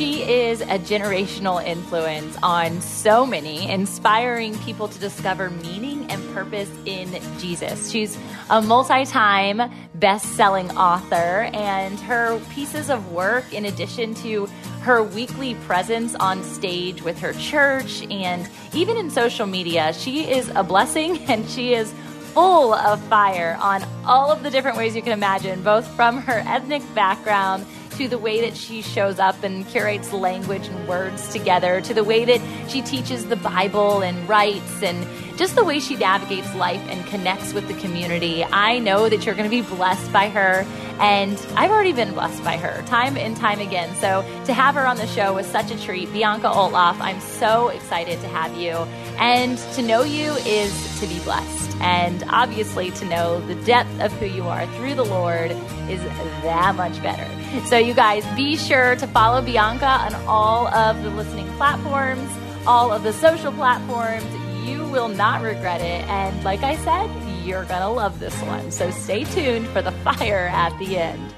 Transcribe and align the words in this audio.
She 0.00 0.22
is 0.22 0.62
a 0.62 0.78
generational 0.78 1.62
influence 1.62 2.34
on 2.42 2.80
so 2.80 3.26
many, 3.26 3.70
inspiring 3.70 4.56
people 4.60 4.88
to 4.88 4.98
discover 4.98 5.50
meaning 5.50 6.10
and 6.10 6.26
purpose 6.32 6.70
in 6.86 7.20
Jesus. 7.38 7.90
She's 7.90 8.16
a 8.48 8.62
multi 8.62 9.04
time 9.04 9.70
best 9.96 10.24
selling 10.36 10.70
author, 10.70 11.50
and 11.52 12.00
her 12.00 12.40
pieces 12.54 12.88
of 12.88 13.12
work, 13.12 13.52
in 13.52 13.66
addition 13.66 14.14
to 14.14 14.46
her 14.80 15.02
weekly 15.02 15.54
presence 15.66 16.14
on 16.14 16.42
stage 16.44 17.02
with 17.02 17.18
her 17.18 17.34
church 17.34 18.00
and 18.10 18.48
even 18.72 18.96
in 18.96 19.10
social 19.10 19.44
media, 19.44 19.92
she 19.92 20.30
is 20.30 20.50
a 20.54 20.62
blessing 20.62 21.18
and 21.28 21.46
she 21.50 21.74
is 21.74 21.92
full 22.32 22.72
of 22.72 23.02
fire 23.08 23.58
on 23.60 23.84
all 24.06 24.32
of 24.32 24.42
the 24.42 24.48
different 24.48 24.78
ways 24.78 24.96
you 24.96 25.02
can 25.02 25.12
imagine, 25.12 25.62
both 25.62 25.86
from 25.94 26.22
her 26.22 26.42
ethnic 26.46 26.82
background 26.94 27.66
to 28.00 28.08
the 28.08 28.16
way 28.16 28.40
that 28.40 28.56
she 28.56 28.80
shows 28.80 29.18
up 29.18 29.42
and 29.42 29.68
curates 29.68 30.10
language 30.10 30.66
and 30.68 30.88
words 30.88 31.28
together, 31.28 31.82
to 31.82 31.92
the 31.92 32.02
way 32.02 32.24
that 32.24 32.40
she 32.70 32.80
teaches 32.80 33.26
the 33.26 33.36
Bible 33.36 34.00
and 34.00 34.26
writes, 34.26 34.82
and 34.82 35.06
just 35.36 35.54
the 35.54 35.62
way 35.62 35.78
she 35.78 35.96
navigates 35.96 36.54
life 36.54 36.80
and 36.88 37.06
connects 37.08 37.52
with 37.52 37.68
the 37.68 37.74
community. 37.74 38.42
I 38.42 38.78
know 38.78 39.10
that 39.10 39.26
you're 39.26 39.34
going 39.34 39.50
to 39.50 39.54
be 39.54 39.60
blessed 39.60 40.10
by 40.14 40.30
her, 40.30 40.64
and 40.98 41.38
I've 41.56 41.70
already 41.70 41.92
been 41.92 42.14
blessed 42.14 42.42
by 42.42 42.56
her 42.56 42.82
time 42.86 43.18
and 43.18 43.36
time 43.36 43.60
again. 43.60 43.94
So 43.96 44.22
to 44.46 44.54
have 44.54 44.76
her 44.76 44.86
on 44.86 44.96
the 44.96 45.06
show 45.06 45.34
was 45.34 45.46
such 45.46 45.70
a 45.70 45.78
treat. 45.78 46.10
Bianca 46.10 46.48
Olthoff, 46.48 46.98
I'm 47.00 47.20
so 47.20 47.68
excited 47.68 48.18
to 48.22 48.28
have 48.28 48.56
you. 48.56 48.76
And 49.20 49.58
to 49.74 49.82
know 49.82 50.02
you 50.02 50.32
is 50.46 51.00
to 51.00 51.06
be 51.06 51.18
blessed. 51.20 51.76
And 51.82 52.24
obviously, 52.28 52.90
to 52.92 53.04
know 53.04 53.40
the 53.46 53.54
depth 53.66 54.00
of 54.00 54.10
who 54.12 54.24
you 54.24 54.44
are 54.48 54.66
through 54.76 54.94
the 54.94 55.04
Lord 55.04 55.50
is 55.90 56.02
that 56.42 56.74
much 56.74 57.00
better. 57.02 57.26
So, 57.66 57.76
you 57.76 57.92
guys, 57.92 58.24
be 58.34 58.56
sure 58.56 58.96
to 58.96 59.06
follow 59.06 59.42
Bianca 59.42 59.84
on 59.84 60.14
all 60.26 60.68
of 60.68 61.02
the 61.02 61.10
listening 61.10 61.46
platforms, 61.58 62.30
all 62.66 62.92
of 62.92 63.02
the 63.02 63.12
social 63.12 63.52
platforms. 63.52 64.24
You 64.66 64.84
will 64.88 65.08
not 65.08 65.42
regret 65.42 65.82
it. 65.82 66.06
And 66.08 66.42
like 66.42 66.62
I 66.62 66.76
said, 66.76 67.10
you're 67.44 67.64
going 67.64 67.82
to 67.82 67.88
love 67.88 68.20
this 68.20 68.38
one. 68.42 68.70
So, 68.70 68.90
stay 68.90 69.24
tuned 69.24 69.68
for 69.68 69.82
the 69.82 69.92
fire 69.92 70.48
at 70.50 70.78
the 70.78 70.96
end. 70.96 71.34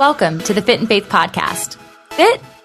Welcome 0.00 0.40
to 0.40 0.54
the 0.54 0.62
Fit 0.62 0.80
in 0.80 0.88
Faith 0.88 1.08
Podcast. 1.08 1.76
FIT 2.10 2.40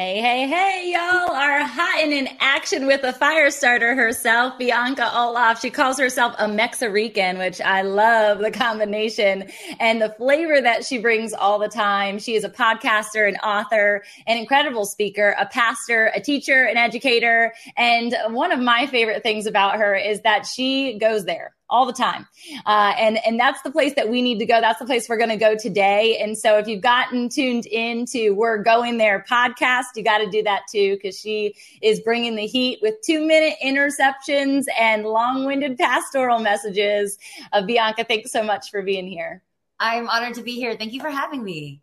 Hey, 0.00 0.18
hey, 0.22 0.48
hey, 0.48 0.92
y'all 0.92 1.30
are 1.30 1.62
hot 1.62 2.00
and 2.00 2.10
in 2.14 2.26
action 2.40 2.86
with 2.86 3.04
a 3.04 3.12
fire 3.12 3.50
starter 3.50 3.94
herself, 3.94 4.56
Bianca 4.56 5.02
Olthoff. 5.02 5.60
She 5.60 5.68
calls 5.68 5.98
herself 5.98 6.34
a 6.38 6.46
MexiRican, 6.46 7.36
which 7.36 7.60
I 7.60 7.82
love 7.82 8.38
the 8.38 8.50
combination 8.50 9.50
and 9.78 10.00
the 10.00 10.08
flavor 10.08 10.58
that 10.58 10.86
she 10.86 10.96
brings 10.96 11.34
all 11.34 11.58
the 11.58 11.68
time. 11.68 12.18
She 12.18 12.34
is 12.34 12.44
a 12.44 12.48
podcaster, 12.48 13.28
an 13.28 13.36
author, 13.44 14.02
an 14.26 14.38
incredible 14.38 14.86
speaker, 14.86 15.36
a 15.38 15.44
pastor, 15.44 16.10
a 16.14 16.20
teacher, 16.22 16.64
an 16.64 16.78
educator. 16.78 17.52
And 17.76 18.16
one 18.28 18.52
of 18.52 18.58
my 18.58 18.86
favorite 18.86 19.22
things 19.22 19.44
about 19.44 19.76
her 19.76 19.94
is 19.94 20.22
that 20.22 20.46
she 20.46 20.98
goes 20.98 21.26
there 21.26 21.54
all 21.70 21.86
the 21.86 21.92
time. 21.92 22.26
Uh, 22.66 22.92
and, 22.98 23.18
and 23.24 23.38
that's 23.38 23.62
the 23.62 23.70
place 23.70 23.94
that 23.94 24.08
we 24.08 24.20
need 24.20 24.38
to 24.40 24.46
go. 24.46 24.60
That's 24.60 24.78
the 24.78 24.84
place 24.84 25.08
we're 25.08 25.16
going 25.16 25.30
to 25.30 25.36
go 25.36 25.56
today. 25.56 26.18
And 26.18 26.36
so 26.36 26.58
if 26.58 26.66
you've 26.66 26.82
gotten 26.82 27.28
tuned 27.28 27.66
into 27.66 28.34
We're 28.34 28.62
Going 28.62 28.98
There 28.98 29.24
podcast, 29.30 29.84
you 29.96 30.04
got 30.04 30.18
to 30.18 30.30
do 30.30 30.42
that 30.42 30.62
too, 30.70 30.96
because 30.96 31.18
she 31.18 31.54
is 31.80 32.00
bringing 32.00 32.36
the 32.36 32.46
heat 32.46 32.80
with 32.82 32.96
two 33.04 33.26
minute 33.26 33.54
interceptions 33.64 34.64
and 34.78 35.04
long 35.04 35.46
winded 35.46 35.78
pastoral 35.78 36.40
messages. 36.40 37.18
Uh, 37.52 37.62
Bianca, 37.62 38.04
thanks 38.04 38.32
so 38.32 38.42
much 38.42 38.70
for 38.70 38.82
being 38.82 39.06
here. 39.06 39.42
I'm 39.78 40.08
honored 40.08 40.34
to 40.34 40.42
be 40.42 40.56
here. 40.56 40.76
Thank 40.76 40.92
you 40.92 41.00
for 41.00 41.10
having 41.10 41.42
me. 41.42 41.80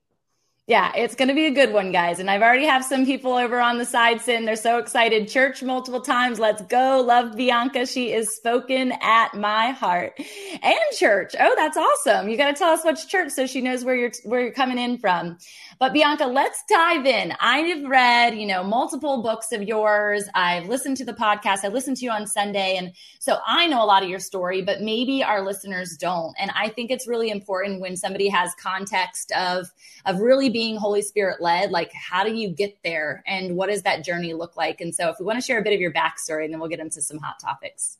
Yeah, 0.69 0.91
it's 0.97 1.15
going 1.15 1.29
to 1.29 1.33
be 1.33 1.45
a 1.45 1.51
good 1.51 1.71
one, 1.71 1.93
guys. 1.93 2.19
And 2.19 2.29
I've 2.29 2.41
already 2.41 2.65
have 2.65 2.83
some 2.83 3.05
people 3.05 3.35
over 3.35 3.61
on 3.61 3.77
the 3.77 3.85
side 3.85 4.19
sitting. 4.19 4.45
They're 4.45 4.57
so 4.57 4.79
excited. 4.79 5.29
Church 5.29 5.63
multiple 5.63 6.01
times. 6.01 6.39
Let's 6.39 6.61
go. 6.63 6.99
Love 6.99 7.37
Bianca. 7.37 7.85
She 7.85 8.11
is 8.11 8.35
spoken 8.35 8.91
at 9.01 9.33
my 9.33 9.71
heart. 9.71 10.19
And 10.61 10.75
church. 10.97 11.35
Oh, 11.39 11.53
that's 11.55 11.77
awesome. 11.77 12.27
You 12.27 12.35
got 12.35 12.47
to 12.47 12.53
tell 12.53 12.71
us 12.73 12.83
which 12.83 13.07
church 13.07 13.31
so 13.31 13.47
she 13.47 13.61
knows 13.61 13.85
where 13.85 13.95
you're 13.95 14.11
where 14.25 14.41
you're 14.41 14.51
coming 14.51 14.77
in 14.77 14.97
from. 14.97 15.37
But 15.79 15.93
Bianca, 15.93 16.25
let's 16.25 16.63
dive 16.67 17.05
in. 17.05 17.33
I've 17.39 17.85
read, 17.85 18.35
you 18.35 18.47
know, 18.47 18.63
multiple 18.63 19.21
books 19.21 19.51
of 19.51 19.61
yours. 19.61 20.23
I've 20.33 20.67
listened 20.67 20.97
to 20.97 21.05
the 21.05 21.13
podcast. 21.13 21.59
I 21.63 21.67
listened 21.67 21.97
to 21.97 22.05
you 22.05 22.09
on 22.09 22.25
Sunday. 22.25 22.77
And 22.77 22.93
so 23.19 23.37
I 23.45 23.67
know 23.67 23.83
a 23.83 23.85
lot 23.85 24.01
of 24.01 24.09
your 24.09 24.19
story, 24.19 24.63
but 24.63 24.81
maybe 24.81 25.23
our 25.23 25.45
listeners 25.45 25.95
don't. 25.95 26.33
And 26.39 26.49
I 26.55 26.69
think 26.69 26.89
it's 26.89 27.07
really 27.07 27.29
important 27.29 27.79
when 27.79 27.95
somebody 27.95 28.27
has 28.29 28.55
context 28.59 29.31
of, 29.33 29.67
of 30.05 30.19
really 30.19 30.49
being 30.49 30.77
Holy 30.77 31.03
Spirit 31.03 31.41
led, 31.41 31.69
like 31.69 31.91
how 31.93 32.23
do 32.23 32.33
you 32.33 32.49
get 32.49 32.75
there 32.83 33.23
and 33.27 33.55
what 33.55 33.69
does 33.69 33.83
that 33.83 34.03
journey 34.03 34.33
look 34.33 34.57
like? 34.57 34.81
And 34.81 34.95
so 34.95 35.09
if 35.09 35.19
we 35.19 35.25
want 35.25 35.39
to 35.39 35.45
share 35.45 35.59
a 35.59 35.63
bit 35.63 35.73
of 35.73 35.79
your 35.79 35.93
backstory, 35.93 36.45
and 36.45 36.53
then 36.53 36.59
we'll 36.59 36.69
get 36.69 36.79
into 36.79 37.03
some 37.03 37.19
hot 37.19 37.39
topics. 37.39 37.99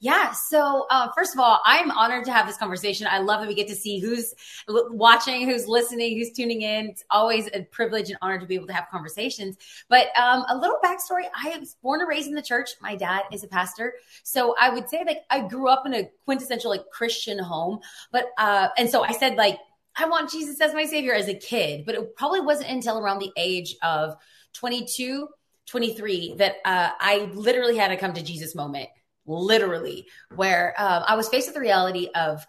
Yeah. 0.00 0.32
So, 0.32 0.86
uh, 0.90 1.08
first 1.16 1.34
of 1.34 1.40
all, 1.40 1.60
I'm 1.64 1.90
honored 1.90 2.24
to 2.26 2.32
have 2.32 2.46
this 2.46 2.56
conversation. 2.56 3.06
I 3.10 3.18
love 3.18 3.40
that 3.40 3.48
we 3.48 3.54
get 3.54 3.68
to 3.68 3.74
see 3.74 3.98
who's 3.98 4.34
watching, 4.68 5.48
who's 5.48 5.66
listening, 5.66 6.18
who's 6.18 6.32
tuning 6.32 6.62
in. 6.62 6.86
It's 6.86 7.04
always 7.10 7.48
a 7.52 7.62
privilege 7.64 8.08
and 8.10 8.18
honor 8.20 8.38
to 8.38 8.46
be 8.46 8.54
able 8.54 8.66
to 8.66 8.72
have 8.72 8.88
conversations. 8.90 9.56
But 9.88 10.08
um, 10.18 10.44
a 10.48 10.56
little 10.56 10.78
backstory 10.84 11.24
I 11.34 11.56
was 11.58 11.76
born 11.82 12.00
and 12.00 12.08
raised 12.08 12.28
in 12.28 12.34
the 12.34 12.42
church. 12.42 12.70
My 12.80 12.96
dad 12.96 13.22
is 13.32 13.44
a 13.44 13.48
pastor. 13.48 13.94
So, 14.22 14.54
I 14.60 14.70
would 14.70 14.88
say 14.88 15.04
like 15.06 15.24
I 15.30 15.46
grew 15.46 15.68
up 15.68 15.86
in 15.86 15.94
a 15.94 16.10
quintessential 16.24 16.70
like 16.70 16.88
Christian 16.90 17.38
home. 17.38 17.80
But, 18.12 18.26
uh, 18.38 18.68
and 18.76 18.90
so 18.90 19.04
I 19.04 19.12
said, 19.12 19.36
like, 19.36 19.58
I 19.96 20.06
want 20.06 20.30
Jesus 20.30 20.60
as 20.60 20.74
my 20.74 20.86
savior 20.86 21.14
as 21.14 21.28
a 21.28 21.34
kid. 21.34 21.86
But 21.86 21.94
it 21.94 22.16
probably 22.16 22.40
wasn't 22.40 22.70
until 22.70 22.98
around 22.98 23.20
the 23.20 23.32
age 23.36 23.76
of 23.82 24.16
22, 24.54 25.28
23 25.66 26.34
that 26.38 26.56
uh, 26.64 26.90
I 26.98 27.30
literally 27.32 27.76
had 27.76 27.88
to 27.88 27.96
come 27.96 28.12
to 28.14 28.22
Jesus 28.22 28.54
moment 28.54 28.88
literally, 29.26 30.06
where 30.34 30.74
um, 30.78 31.04
I 31.06 31.16
was 31.16 31.28
faced 31.28 31.48
with 31.48 31.54
the 31.54 31.60
reality 31.60 32.08
of 32.14 32.46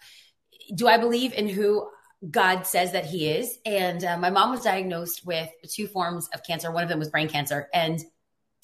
do 0.74 0.88
I 0.88 0.98
believe 0.98 1.34
in 1.34 1.48
who 1.48 1.90
God 2.30 2.66
says 2.66 2.94
that 2.94 3.06
He 3.06 3.28
is? 3.28 3.58
And 3.66 4.04
uh, 4.04 4.18
my 4.18 4.30
mom 4.30 4.52
was 4.52 4.62
diagnosed 4.62 5.26
with 5.26 5.50
two 5.70 5.88
forms 5.88 6.30
of 6.34 6.44
cancer. 6.44 6.72
One 6.72 6.84
of 6.84 6.90
them 6.90 7.00
was 7.00 7.10
brain 7.10 7.30
cancer. 7.30 7.68
And 7.74 8.04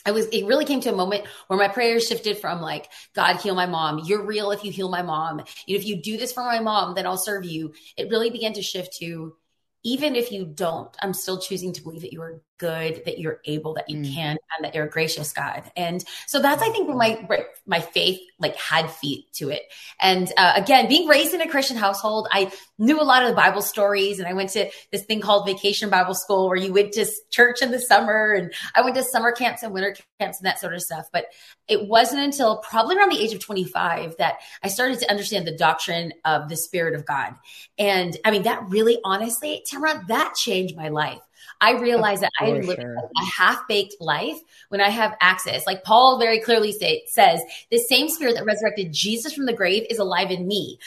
I 0.06 0.12
was, 0.12 0.26
it 0.28 0.46
really 0.46 0.66
came 0.66 0.82
to 0.82 0.92
a 0.92 0.96
moment 0.96 1.26
where 1.48 1.60
my 1.60 1.68
prayers 1.68 2.08
shifted 2.08 2.40
from 2.40 2.62
like, 2.62 2.90
God, 3.14 3.38
heal 3.38 3.54
my 3.54 3.68
mom. 3.68 4.02
You're 4.06 4.26
real 4.26 4.52
if 4.52 4.64
you 4.64 4.72
heal 4.72 4.90
my 4.90 5.04
mom. 5.04 5.44
if 5.68 5.86
you 5.86 6.02
do 6.02 6.18
this 6.18 6.34
for 6.34 6.44
my 6.44 6.60
mom, 6.60 6.96
then 6.96 7.06
I'll 7.06 7.18
serve 7.18 7.46
you. 7.46 7.74
It 7.98 8.10
really 8.10 8.32
began 8.32 8.54
to 8.54 8.64
shift 8.64 8.98
to, 8.98 9.36
even 9.84 10.16
if 10.16 10.32
you 10.32 10.46
don't, 10.46 10.96
I'm 11.02 11.14
still 11.14 11.40
choosing 11.40 11.74
to 11.74 11.84
believe 11.84 12.02
that 12.02 12.14
you 12.14 12.22
are 12.22 12.42
good, 12.62 13.02
that 13.06 13.18
you're 13.18 13.40
able, 13.46 13.74
that 13.74 13.90
you 13.90 13.98
mm. 13.98 14.14
can, 14.14 14.38
and 14.56 14.64
that 14.64 14.76
you're 14.76 14.86
a 14.86 14.90
gracious 14.90 15.34
God. 15.34 15.64
And 15.76 16.06
so 16.28 16.40
that's, 16.40 16.62
I 16.62 16.70
think, 16.70 16.88
where 16.88 16.96
my 16.96 17.28
my 17.66 17.82
faith 17.82 18.22
like 18.38 18.56
had 18.56 18.90
feet 18.90 19.26
to 19.34 19.50
it. 19.50 19.64
And 20.00 20.32
uh, 20.38 20.54
again, 20.56 20.88
being 20.88 21.08
raised 21.08 21.34
in 21.34 21.42
a 21.42 21.50
Christian 21.50 21.76
household, 21.76 22.28
I 22.32 22.52
knew 22.78 23.02
a 23.02 23.04
lot 23.04 23.24
of 23.24 23.30
the 23.30 23.36
Bible 23.36 23.64
stories, 23.64 24.20
and 24.20 24.28
I 24.28 24.34
went 24.34 24.52
to 24.52 24.70
this 24.92 25.04
thing 25.06 25.22
called 25.22 25.48
Vacation 25.48 25.90
Bible 25.90 26.14
School, 26.14 26.48
where 26.48 26.58
you 26.58 26.72
went 26.72 26.94
to 26.94 27.06
church 27.32 27.64
in 27.64 27.72
the 27.72 27.80
summer, 27.80 28.32
and 28.32 28.54
I 28.76 28.82
went 28.82 28.96
to 28.96 29.04
summer 29.04 29.32
camps 29.32 29.64
and 29.64 29.74
winter 29.74 29.96
camps 30.20 30.40
and 30.40 30.46
that 30.46 30.60
sort 30.60 30.76
of 30.76 30.84
stuff. 30.84 31.08
But 31.12 31.26
it 31.68 31.88
wasn't 31.88 32.22
until 32.22 32.60
probably 32.60 32.96
around 32.96 33.12
the 33.12 33.20
age 33.20 33.34
of 33.34 33.40
25 33.40 34.18
that 34.18 34.36
I 34.62 34.68
started 34.68 35.00
to 35.00 35.10
understand 35.10 35.48
the 35.48 35.58
doctrine 35.58 36.14
of 36.26 36.48
the 36.48 36.58
Spirit 36.58 36.94
of 36.94 37.06
God. 37.08 37.34
And 37.80 38.16
I 38.24 38.30
mean, 38.30 38.44
that 38.44 38.70
really, 38.70 39.00
honestly, 39.04 39.66
Tamra, 39.68 40.06
that 40.08 40.36
changed 40.36 40.76
my 40.76 40.90
life 40.90 41.22
I 41.60 41.74
realize 41.74 42.22
that 42.22 42.32
I 42.40 42.46
had 42.46 42.66
lived 42.66 42.82
sure. 42.82 42.96
a 42.96 43.26
half 43.26 43.68
baked 43.68 43.96
life 44.00 44.38
when 44.70 44.82
I 44.82 44.90
have 44.90 45.16
access. 45.22 45.66
Like 45.66 45.84
Paul 45.84 46.20
very 46.20 46.40
clearly 46.40 46.72
say, 46.72 47.04
says, 47.08 47.42
the 47.70 47.78
same 47.78 48.10
spirit 48.10 48.36
that 48.36 48.46
resurrected 48.46 48.92
Jesus 48.92 49.34
from 49.34 49.46
the 49.46 49.54
grave 49.54 49.86
is 49.90 50.00
alive 50.00 50.32
in 50.32 50.48
me. 50.48 50.80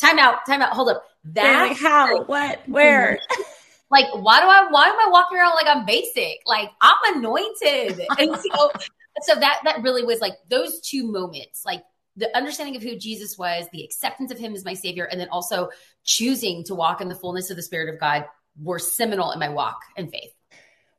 Time 0.00 0.18
out, 0.18 0.46
time 0.46 0.62
out, 0.62 0.72
hold 0.72 0.90
up. 0.90 1.04
That 1.32 1.68
like 1.68 1.78
how, 1.78 2.24
what, 2.24 2.62
where? 2.66 3.18
Like, 3.90 4.06
why 4.12 4.40
do 4.40 4.46
I, 4.46 4.66
why 4.70 4.88
am 4.88 4.98
I 4.98 5.10
walking 5.10 5.38
around 5.38 5.54
like 5.54 5.68
I'm 5.68 5.86
basic? 5.86 6.40
Like 6.46 6.68
I'm 6.80 7.16
anointed. 7.16 8.00
and 8.18 8.36
so, 8.36 8.70
so 9.22 9.34
that, 9.38 9.60
that 9.64 9.82
really 9.82 10.02
was 10.02 10.20
like 10.20 10.32
those 10.48 10.80
two 10.80 11.06
moments, 11.06 11.64
like 11.64 11.84
the 12.16 12.34
understanding 12.36 12.74
of 12.76 12.82
who 12.82 12.96
Jesus 12.96 13.38
was, 13.38 13.66
the 13.72 13.84
acceptance 13.84 14.32
of 14.32 14.38
him 14.38 14.54
as 14.54 14.64
my 14.64 14.74
savior, 14.74 15.04
and 15.04 15.20
then 15.20 15.28
also 15.28 15.70
choosing 16.02 16.64
to 16.64 16.74
walk 16.74 17.00
in 17.00 17.08
the 17.08 17.14
fullness 17.14 17.50
of 17.50 17.56
the 17.56 17.62
Spirit 17.62 17.92
of 17.92 18.00
God 18.00 18.24
were 18.60 18.78
seminal 18.78 19.32
in 19.32 19.38
my 19.38 19.48
walk 19.48 19.80
and 19.96 20.10
faith. 20.10 20.32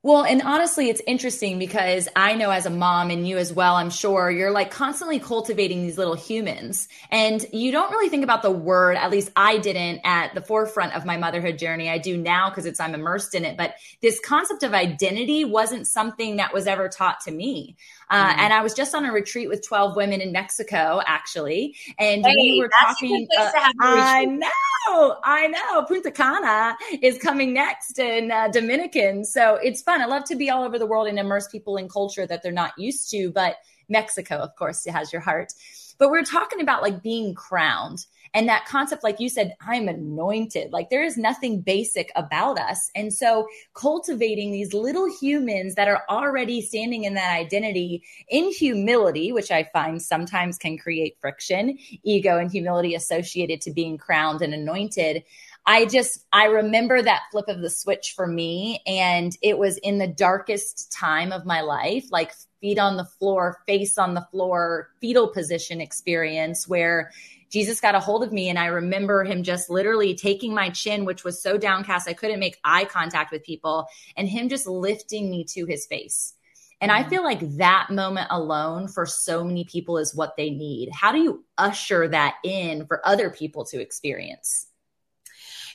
Well, 0.05 0.23
and 0.23 0.43
honestly, 0.43 0.91
it's 0.91 1.01
interesting 1.07 1.57
because 1.57 2.07
I 2.15 2.35
know 2.35 2.51
as 2.51 2.67
a 2.67 2.69
mom 2.69 3.09
and 3.09 3.27
you 3.27 3.39
as 3.39 3.51
well, 3.51 3.73
I'm 3.73 3.89
sure 3.89 4.29
you're 4.29 4.51
like 4.51 4.69
constantly 4.69 5.17
cultivating 5.17 5.81
these 5.81 5.97
little 5.97 6.13
humans 6.13 6.87
and 7.09 7.43
you 7.51 7.71
don't 7.71 7.89
really 7.89 8.09
think 8.09 8.23
about 8.23 8.43
the 8.43 8.51
word. 8.51 8.97
At 8.97 9.09
least 9.09 9.31
I 9.35 9.57
didn't 9.57 10.01
at 10.03 10.35
the 10.35 10.43
forefront 10.43 10.95
of 10.95 11.07
my 11.07 11.17
motherhood 11.17 11.57
journey. 11.57 11.89
I 11.89 11.97
do 11.97 12.17
now 12.17 12.51
because 12.51 12.67
it's, 12.67 12.79
I'm 12.79 12.93
immersed 12.93 13.33
in 13.33 13.45
it. 13.45 13.57
But 13.57 13.77
this 13.99 14.19
concept 14.19 14.61
of 14.61 14.75
identity 14.75 15.43
wasn't 15.43 15.87
something 15.87 16.35
that 16.35 16.53
was 16.53 16.67
ever 16.67 16.87
taught 16.87 17.21
to 17.21 17.31
me. 17.31 17.75
Uh, 18.09 18.29
mm-hmm. 18.29 18.39
And 18.39 18.53
I 18.53 18.61
was 18.61 18.73
just 18.73 18.93
on 18.93 19.05
a 19.05 19.11
retreat 19.11 19.49
with 19.49 19.65
12 19.65 19.95
women 19.95 20.21
in 20.21 20.31
Mexico, 20.31 21.01
actually. 21.05 21.75
And 21.97 22.25
hey, 22.25 22.33
we 22.35 22.61
were 22.61 22.69
talking. 22.81 23.27
Uh, 23.37 23.51
I 23.79 24.25
know, 24.25 25.17
I 25.23 25.47
know. 25.47 25.83
Punta 25.83 26.11
Cana 26.11 26.77
is 27.01 27.17
coming 27.17 27.53
next 27.53 27.99
in 27.99 28.31
uh, 28.31 28.49
Dominican. 28.49 29.25
So 29.25 29.55
it's 29.55 29.81
fun. 29.81 30.01
I 30.01 30.05
love 30.05 30.25
to 30.25 30.35
be 30.35 30.49
all 30.49 30.63
over 30.63 30.77
the 30.77 30.85
world 30.85 31.07
and 31.07 31.19
immerse 31.19 31.47
people 31.47 31.77
in 31.77 31.89
culture 31.89 32.25
that 32.27 32.43
they're 32.43 32.51
not 32.51 32.73
used 32.77 33.09
to. 33.11 33.31
But 33.31 33.57
Mexico, 33.89 34.35
of 34.37 34.55
course, 34.55 34.85
has 34.85 35.11
your 35.11 35.21
heart. 35.21 35.53
But 35.97 36.09
we're 36.09 36.23
talking 36.23 36.61
about 36.61 36.81
like 36.81 37.01
being 37.01 37.33
crowned 37.33 38.05
and 38.35 38.49
that 38.49 38.65
concept, 38.65 39.01
like 39.01 39.21
you 39.21 39.29
said, 39.29 39.55
I'm 39.61 39.87
anointed. 39.87 40.73
Like 40.73 40.89
there 40.89 41.03
is 41.03 41.17
nothing 41.17 41.61
basic 41.61 42.11
about 42.17 42.59
us. 42.59 42.91
And 42.93 43.13
so 43.13 43.47
cultivating 43.73 44.51
these 44.51 44.73
little 44.73 45.09
humans 45.21 45.75
that 45.75 45.87
are 45.87 46.03
already 46.09 46.61
standing 46.61 47.05
in 47.05 47.13
that 47.13 47.33
identity 47.33 48.03
in 48.27 48.51
humility, 48.51 49.31
which 49.31 49.51
I 49.51 49.63
find 49.71 50.01
sometimes 50.01 50.57
can 50.57 50.77
create 50.77 51.17
friction, 51.21 51.77
ego 52.03 52.37
and 52.37 52.51
humility 52.51 52.93
associated 52.93 53.61
to 53.61 53.71
being 53.71 53.97
crowned 53.97 54.41
and 54.41 54.53
anointed. 54.53 55.23
I 55.65 55.85
just, 55.85 56.25
I 56.33 56.45
remember 56.45 57.01
that 57.01 57.23
flip 57.31 57.47
of 57.47 57.61
the 57.61 57.69
switch 57.69 58.13
for 58.17 58.27
me. 58.27 58.81
And 58.85 59.35
it 59.41 59.57
was 59.57 59.77
in 59.77 59.97
the 59.97 60.07
darkest 60.07 60.91
time 60.91 61.31
of 61.31 61.45
my 61.45 61.61
life, 61.61 62.05
like 62.11 62.33
feet 62.59 62.79
on 62.79 62.97
the 62.97 63.05
floor, 63.05 63.61
face 63.65 63.97
on 63.97 64.13
the 64.13 64.27
floor, 64.29 64.89
fetal 64.99 65.29
position 65.29 65.79
experience 65.79 66.67
where 66.67 67.11
Jesus 67.55 67.79
got 67.79 67.95
a 67.95 68.01
hold 68.01 68.21
of 68.21 68.33
me 68.33 68.49
and 68.49 68.59
I 68.59 68.65
remember 68.65 69.23
him 69.23 69.41
just 69.41 69.69
literally 69.69 70.13
taking 70.13 70.53
my 70.53 70.71
chin, 70.71 71.05
which 71.05 71.23
was 71.23 71.41
so 71.41 71.57
downcast 71.57 72.05
I 72.05 72.11
couldn't 72.11 72.41
make 72.41 72.59
eye 72.65 72.83
contact 72.83 73.31
with 73.31 73.45
people, 73.45 73.87
and 74.17 74.27
him 74.27 74.49
just 74.49 74.67
lifting 74.67 75.31
me 75.31 75.45
to 75.51 75.65
his 75.65 75.85
face. 75.85 76.33
And 76.81 76.91
I 76.91 77.03
mm. 77.03 77.09
feel 77.09 77.23
like 77.23 77.39
that 77.55 77.91
moment 77.91 78.27
alone 78.29 78.89
for 78.89 79.05
so 79.05 79.45
many 79.45 79.63
people 79.63 79.97
is 79.99 80.13
what 80.13 80.35
they 80.35 80.49
need. 80.49 80.89
How 80.91 81.13
do 81.13 81.19
you 81.19 81.45
usher 81.57 82.09
that 82.09 82.35
in 82.43 82.87
for 82.87 82.99
other 83.07 83.29
people 83.29 83.63
to 83.67 83.79
experience? 83.79 84.67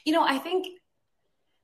You 0.05 0.13
know, 0.13 0.23
I 0.23 0.37
think 0.37 0.67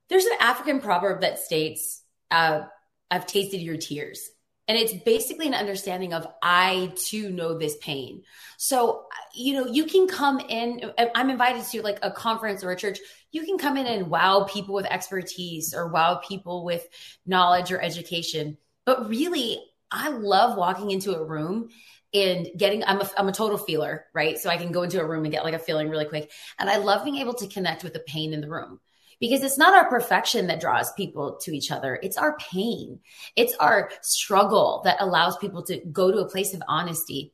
there's 0.08 0.24
an 0.24 0.38
African 0.40 0.80
proverb 0.80 1.20
that 1.20 1.40
states, 1.40 2.02
uh, 2.30 2.62
I've 3.10 3.26
tasted 3.26 3.60
your 3.60 3.76
tears. 3.76 4.30
And 4.68 4.76
it's 4.76 4.92
basically 4.92 5.46
an 5.46 5.54
understanding 5.54 6.12
of 6.12 6.26
I 6.42 6.92
too 6.96 7.30
know 7.30 7.56
this 7.56 7.76
pain. 7.76 8.22
So, 8.56 9.06
you 9.32 9.54
know, 9.54 9.66
you 9.66 9.84
can 9.84 10.08
come 10.08 10.40
in, 10.40 10.90
I'm 11.14 11.30
invited 11.30 11.64
to 11.64 11.82
like 11.82 12.00
a 12.02 12.10
conference 12.10 12.64
or 12.64 12.72
a 12.72 12.76
church. 12.76 12.98
You 13.30 13.44
can 13.44 13.58
come 13.58 13.76
in 13.76 13.86
and 13.86 14.08
wow 14.08 14.44
people 14.44 14.74
with 14.74 14.86
expertise 14.86 15.72
or 15.72 15.88
wow 15.88 16.16
people 16.16 16.64
with 16.64 16.86
knowledge 17.26 17.70
or 17.70 17.80
education. 17.80 18.56
But 18.84 19.08
really, 19.08 19.62
I 19.90 20.08
love 20.08 20.56
walking 20.56 20.90
into 20.90 21.14
a 21.14 21.24
room 21.24 21.69
and 22.12 22.48
getting 22.56 22.84
I'm 22.84 23.00
a, 23.00 23.10
I'm 23.16 23.28
a 23.28 23.32
total 23.32 23.58
feeler 23.58 24.06
right 24.14 24.38
so 24.38 24.48
i 24.48 24.56
can 24.56 24.72
go 24.72 24.82
into 24.82 25.00
a 25.00 25.04
room 25.04 25.24
and 25.24 25.32
get 25.32 25.44
like 25.44 25.54
a 25.54 25.58
feeling 25.58 25.88
really 25.88 26.04
quick 26.04 26.30
and 26.58 26.70
i 26.70 26.76
love 26.76 27.04
being 27.04 27.16
able 27.16 27.34
to 27.34 27.48
connect 27.48 27.82
with 27.82 27.92
the 27.92 28.00
pain 28.00 28.32
in 28.32 28.40
the 28.40 28.48
room 28.48 28.80
because 29.20 29.42
it's 29.42 29.58
not 29.58 29.74
our 29.74 29.88
perfection 29.88 30.46
that 30.48 30.60
draws 30.60 30.92
people 30.92 31.36
to 31.42 31.54
each 31.54 31.70
other. 31.70 31.98
It's 32.02 32.16
our 32.16 32.36
pain. 32.38 33.00
It's 33.34 33.54
our 33.54 33.90
struggle 34.02 34.82
that 34.84 34.96
allows 35.00 35.36
people 35.38 35.62
to 35.64 35.78
go 35.78 36.10
to 36.10 36.18
a 36.18 36.28
place 36.28 36.54
of 36.54 36.62
honesty. 36.68 37.32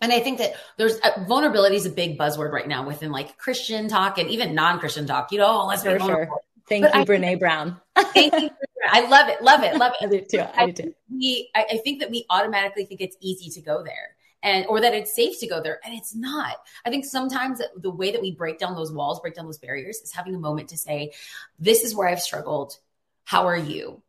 And 0.00 0.12
I 0.12 0.20
think 0.20 0.38
that 0.38 0.54
there's 0.78 0.98
uh, 1.00 1.24
vulnerability 1.28 1.76
is 1.76 1.86
a 1.86 1.90
big 1.90 2.18
buzzword 2.18 2.52
right 2.52 2.66
now 2.66 2.86
within 2.86 3.12
like 3.12 3.36
Christian 3.36 3.88
talk 3.88 4.18
and 4.18 4.30
even 4.30 4.54
non-Christian 4.54 5.06
talk. 5.06 5.30
You 5.30 5.38
know, 5.38 5.66
let's 5.66 5.82
be 5.82 5.96
vulnerable. 5.96 6.34
Sure. 6.34 6.40
Thank 6.68 6.84
but 6.84 6.94
you, 6.94 7.00
I, 7.00 7.04
Brene 7.04 7.38
Brown. 7.38 7.80
thank 7.98 8.32
you. 8.32 8.50
I 8.88 9.06
love 9.08 9.28
it. 9.28 9.42
Love 9.42 9.62
it. 9.62 9.76
Love 9.76 9.92
it. 10.00 10.04
I 10.06 10.08
do 10.08 10.20
too. 10.24 10.44
I, 10.54 10.66
do 10.70 10.82
too. 10.84 10.94
We, 11.10 11.50
I, 11.54 11.66
I 11.72 11.76
think 11.78 12.00
that 12.00 12.10
we 12.10 12.24
automatically 12.30 12.86
think 12.86 13.00
it's 13.00 13.16
easy 13.20 13.50
to 13.50 13.60
go 13.60 13.82
there 13.82 14.16
and 14.42 14.66
or 14.66 14.80
that 14.80 14.94
it's 14.94 15.14
safe 15.14 15.38
to 15.40 15.46
go 15.46 15.62
there 15.62 15.80
and 15.84 15.94
it's 15.94 16.14
not. 16.14 16.56
I 16.84 16.90
think 16.90 17.04
sometimes 17.04 17.60
the 17.76 17.90
way 17.90 18.12
that 18.12 18.22
we 18.22 18.32
break 18.32 18.58
down 18.58 18.74
those 18.74 18.92
walls 18.92 19.20
break 19.20 19.34
down 19.34 19.46
those 19.46 19.58
barriers 19.58 19.98
is 19.98 20.12
having 20.12 20.34
a 20.34 20.38
moment 20.38 20.68
to 20.70 20.76
say 20.76 21.12
this 21.58 21.84
is 21.84 21.94
where 21.94 22.08
i've 22.08 22.20
struggled. 22.20 22.78
How 23.24 23.46
are 23.46 23.56
you? 23.56 24.02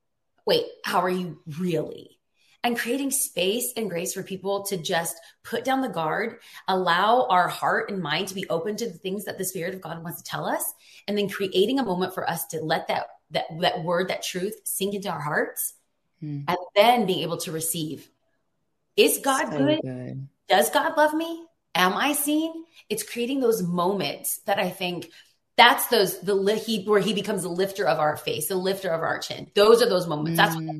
Wait 0.45 0.65
how 0.83 1.01
are 1.01 1.09
you 1.09 1.41
really? 1.59 2.17
And 2.63 2.77
creating 2.77 3.09
space 3.09 3.73
and 3.75 3.89
grace 3.89 4.13
for 4.13 4.21
people 4.21 4.63
to 4.65 4.77
just 4.77 5.19
put 5.43 5.65
down 5.65 5.81
the 5.81 5.89
guard, 5.89 6.37
allow 6.67 7.25
our 7.27 7.47
heart 7.47 7.89
and 7.89 8.03
mind 8.03 8.27
to 8.27 8.35
be 8.35 8.47
open 8.51 8.75
to 8.75 8.85
the 8.85 8.99
things 8.99 9.25
that 9.25 9.39
the 9.39 9.45
Spirit 9.45 9.73
of 9.73 9.81
God 9.81 10.03
wants 10.03 10.21
to 10.21 10.29
tell 10.29 10.45
us, 10.45 10.63
and 11.07 11.17
then 11.17 11.27
creating 11.27 11.79
a 11.79 11.83
moment 11.83 12.13
for 12.13 12.29
us 12.29 12.45
to 12.47 12.61
let 12.61 12.87
that 12.87 13.07
that 13.31 13.45
that 13.61 13.83
word, 13.83 14.09
that 14.09 14.21
truth, 14.21 14.61
sink 14.63 14.93
into 14.93 15.09
our 15.09 15.19
hearts, 15.19 15.73
hmm. 16.19 16.41
and 16.47 16.57
then 16.75 17.07
being 17.07 17.23
able 17.23 17.37
to 17.37 17.51
receive 17.51 18.07
is 18.95 19.19
God 19.19 19.51
so 19.51 19.57
good? 19.57 19.81
good? 19.81 20.27
Does 20.47 20.69
God 20.69 20.97
love 20.97 21.13
me? 21.13 21.45
Am 21.75 21.93
I 21.93 22.13
seen? 22.13 22.65
It's 22.89 23.03
creating 23.03 23.39
those 23.39 23.63
moments 23.63 24.39
that 24.45 24.59
I 24.59 24.69
think 24.69 25.09
that's 25.57 25.87
those 25.87 26.19
the 26.21 26.55
he 26.55 26.83
where 26.85 26.99
he 26.99 27.13
becomes 27.13 27.43
the 27.43 27.49
lifter 27.49 27.87
of 27.87 27.99
our 27.99 28.17
face, 28.17 28.47
the 28.47 28.55
lifter 28.55 28.89
of 28.89 29.01
our 29.01 29.19
chin. 29.19 29.49
Those 29.55 29.81
are 29.81 29.89
those 29.89 30.07
moments. 30.07 30.37
That's 30.37 30.55
what 30.55 30.63
mm. 30.63 30.79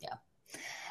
Yeah. 0.00 0.14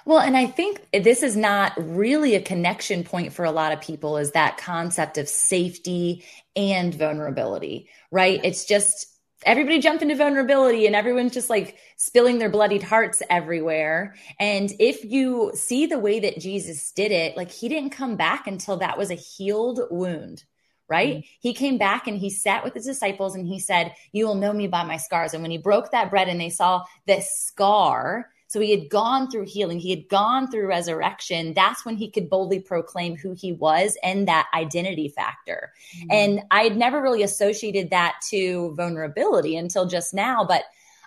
Well, 0.05 0.19
and 0.19 0.37
I 0.37 0.45
think 0.45 0.87
this 0.93 1.23
is 1.23 1.35
not 1.35 1.73
really 1.77 2.35
a 2.35 2.41
connection 2.41 3.03
point 3.03 3.33
for 3.33 3.43
a 3.43 3.51
lot 3.51 3.73
of 3.73 3.81
people 3.81 4.17
is 4.17 4.31
that 4.31 4.57
concept 4.57 5.17
of 5.17 5.27
safety 5.27 6.23
and 6.55 6.93
vulnerability, 6.93 7.89
right? 8.11 8.39
It's 8.43 8.65
just 8.65 9.16
everybody 9.45 9.79
jumped 9.79 10.01
into 10.01 10.15
vulnerability 10.15 10.85
and 10.85 10.95
everyone's 10.95 11.33
just 11.33 11.49
like 11.49 11.77
spilling 11.95 12.39
their 12.39 12.49
bloodied 12.49 12.83
hearts 12.83 13.21
everywhere. 13.29 14.15
And 14.39 14.71
if 14.79 15.05
you 15.05 15.51
see 15.53 15.85
the 15.85 15.99
way 15.99 16.19
that 16.19 16.39
Jesus 16.39 16.91
did 16.91 17.11
it, 17.11 17.37
like 17.37 17.51
he 17.51 17.69
didn't 17.69 17.91
come 17.91 18.15
back 18.15 18.47
until 18.47 18.77
that 18.77 18.97
was 18.97 19.11
a 19.11 19.15
healed 19.15 19.81
wound. 19.91 20.43
Right? 20.89 21.17
Mm-hmm. 21.17 21.27
He 21.41 21.53
came 21.53 21.77
back 21.77 22.07
and 22.07 22.17
he 22.17 22.29
sat 22.29 22.63
with 22.63 22.73
his 22.73 22.85
disciples 22.85 23.35
and 23.35 23.45
he 23.45 23.59
said, 23.59 23.93
You 24.13 24.25
will 24.25 24.35
know 24.35 24.53
me 24.53 24.67
by 24.67 24.85
my 24.85 24.95
scars. 24.95 25.33
And 25.33 25.41
when 25.41 25.51
he 25.51 25.57
broke 25.57 25.91
that 25.91 26.09
bread 26.09 26.29
and 26.29 26.39
they 26.39 26.49
saw 26.49 26.85
the 27.07 27.19
scar, 27.19 28.29
so 28.47 28.61
he 28.61 28.71
had 28.71 28.89
gone 28.89 29.29
through 29.29 29.45
healing, 29.45 29.79
he 29.79 29.89
had 29.89 30.07
gone 30.07 30.49
through 30.49 30.67
resurrection. 30.67 31.53
That's 31.53 31.85
when 31.85 31.97
he 31.97 32.09
could 32.09 32.29
boldly 32.29 32.59
proclaim 32.59 33.17
who 33.17 33.33
he 33.33 33.51
was 33.51 33.97
and 34.03 34.27
that 34.27 34.47
identity 34.53 35.09
factor. 35.09 35.73
Mm-hmm. 35.97 36.07
And 36.11 36.41
I 36.49 36.63
had 36.63 36.77
never 36.77 37.01
really 37.01 37.23
associated 37.23 37.89
that 37.89 38.15
to 38.29 38.73
vulnerability 38.75 39.57
until 39.57 39.85
just 39.85 40.13
now, 40.13 40.45
but 40.45 40.63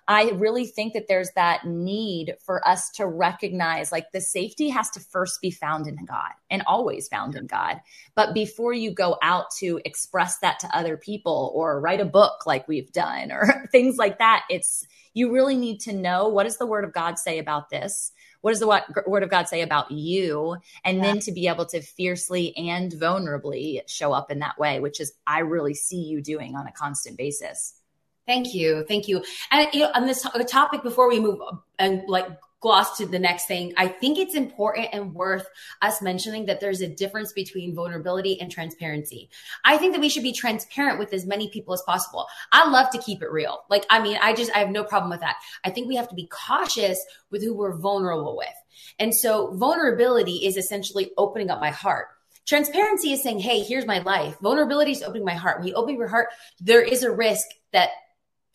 I 0.09 0.31
really 0.31 0.67
think 0.67 0.95
that 0.95 1.09
there's 1.09 1.31
that 1.37 1.67
need 1.67 2.35
for 2.45 2.67
us 2.67 2.91
to 2.93 3.07
recognize 3.07 3.93
like 3.93 4.13
the 4.13 4.21
safety 4.21 4.69
has 4.69 4.91
to 4.91 5.01
first 5.01 5.41
be 5.41 5.51
found 5.51 5.87
in 5.87 6.05
God 6.05 6.33
and 6.51 6.63
always 6.67 7.09
found 7.09 7.37
in 7.37 7.47
God. 7.47 7.81
But 8.15 8.35
before 8.35 8.73
you 8.73 8.93
go 8.93 9.19
out 9.23 9.47
to 9.59 9.81
express 9.85 10.39
that 10.39 10.59
to 10.61 10.77
other 10.77 10.97
people 10.97 11.53
or 11.55 11.81
write 11.81 12.01
a 12.01 12.05
book 12.05 12.47
like 12.47 12.67
we've 12.67 12.93
done 12.93 13.31
or 13.31 13.69
things 13.73 13.97
like 13.97 14.19
that, 14.19 14.45
it's 14.51 14.87
you 15.15 15.33
really 15.33 15.57
need 15.57 15.81
to 15.81 15.93
know 15.93 16.29
what 16.29 16.45
does 16.45 16.59
the 16.59 16.67
word 16.67 16.85
of 16.85 16.93
God 16.93 17.19
say 17.19 17.39
about 17.39 17.71
this? 17.71 18.13
What 18.41 18.53
does 18.53 18.61
the 18.61 18.85
word 19.07 19.23
of 19.23 19.31
God 19.31 19.49
say 19.49 19.61
about 19.61 19.91
you? 19.91 20.57
And 20.85 20.99
yeah. 20.99 21.05
then 21.05 21.19
to 21.21 21.33
be 21.33 21.47
able 21.47 21.67
to 21.67 21.83
fiercely 21.83 22.57
and 22.57 22.91
vulnerably 22.93 23.81
show 23.87 24.13
up 24.13 24.31
in 24.31 24.39
that 24.39 24.59
way, 24.59 24.81
which 24.81 25.01
is 25.01 25.13
I 25.27 25.41
really 25.41 25.75
see 25.75 26.03
you 26.03 26.23
doing 26.23 26.57
on 26.57 26.67
a 26.67 26.73
constant 26.73 27.19
basis. 27.19 27.75
Thank 28.27 28.55
you. 28.55 28.85
Thank 28.87 29.09
you. 29.09 29.25
And 29.51 29.69
you 29.73 29.81
know, 29.81 29.91
on 29.95 30.07
this 30.07 30.27
topic 30.49 30.83
before 30.83 31.09
we 31.09 31.21
move 31.21 31.41
and 31.79 32.03
like 32.09 32.27
gloss 32.61 32.99
to 32.99 33.07
the 33.07 33.19
next 33.19 33.47
thing, 33.47 33.73
I 33.77 33.89
think 33.89 34.19
it's 34.19 34.35
important 34.35 34.89
and 34.93 35.15
worth 35.15 35.47
us 35.81 36.03
mentioning 36.03 36.47
that 36.47 36.61
there's 36.61 36.83
a 36.83 36.89
difference 36.89 37.33
between 37.33 37.75
vulnerability 37.75 38.41
and 38.41 38.51
transparency. 38.51 39.31
I 39.65 39.79
think 39.79 39.95
that 39.95 40.01
we 40.01 40.11
should 40.11 40.23
be 40.23 40.33
transparent 40.33 40.99
with 40.99 41.13
as 41.15 41.27
many 41.27 41.49
people 41.49 41.73
as 41.73 41.83
possible. 41.83 42.27
I 42.53 42.69
love 42.69 42.91
to 42.91 42.99
keep 42.99 43.23
it 43.23 43.31
real. 43.31 43.65
Like, 43.71 43.87
I 43.89 44.01
mean, 44.01 44.19
I 44.21 44.35
just, 44.35 44.55
I 44.55 44.59
have 44.59 44.71
no 44.71 44.85
problem 44.85 45.11
with 45.11 45.21
that. 45.21 45.37
I 45.65 45.71
think 45.71 45.89
we 45.89 45.97
have 45.97 46.09
to 46.09 46.15
be 46.15 46.29
cautious 46.29 47.03
with 47.31 47.43
who 47.43 47.55
we're 47.55 47.77
vulnerable 47.77 48.37
with. 48.37 48.49
And 48.99 49.15
so 49.15 49.55
vulnerability 49.57 50.45
is 50.47 50.57
essentially 50.57 51.13
opening 51.17 51.51
up 51.51 51.61
my 51.61 51.71
heart. 51.71 52.09
Transparency 52.47 53.13
is 53.13 53.23
saying, 53.23 53.39
Hey, 53.39 53.61
here's 53.63 53.87
my 53.87 54.01
life. 54.01 54.37
Vulnerability 54.41 54.93
is 54.93 55.03
opening 55.03 55.25
my 55.25 55.35
heart. 55.35 55.59
When 55.59 55.69
you 55.69 55.75
open 55.75 55.97
your 55.97 56.09
heart, 56.09 56.29
there 56.61 56.83
is 56.83 57.03
a 57.03 57.11
risk 57.11 57.47
that 57.73 57.91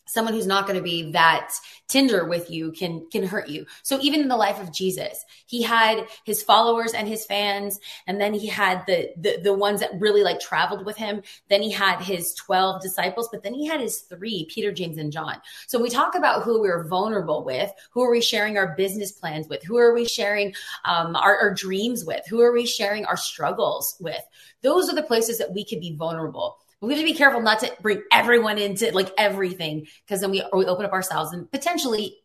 someone 0.05 0.33
who's 0.33 0.47
not 0.47 0.67
going 0.67 0.77
to 0.77 0.83
be 0.83 1.11
that 1.11 1.51
tender 1.87 2.25
with 2.25 2.49
you 2.49 2.71
can 2.71 3.05
can 3.11 3.25
hurt 3.25 3.49
you. 3.49 3.65
So 3.83 3.99
even 4.01 4.21
in 4.21 4.27
the 4.27 4.35
life 4.35 4.59
of 4.61 4.73
jesus 4.73 5.23
he 5.45 5.61
had 5.61 6.07
his 6.23 6.41
followers 6.41 6.93
and 6.93 7.07
his 7.07 7.25
fans 7.25 7.79
and 8.07 8.19
then 8.19 8.33
he 8.33 8.47
had 8.47 8.85
the 8.87 9.11
the, 9.17 9.39
the 9.41 9.53
ones 9.53 9.79
that 9.79 9.99
really 9.99 10.23
like 10.23 10.39
traveled 10.39 10.85
with 10.85 10.97
him. 10.97 11.21
Then 11.49 11.61
he 11.61 11.71
had 11.71 12.01
his 12.01 12.33
12 12.35 12.81
disciples 12.81 13.29
but 13.31 13.43
then 13.43 13.53
he 13.53 13.65
had 13.65 13.81
his 13.81 14.01
three 14.01 14.47
peter 14.49 14.71
james 14.71 14.97
and 14.97 15.11
john. 15.11 15.41
So 15.67 15.81
we 15.81 15.89
talk 15.89 16.15
about 16.15 16.43
who 16.43 16.61
we're 16.61 16.87
vulnerable 16.87 17.43
with 17.43 17.71
who 17.91 18.01
are 18.01 18.11
we 18.11 18.21
sharing 18.21 18.57
our 18.57 18.75
business 18.75 19.11
plans 19.11 19.47
with 19.47 19.63
who 19.63 19.77
are 19.77 19.93
we 19.93 20.05
sharing 20.05 20.53
um, 20.85 21.15
our, 21.15 21.37
our 21.37 21.53
dreams 21.53 22.05
with 22.05 22.25
who 22.27 22.41
are 22.41 22.51
we 22.51 22.65
sharing 22.65 23.05
our 23.05 23.17
struggles 23.17 23.95
with? 23.99 24.21
Those 24.61 24.89
are 24.89 24.95
the 24.95 25.03
places 25.03 25.37
that 25.37 25.53
we 25.53 25.65
could 25.65 25.79
be 25.79 25.95
vulnerable 25.95 26.57
we 26.85 26.93
have 26.93 27.01
to 27.01 27.05
be 27.05 27.13
careful 27.13 27.41
not 27.41 27.59
to 27.59 27.71
bring 27.81 28.01
everyone 28.11 28.57
into 28.57 28.91
like 28.93 29.11
everything 29.17 29.87
because 30.05 30.21
then 30.21 30.31
we, 30.31 30.43
we 30.53 30.65
open 30.65 30.85
up 30.85 30.93
ourselves 30.93 31.33
and 31.33 31.51
potentially 31.51 32.17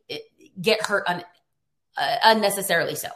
get 0.61 0.85
hurt 0.85 1.05
un, 1.07 1.25
uh, 1.97 2.17
unnecessarily 2.25 2.95
so. 2.95 3.09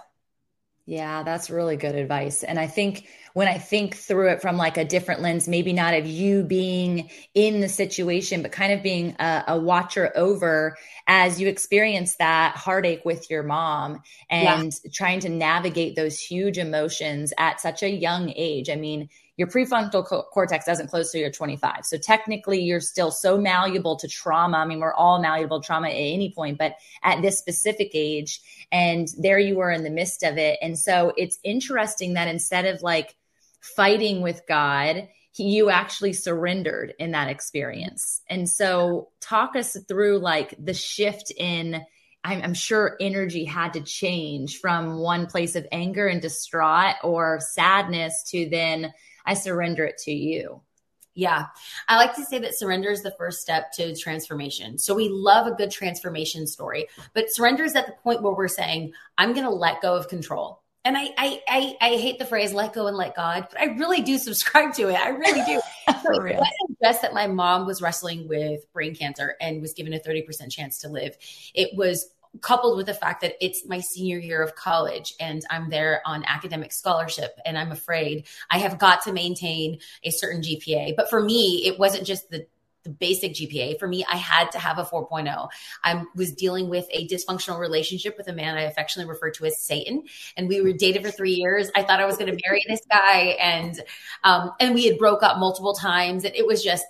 Yeah, 0.86 1.22
that's 1.22 1.48
really 1.48 1.78
good 1.78 1.94
advice. 1.94 2.42
And 2.42 2.58
I 2.58 2.66
think 2.66 3.08
when 3.32 3.48
I 3.48 3.56
think 3.56 3.96
through 3.96 4.28
it 4.28 4.42
from 4.42 4.58
like 4.58 4.76
a 4.76 4.84
different 4.84 5.22
lens, 5.22 5.48
maybe 5.48 5.72
not 5.72 5.94
of 5.94 6.06
you 6.06 6.42
being 6.42 7.08
in 7.32 7.60
the 7.60 7.70
situation, 7.70 8.42
but 8.42 8.52
kind 8.52 8.70
of 8.70 8.82
being 8.82 9.16
a, 9.18 9.44
a 9.48 9.58
watcher 9.58 10.12
over 10.14 10.76
as 11.06 11.40
you 11.40 11.48
experience 11.48 12.16
that 12.16 12.56
heartache 12.56 13.02
with 13.02 13.30
your 13.30 13.42
mom 13.42 14.02
and 14.28 14.78
yeah. 14.84 14.90
trying 14.92 15.20
to 15.20 15.30
navigate 15.30 15.96
those 15.96 16.20
huge 16.20 16.58
emotions 16.58 17.32
at 17.38 17.62
such 17.62 17.82
a 17.82 17.88
young 17.88 18.30
age. 18.36 18.68
I 18.68 18.76
mean, 18.76 19.08
your 19.36 19.48
prefrontal 19.48 20.06
co- 20.06 20.22
cortex 20.32 20.64
doesn't 20.64 20.88
close 20.88 21.10
till 21.10 21.20
you're 21.20 21.30
25. 21.30 21.84
So 21.84 21.96
technically, 21.98 22.60
you're 22.60 22.80
still 22.80 23.10
so 23.10 23.36
malleable 23.36 23.96
to 23.96 24.08
trauma. 24.08 24.58
I 24.58 24.64
mean, 24.64 24.80
we're 24.80 24.94
all 24.94 25.20
malleable 25.20 25.60
to 25.60 25.66
trauma 25.66 25.88
at 25.88 25.94
any 25.94 26.32
point, 26.32 26.58
but 26.58 26.76
at 27.02 27.20
this 27.20 27.38
specific 27.38 27.90
age, 27.94 28.40
and 28.70 29.08
there 29.18 29.38
you 29.38 29.56
were 29.56 29.72
in 29.72 29.82
the 29.82 29.90
midst 29.90 30.22
of 30.22 30.38
it. 30.38 30.58
And 30.62 30.78
so 30.78 31.12
it's 31.16 31.38
interesting 31.42 32.14
that 32.14 32.28
instead 32.28 32.64
of 32.66 32.82
like 32.82 33.16
fighting 33.60 34.22
with 34.22 34.42
God, 34.46 35.08
you 35.36 35.68
actually 35.68 36.12
surrendered 36.12 36.94
in 37.00 37.10
that 37.10 37.28
experience. 37.28 38.22
And 38.28 38.48
so, 38.48 39.08
talk 39.20 39.56
us 39.56 39.76
through 39.88 40.18
like 40.18 40.54
the 40.62 40.74
shift 40.74 41.32
in. 41.36 41.84
I'm, 42.26 42.40
I'm, 42.40 42.54
sure 42.54 42.96
energy 43.00 43.44
had 43.44 43.74
to 43.74 43.82
change 43.82 44.58
from 44.58 44.96
one 44.96 45.26
place 45.26 45.56
of 45.56 45.66
anger 45.70 46.06
and 46.06 46.22
distraught 46.22 46.94
or 47.02 47.38
sadness 47.40 48.22
to 48.30 48.48
then 48.48 48.94
I 49.24 49.34
surrender 49.34 49.84
it 49.84 49.98
to 50.04 50.12
you. 50.12 50.60
Yeah. 51.14 51.46
I 51.88 51.96
like 51.96 52.14
to 52.16 52.24
say 52.24 52.38
that 52.40 52.58
surrender 52.58 52.90
is 52.90 53.02
the 53.02 53.14
first 53.16 53.40
step 53.40 53.72
to 53.72 53.94
transformation. 53.94 54.78
So 54.78 54.94
we 54.94 55.08
love 55.08 55.46
a 55.46 55.54
good 55.54 55.70
transformation 55.70 56.46
story, 56.46 56.88
but 57.12 57.32
surrender 57.32 57.64
is 57.64 57.76
at 57.76 57.86
the 57.86 57.92
point 58.02 58.22
where 58.22 58.34
we're 58.34 58.48
saying, 58.48 58.92
I'm 59.16 59.32
going 59.32 59.44
to 59.44 59.50
let 59.50 59.80
go 59.80 59.94
of 59.94 60.08
control. 60.08 60.62
And 60.84 60.98
I, 60.98 61.10
I, 61.16 61.40
I, 61.48 61.76
I, 61.80 61.88
hate 61.96 62.18
the 62.18 62.26
phrase 62.26 62.52
let 62.52 62.74
go 62.74 62.88
and 62.88 62.96
let 62.96 63.16
God, 63.16 63.46
but 63.50 63.58
I 63.58 63.66
really 63.76 64.02
do 64.02 64.18
subscribe 64.18 64.74
to 64.74 64.88
it. 64.90 64.96
I 64.96 65.08
really 65.08 65.42
do. 65.46 65.60
it 65.88 66.04
wasn't 66.04 66.78
just 66.82 67.00
that 67.00 67.14
my 67.14 67.26
mom 67.26 67.64
was 67.64 67.80
wrestling 67.80 68.28
with 68.28 68.70
brain 68.74 68.94
cancer 68.94 69.34
and 69.40 69.62
was 69.62 69.72
given 69.72 69.94
a 69.94 69.98
30% 69.98 70.50
chance 70.50 70.80
to 70.80 70.90
live. 70.90 71.16
It 71.54 71.70
was 71.74 72.10
coupled 72.40 72.76
with 72.76 72.86
the 72.86 72.94
fact 72.94 73.20
that 73.20 73.34
it's 73.40 73.66
my 73.66 73.80
senior 73.80 74.18
year 74.18 74.42
of 74.42 74.54
college 74.54 75.14
and 75.20 75.44
I'm 75.50 75.70
there 75.70 76.02
on 76.04 76.24
academic 76.26 76.72
scholarship 76.72 77.38
and 77.44 77.56
I'm 77.56 77.72
afraid 77.72 78.26
I 78.50 78.58
have 78.58 78.78
got 78.78 79.02
to 79.04 79.12
maintain 79.12 79.78
a 80.02 80.10
certain 80.10 80.42
GPA. 80.42 80.96
But 80.96 81.10
for 81.10 81.22
me, 81.22 81.62
it 81.66 81.78
wasn't 81.78 82.06
just 82.06 82.30
the 82.30 82.46
the 82.84 82.90
basic 82.90 83.32
GPA. 83.32 83.78
For 83.78 83.88
me, 83.88 84.04
I 84.08 84.16
had 84.16 84.52
to 84.52 84.58
have 84.58 84.78
a 84.78 84.84
4.0. 84.84 85.48
I 85.82 86.04
was 86.14 86.32
dealing 86.32 86.68
with 86.68 86.86
a 86.90 87.08
dysfunctional 87.08 87.58
relationship 87.58 88.16
with 88.16 88.28
a 88.28 88.32
man 88.32 88.56
I 88.56 88.62
affectionately 88.62 89.10
refer 89.10 89.30
to 89.30 89.46
as 89.46 89.58
Satan, 89.58 90.04
and 90.36 90.48
we 90.48 90.60
were 90.60 90.72
dated 90.72 91.02
for 91.02 91.10
three 91.10 91.32
years. 91.32 91.70
I 91.74 91.82
thought 91.82 92.00
I 92.00 92.04
was 92.04 92.16
going 92.16 92.30
to 92.30 92.38
marry 92.46 92.62
this 92.68 92.82
guy, 92.90 93.36
and 93.40 93.80
um, 94.22 94.52
and 94.60 94.74
we 94.74 94.86
had 94.86 94.98
broke 94.98 95.22
up 95.22 95.38
multiple 95.38 95.72
times, 95.72 96.24
and 96.24 96.36
it 96.36 96.46
was 96.46 96.62
just 96.62 96.84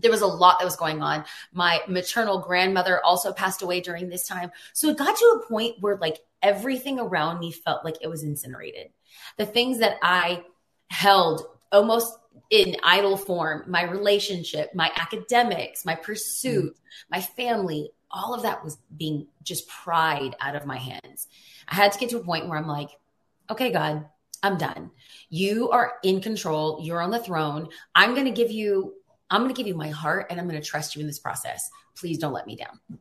there 0.00 0.10
was 0.10 0.22
a 0.22 0.26
lot 0.26 0.58
that 0.58 0.64
was 0.64 0.76
going 0.76 1.02
on. 1.02 1.24
My 1.52 1.80
maternal 1.88 2.38
grandmother 2.38 3.04
also 3.04 3.32
passed 3.32 3.62
away 3.62 3.80
during 3.80 4.08
this 4.08 4.26
time. 4.26 4.50
So 4.72 4.88
it 4.88 4.98
got 4.98 5.16
to 5.16 5.24
a 5.24 5.48
point 5.48 5.76
where 5.80 5.96
like 5.96 6.18
everything 6.42 7.00
around 7.00 7.40
me 7.40 7.50
felt 7.52 7.84
like 7.84 7.96
it 8.00 8.08
was 8.08 8.22
incinerated. 8.22 8.90
The 9.36 9.46
things 9.46 9.78
that 9.78 9.96
I 10.02 10.44
held 10.90 11.42
almost 11.72 12.16
in 12.50 12.76
idle 12.82 13.16
form, 13.16 13.64
my 13.66 13.82
relationship, 13.82 14.74
my 14.74 14.90
academics, 14.96 15.84
my 15.84 15.94
pursuit, 15.94 16.74
mm. 16.74 17.10
my 17.10 17.20
family, 17.20 17.90
all 18.10 18.34
of 18.34 18.42
that 18.42 18.64
was 18.64 18.78
being 18.96 19.26
just 19.42 19.68
pried 19.68 20.36
out 20.40 20.54
of 20.54 20.66
my 20.66 20.76
hands. 20.76 21.26
I 21.68 21.74
had 21.74 21.92
to 21.92 21.98
get 21.98 22.10
to 22.10 22.18
a 22.18 22.24
point 22.24 22.48
where 22.48 22.58
I'm 22.58 22.68
like, 22.68 22.90
okay, 23.50 23.72
God, 23.72 24.06
I'm 24.42 24.58
done. 24.58 24.90
You 25.28 25.70
are 25.70 25.94
in 26.04 26.20
control. 26.20 26.80
You're 26.82 27.00
on 27.00 27.10
the 27.10 27.18
throne. 27.18 27.68
I'm 27.94 28.14
going 28.14 28.26
to 28.26 28.30
give 28.30 28.50
you 28.50 28.94
I'm 29.30 29.42
going 29.42 29.54
to 29.54 29.58
give 29.58 29.66
you 29.66 29.74
my 29.74 29.90
heart 29.90 30.26
and 30.30 30.40
I'm 30.40 30.48
going 30.48 30.60
to 30.60 30.66
trust 30.66 30.94
you 30.94 31.00
in 31.00 31.06
this 31.06 31.18
process. 31.18 31.68
Please 31.96 32.18
don't 32.18 32.32
let 32.32 32.46
me 32.46 32.56
down. 32.56 33.00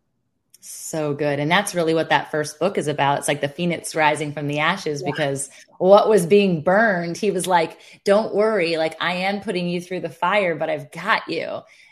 So 0.68 1.14
good. 1.14 1.40
And 1.40 1.52
that's 1.52 1.76
really 1.76 1.94
what 1.94 2.10
that 2.10 2.32
first 2.32 2.58
book 2.58 2.80
is 2.80 2.88
about. 2.88 3.20
It's 3.20 3.28
like 3.28 3.42
the 3.42 3.48
phoenix 3.48 3.94
rising 3.94 4.34
from 4.34 4.48
the 4.48 4.58
ashes 4.58 5.04
yeah. 5.04 5.12
because 5.12 5.52
what 5.78 6.10
was 6.10 6.26
being 6.26 6.64
burned, 6.64 7.18
he 7.18 7.30
was 7.30 7.46
like, 7.46 7.78
don't 8.04 8.34
worry. 8.34 8.78
Like, 8.78 8.96
I 9.00 9.14
am 9.14 9.42
putting 9.42 9.70
you 9.70 9.80
through 9.80 10.00
the 10.00 10.10
fire, 10.10 10.56
but 10.56 10.72
I've 10.72 10.92
got 10.92 11.28
you. 11.28 11.44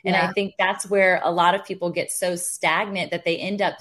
And 0.03 0.15
yeah. 0.15 0.27
I 0.27 0.33
think 0.33 0.55
that's 0.57 0.89
where 0.89 1.21
a 1.23 1.29
lot 1.29 1.53
of 1.53 1.63
people 1.63 1.91
get 1.91 2.09
so 2.11 2.35
stagnant 2.35 3.11
that 3.11 3.25
they 3.25 3.37
end 3.37 3.61
up 3.61 3.77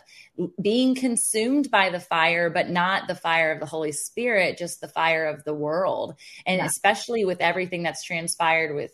being 0.61 0.95
consumed 0.95 1.71
by 1.71 1.89
the 1.89 2.01
fire, 2.01 2.51
but 2.51 2.69
not 2.69 3.09
the 3.09 3.15
fire 3.15 3.51
of 3.51 3.61
the 3.61 3.67
Holy 3.67 3.93
Spirit, 3.93 4.59
just 4.59 4.83
the 4.83 4.89
fire 4.89 5.25
of 5.25 5.43
the 5.45 5.55
world. 5.55 6.17
And 6.45 6.59
yeah. 6.59 6.67
especially 6.67 7.25
with 7.25 7.41
everything 7.41 7.83
that's 7.83 8.05
transpired 8.05 8.75
with 8.75 8.93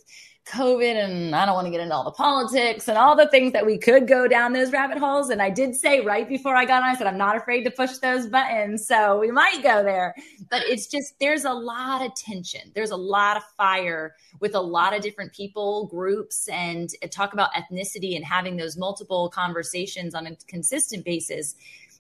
COVID 0.49 1.05
and 1.05 1.35
I 1.35 1.45
don't 1.45 1.55
want 1.55 1.67
to 1.67 1.71
get 1.71 1.81
into 1.81 1.95
all 1.95 2.05
the 2.05 2.11
politics 2.11 2.88
and 2.88 2.97
all 2.97 3.14
the 3.14 3.28
things 3.28 3.52
that 3.52 3.67
we 3.67 3.78
could 3.78 4.09
go 4.09 4.26
down 4.26 4.52
those 4.52 4.73
rabbit 4.73 4.99
holes. 4.99 5.31
And 5.31 5.43
I 5.43 5.50
did 5.50 5.75
say 5.75 6.00
right 6.00 6.28
before 6.28 6.57
I 6.57 6.64
got 6.64 6.83
on, 6.83 6.88
I 6.88 6.95
said, 6.95 7.07
I'm 7.07 7.19
not 7.19 7.37
afraid 7.37 7.64
to 7.64 7.71
push 7.71 7.99
those 7.99 8.26
buttons. 8.26 8.87
So 8.87 9.19
we 9.19 9.31
might 9.31 9.62
go 9.62 9.83
there. 9.83 10.14
But 10.50 10.62
it's 10.67 10.87
just, 10.87 11.19
there's 11.21 11.45
a 11.45 11.52
lot 11.52 12.05
of 12.05 12.14
tension. 12.14 12.73
There's 12.75 12.90
a 12.90 12.97
lot 12.97 13.37
of 13.37 13.43
fire 13.57 14.14
with 14.40 14.55
a 14.55 14.61
lot 14.61 14.97
of 14.97 15.02
different 15.02 15.33
people, 15.33 15.87
groups, 15.87 16.49
and 16.49 16.88
talk 17.11 17.33
about 17.33 17.52
ethnicity 17.52 18.17
and 18.17 18.25
having 18.25 18.57
those 18.57 18.76
multiple 18.76 19.28
conversations 19.28 20.14
on 20.14 20.26
a 20.26 20.37
consistent 20.47 21.05
basis. 21.05 21.55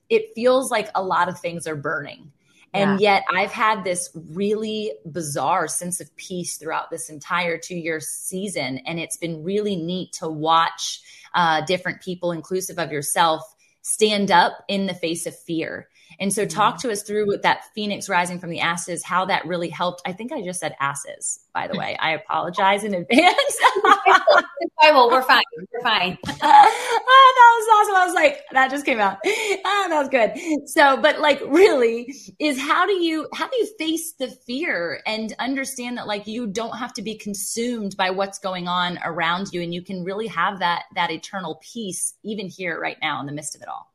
It 0.08 0.34
feels 0.34 0.70
like 0.70 0.88
a 0.94 1.02
lot 1.02 1.28
of 1.28 1.38
things 1.38 1.66
are 1.66 1.76
burning 1.76 2.32
and 2.74 3.00
yeah. 3.00 3.14
yet 3.14 3.24
I've 3.32 3.52
had 3.52 3.84
this 3.84 4.10
really 4.14 4.92
bizarre 5.10 5.68
sense 5.68 6.00
of 6.00 6.14
peace 6.16 6.56
throughout 6.56 6.90
this 6.90 7.08
entire 7.08 7.58
two 7.58 7.76
year 7.76 8.00
season. 8.00 8.78
And 8.86 8.98
it's 8.98 9.16
been 9.16 9.42
really 9.42 9.76
neat 9.76 10.12
to 10.14 10.28
watch 10.28 11.00
uh, 11.34 11.64
different 11.64 12.02
people, 12.02 12.32
inclusive 12.32 12.78
of 12.78 12.92
yourself, 12.92 13.42
stand 13.82 14.30
up 14.30 14.52
in 14.68 14.86
the 14.86 14.94
face 14.94 15.26
of 15.26 15.38
fear 15.38 15.88
and 16.20 16.32
so, 16.32 16.44
talk 16.44 16.80
to 16.80 16.90
us 16.90 17.02
through 17.02 17.28
with 17.28 17.42
that 17.42 17.66
phoenix 17.74 18.08
rising 18.08 18.40
from 18.40 18.50
the 18.50 18.58
ashes, 18.58 19.04
how 19.04 19.24
that 19.26 19.46
really 19.46 19.68
helped. 19.68 20.02
I 20.04 20.12
think 20.12 20.32
I 20.32 20.42
just 20.42 20.58
said 20.58 20.74
asses, 20.80 21.38
by 21.54 21.68
the 21.68 21.78
way. 21.78 21.96
I 22.00 22.10
apologize 22.10 22.82
in 22.82 22.92
advance. 22.94 23.58
Bible, 24.82 25.10
we're 25.10 25.22
fine. 25.22 25.42
We're 25.56 25.82
fine. 25.82 26.18
oh, 26.26 26.32
that 26.32 27.54
was 27.58 27.68
awesome. 27.72 27.94
I 27.94 28.04
was 28.04 28.14
like, 28.14 28.44
that 28.50 28.70
just 28.70 28.84
came 28.84 28.98
out. 28.98 29.18
Oh, 29.24 29.86
that 29.88 29.98
was 29.98 30.08
good. 30.08 30.68
So, 30.68 30.96
but 31.00 31.20
like, 31.20 31.40
really, 31.46 32.12
is 32.40 32.60
how 32.60 32.84
do 32.84 32.94
you 32.94 33.28
how 33.34 33.48
do 33.48 33.56
you 33.56 33.68
face 33.78 34.14
the 34.18 34.28
fear 34.28 35.00
and 35.06 35.34
understand 35.38 35.98
that 35.98 36.08
like 36.08 36.26
you 36.26 36.48
don't 36.48 36.78
have 36.78 36.92
to 36.94 37.02
be 37.02 37.14
consumed 37.14 37.96
by 37.96 38.10
what's 38.10 38.40
going 38.40 38.66
on 38.66 38.98
around 39.04 39.48
you, 39.52 39.62
and 39.62 39.72
you 39.72 39.82
can 39.82 40.02
really 40.02 40.26
have 40.26 40.58
that 40.58 40.84
that 40.96 41.12
eternal 41.12 41.60
peace 41.62 42.14
even 42.24 42.48
here 42.48 42.80
right 42.80 42.98
now 43.00 43.20
in 43.20 43.26
the 43.26 43.32
midst 43.32 43.54
of 43.54 43.62
it 43.62 43.68
all. 43.68 43.92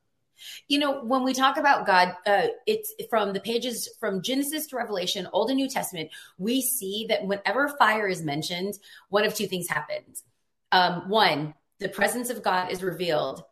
You 0.67 0.79
know, 0.79 1.03
when 1.03 1.23
we 1.23 1.33
talk 1.33 1.57
about 1.57 1.85
God, 1.85 2.15
uh, 2.25 2.47
it's 2.65 2.93
from 3.09 3.33
the 3.33 3.39
pages 3.39 3.89
from 3.99 4.21
Genesis 4.21 4.67
to 4.67 4.75
Revelation, 4.75 5.27
Old 5.33 5.49
and 5.49 5.57
New 5.57 5.69
Testament, 5.69 6.09
we 6.37 6.61
see 6.61 7.05
that 7.09 7.25
whenever 7.25 7.69
fire 7.77 8.07
is 8.07 8.23
mentioned, 8.23 8.75
one 9.09 9.25
of 9.25 9.33
two 9.33 9.47
things 9.47 9.67
happens. 9.67 10.23
Um, 10.71 11.09
one, 11.09 11.53
the 11.79 11.89
presence 11.89 12.29
of 12.29 12.43
God 12.43 12.71
is 12.71 12.83
revealed, 12.83 13.43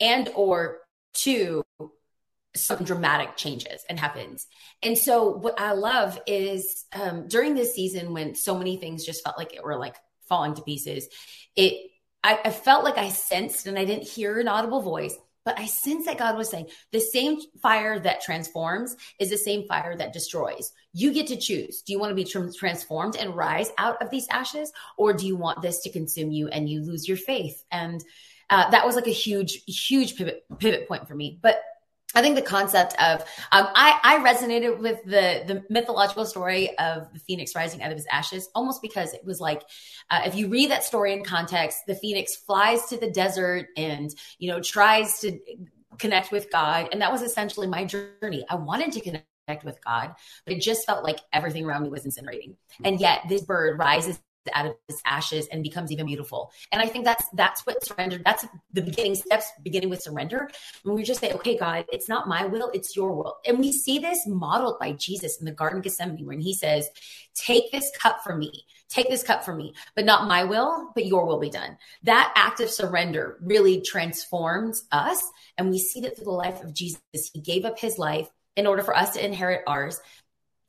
and 0.00 0.30
or 0.34 0.78
two, 1.12 1.62
some 2.54 2.84
dramatic 2.84 3.36
changes 3.36 3.84
and 3.88 3.98
happens. 3.98 4.46
And 4.82 4.96
so 4.96 5.30
what 5.30 5.60
I 5.60 5.72
love 5.72 6.18
is 6.26 6.84
um, 6.92 7.28
during 7.28 7.54
this 7.54 7.74
season 7.74 8.12
when 8.12 8.34
so 8.34 8.56
many 8.58 8.76
things 8.76 9.06
just 9.06 9.24
felt 9.24 9.38
like 9.38 9.54
it 9.54 9.64
were 9.64 9.76
like 9.78 9.96
falling 10.28 10.54
to 10.54 10.62
pieces, 10.62 11.08
it 11.56 11.90
I, 12.24 12.38
I 12.44 12.50
felt 12.50 12.84
like 12.84 12.98
I 12.98 13.08
sensed 13.08 13.66
and 13.66 13.78
I 13.78 13.84
didn't 13.84 14.06
hear 14.06 14.38
an 14.38 14.48
audible 14.48 14.80
voice, 14.80 15.16
but 15.44 15.58
I 15.58 15.66
sense 15.66 16.06
that 16.06 16.18
God 16.18 16.36
was 16.36 16.48
saying 16.48 16.68
the 16.92 17.00
same 17.00 17.38
fire 17.62 17.98
that 17.98 18.22
transforms 18.22 18.96
is 19.18 19.30
the 19.30 19.36
same 19.36 19.66
fire 19.66 19.96
that 19.96 20.12
destroys. 20.12 20.72
You 20.92 21.12
get 21.12 21.26
to 21.28 21.36
choose. 21.36 21.82
Do 21.82 21.92
you 21.92 21.98
want 21.98 22.10
to 22.10 22.14
be 22.14 22.24
transformed 22.24 23.16
and 23.16 23.36
rise 23.36 23.70
out 23.78 24.00
of 24.02 24.10
these 24.10 24.28
ashes, 24.30 24.72
or 24.96 25.12
do 25.12 25.26
you 25.26 25.36
want 25.36 25.62
this 25.62 25.80
to 25.82 25.90
consume 25.90 26.30
you 26.30 26.48
and 26.48 26.68
you 26.68 26.82
lose 26.82 27.08
your 27.08 27.16
faith? 27.16 27.64
And 27.70 28.02
uh, 28.50 28.70
that 28.70 28.84
was 28.84 28.96
like 28.96 29.06
a 29.06 29.10
huge, 29.10 29.62
huge 29.66 30.16
pivot 30.16 30.44
pivot 30.58 30.86
point 30.86 31.08
for 31.08 31.14
me. 31.14 31.38
But 31.40 31.62
I 32.14 32.22
think 32.22 32.36
the 32.36 32.42
concept 32.42 32.94
of 33.00 33.20
um, 33.52 33.68
I, 33.74 33.98
I 34.02 34.18
resonated 34.18 34.78
with 34.78 35.02
the 35.04 35.44
the 35.46 35.64
mythological 35.70 36.24
story 36.26 36.76
of 36.78 37.12
the 37.12 37.18
phoenix 37.20 37.54
rising 37.54 37.82
out 37.82 37.90
of 37.90 37.96
his 37.96 38.06
ashes 38.10 38.48
almost 38.54 38.82
because 38.82 39.14
it 39.14 39.24
was 39.24 39.40
like 39.40 39.62
uh, 40.10 40.22
if 40.24 40.34
you 40.34 40.48
read 40.48 40.70
that 40.70 40.84
story 40.84 41.12
in 41.12 41.24
context, 41.24 41.78
the 41.86 41.94
phoenix 41.94 42.36
flies 42.36 42.86
to 42.86 42.96
the 42.96 43.10
desert 43.10 43.68
and 43.76 44.14
you 44.38 44.50
know 44.50 44.60
tries 44.60 45.20
to 45.20 45.38
connect 45.98 46.32
with 46.32 46.50
God, 46.50 46.88
and 46.92 47.00
that 47.02 47.12
was 47.12 47.22
essentially 47.22 47.66
my 47.66 47.84
journey. 47.84 48.44
I 48.48 48.56
wanted 48.56 48.92
to 48.92 49.00
connect 49.00 49.64
with 49.64 49.82
God, 49.84 50.14
but 50.44 50.54
it 50.54 50.62
just 50.62 50.86
felt 50.86 51.04
like 51.04 51.20
everything 51.32 51.64
around 51.64 51.82
me 51.82 51.88
was 51.88 52.04
incinerating, 52.04 52.56
and 52.84 53.00
yet 53.00 53.22
this 53.28 53.42
bird 53.42 53.78
rises 53.78 54.18
out 54.54 54.66
of 54.66 54.74
his 54.88 55.00
ashes 55.04 55.46
and 55.48 55.62
becomes 55.62 55.92
even 55.92 56.06
beautiful. 56.06 56.52
And 56.72 56.82
I 56.82 56.86
think 56.86 57.04
that's 57.04 57.24
that's 57.32 57.66
what 57.66 57.84
surrender. 57.84 58.20
That's 58.24 58.46
the 58.72 58.82
beginning 58.82 59.14
steps, 59.14 59.46
beginning 59.62 59.90
with 59.90 60.02
surrender. 60.02 60.50
When 60.82 60.94
we 60.94 61.02
just 61.02 61.20
say, 61.20 61.32
"Okay, 61.32 61.56
God, 61.56 61.84
it's 61.92 62.08
not 62.08 62.28
my 62.28 62.46
will, 62.46 62.70
it's 62.74 62.96
your 62.96 63.12
will," 63.12 63.36
and 63.46 63.58
we 63.58 63.72
see 63.72 63.98
this 63.98 64.26
modeled 64.26 64.78
by 64.78 64.92
Jesus 64.92 65.38
in 65.38 65.46
the 65.46 65.52
Garden 65.52 65.78
of 65.78 65.84
Gethsemane, 65.84 66.26
when 66.26 66.40
He 66.40 66.54
says, 66.54 66.88
"Take 67.34 67.70
this 67.72 67.90
cup 67.96 68.22
from 68.22 68.38
me." 68.38 68.64
Take 68.88 69.08
this 69.08 69.22
cup 69.22 69.42
from 69.42 69.56
me, 69.56 69.72
but 69.96 70.04
not 70.04 70.28
my 70.28 70.44
will, 70.44 70.90
but 70.94 71.06
your 71.06 71.24
will 71.24 71.38
be 71.38 71.48
done. 71.48 71.78
That 72.02 72.30
act 72.36 72.60
of 72.60 72.68
surrender 72.68 73.38
really 73.40 73.80
transforms 73.80 74.84
us. 74.92 75.22
And 75.56 75.70
we 75.70 75.78
see 75.78 76.02
that 76.02 76.14
through 76.14 76.26
the 76.26 76.30
life 76.30 76.62
of 76.62 76.74
Jesus. 76.74 77.00
He 77.32 77.40
gave 77.40 77.64
up 77.64 77.78
his 77.78 77.96
life 77.96 78.28
in 78.54 78.66
order 78.66 78.82
for 78.82 78.94
us 78.94 79.14
to 79.14 79.24
inherit 79.24 79.62
ours. 79.66 79.98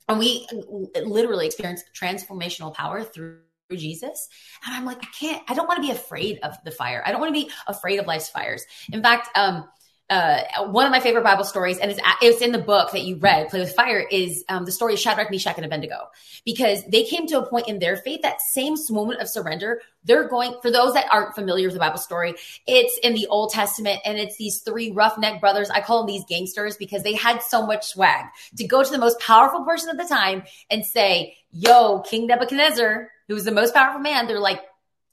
And 0.08 0.20
we 0.20 0.48
literally 0.96 1.48
experience 1.48 1.84
transformational 1.94 2.74
power 2.74 3.04
through 3.04 3.40
Jesus. 3.76 4.30
And 4.66 4.76
I'm 4.76 4.86
like, 4.86 5.00
I 5.02 5.08
can't, 5.18 5.44
I 5.48 5.54
don't 5.54 5.68
want 5.68 5.78
to 5.78 5.82
be 5.82 5.92
afraid 5.92 6.40
of 6.44 6.58
the 6.64 6.72
fire. 6.72 7.04
I 7.06 7.12
don't 7.12 7.20
want 7.22 7.34
to 7.36 7.40
be 7.40 7.52
afraid 7.68 8.00
of 8.00 8.08
life's 8.08 8.30
fires. 8.30 8.66
In 8.92 9.02
fact, 9.02 9.30
um, 9.36 9.68
uh, 10.14 10.66
one 10.66 10.86
of 10.86 10.92
my 10.92 11.00
favorite 11.00 11.24
Bible 11.24 11.44
stories, 11.44 11.80
and 11.80 11.90
it's, 11.90 12.00
it's 12.22 12.42
in 12.42 12.52
the 12.52 12.60
book 12.60 12.92
that 12.92 13.02
you 13.02 13.16
read, 13.16 13.50
Play 13.50 13.62
with 13.62 13.74
Fire, 13.74 14.00
is 14.00 14.46
um, 14.48 14.64
the 14.64 14.72
story 14.72 14.94
of 14.94 15.00
Shadrach, 15.00 15.32
Meshach, 15.32 15.56
and 15.58 15.66
Abednego. 15.66 16.10
Because 16.46 16.86
they 16.86 17.04
came 17.04 17.26
to 17.28 17.40
a 17.40 17.46
point 17.48 17.68
in 17.68 17.80
their 17.80 17.98
faith, 17.98 18.22
that 18.22 18.40
same 18.40 18.76
moment 18.92 19.22
of 19.22 19.28
surrender, 19.28 19.82
they're 20.04 20.28
going, 20.28 20.54
for 20.62 20.70
those 20.70 20.94
that 20.94 21.08
aren't 21.12 21.34
familiar 21.34 21.66
with 21.66 21.74
the 21.74 21.80
Bible 21.80 21.98
story, 21.98 22.36
it's 22.68 23.00
in 23.00 23.16
the 23.16 23.26
Old 23.28 23.52
Testament, 23.52 24.02
and 24.06 24.20
it's 24.20 24.38
these 24.38 24.60
three 24.60 24.92
roughneck 24.92 25.42
brothers. 25.42 25.72
I 25.72 25.82
call 25.82 26.00
them 26.00 26.08
these 26.08 26.26
gangsters 26.26 26.78
because 26.78 27.02
they 27.02 27.16
had 27.16 27.42
so 27.42 27.66
much 27.66 27.88
swag 27.88 28.26
to 28.58 28.68
go 28.68 28.84
to 28.84 28.92
the 28.92 29.00
most 29.00 29.20
powerful 29.20 29.66
person 29.66 29.90
at 29.90 29.98
the 29.98 30.14
time 30.14 30.44
and 30.70 30.86
say, 30.86 31.38
Yo, 31.52 32.02
King 32.02 32.28
Nebuchadnezzar, 32.28 33.10
who 33.28 33.34
was 33.34 33.46
the 33.46 33.52
most 33.52 33.74
powerful 33.74 34.02
man, 34.02 34.28
they're 34.28 34.40
like, 34.40 34.62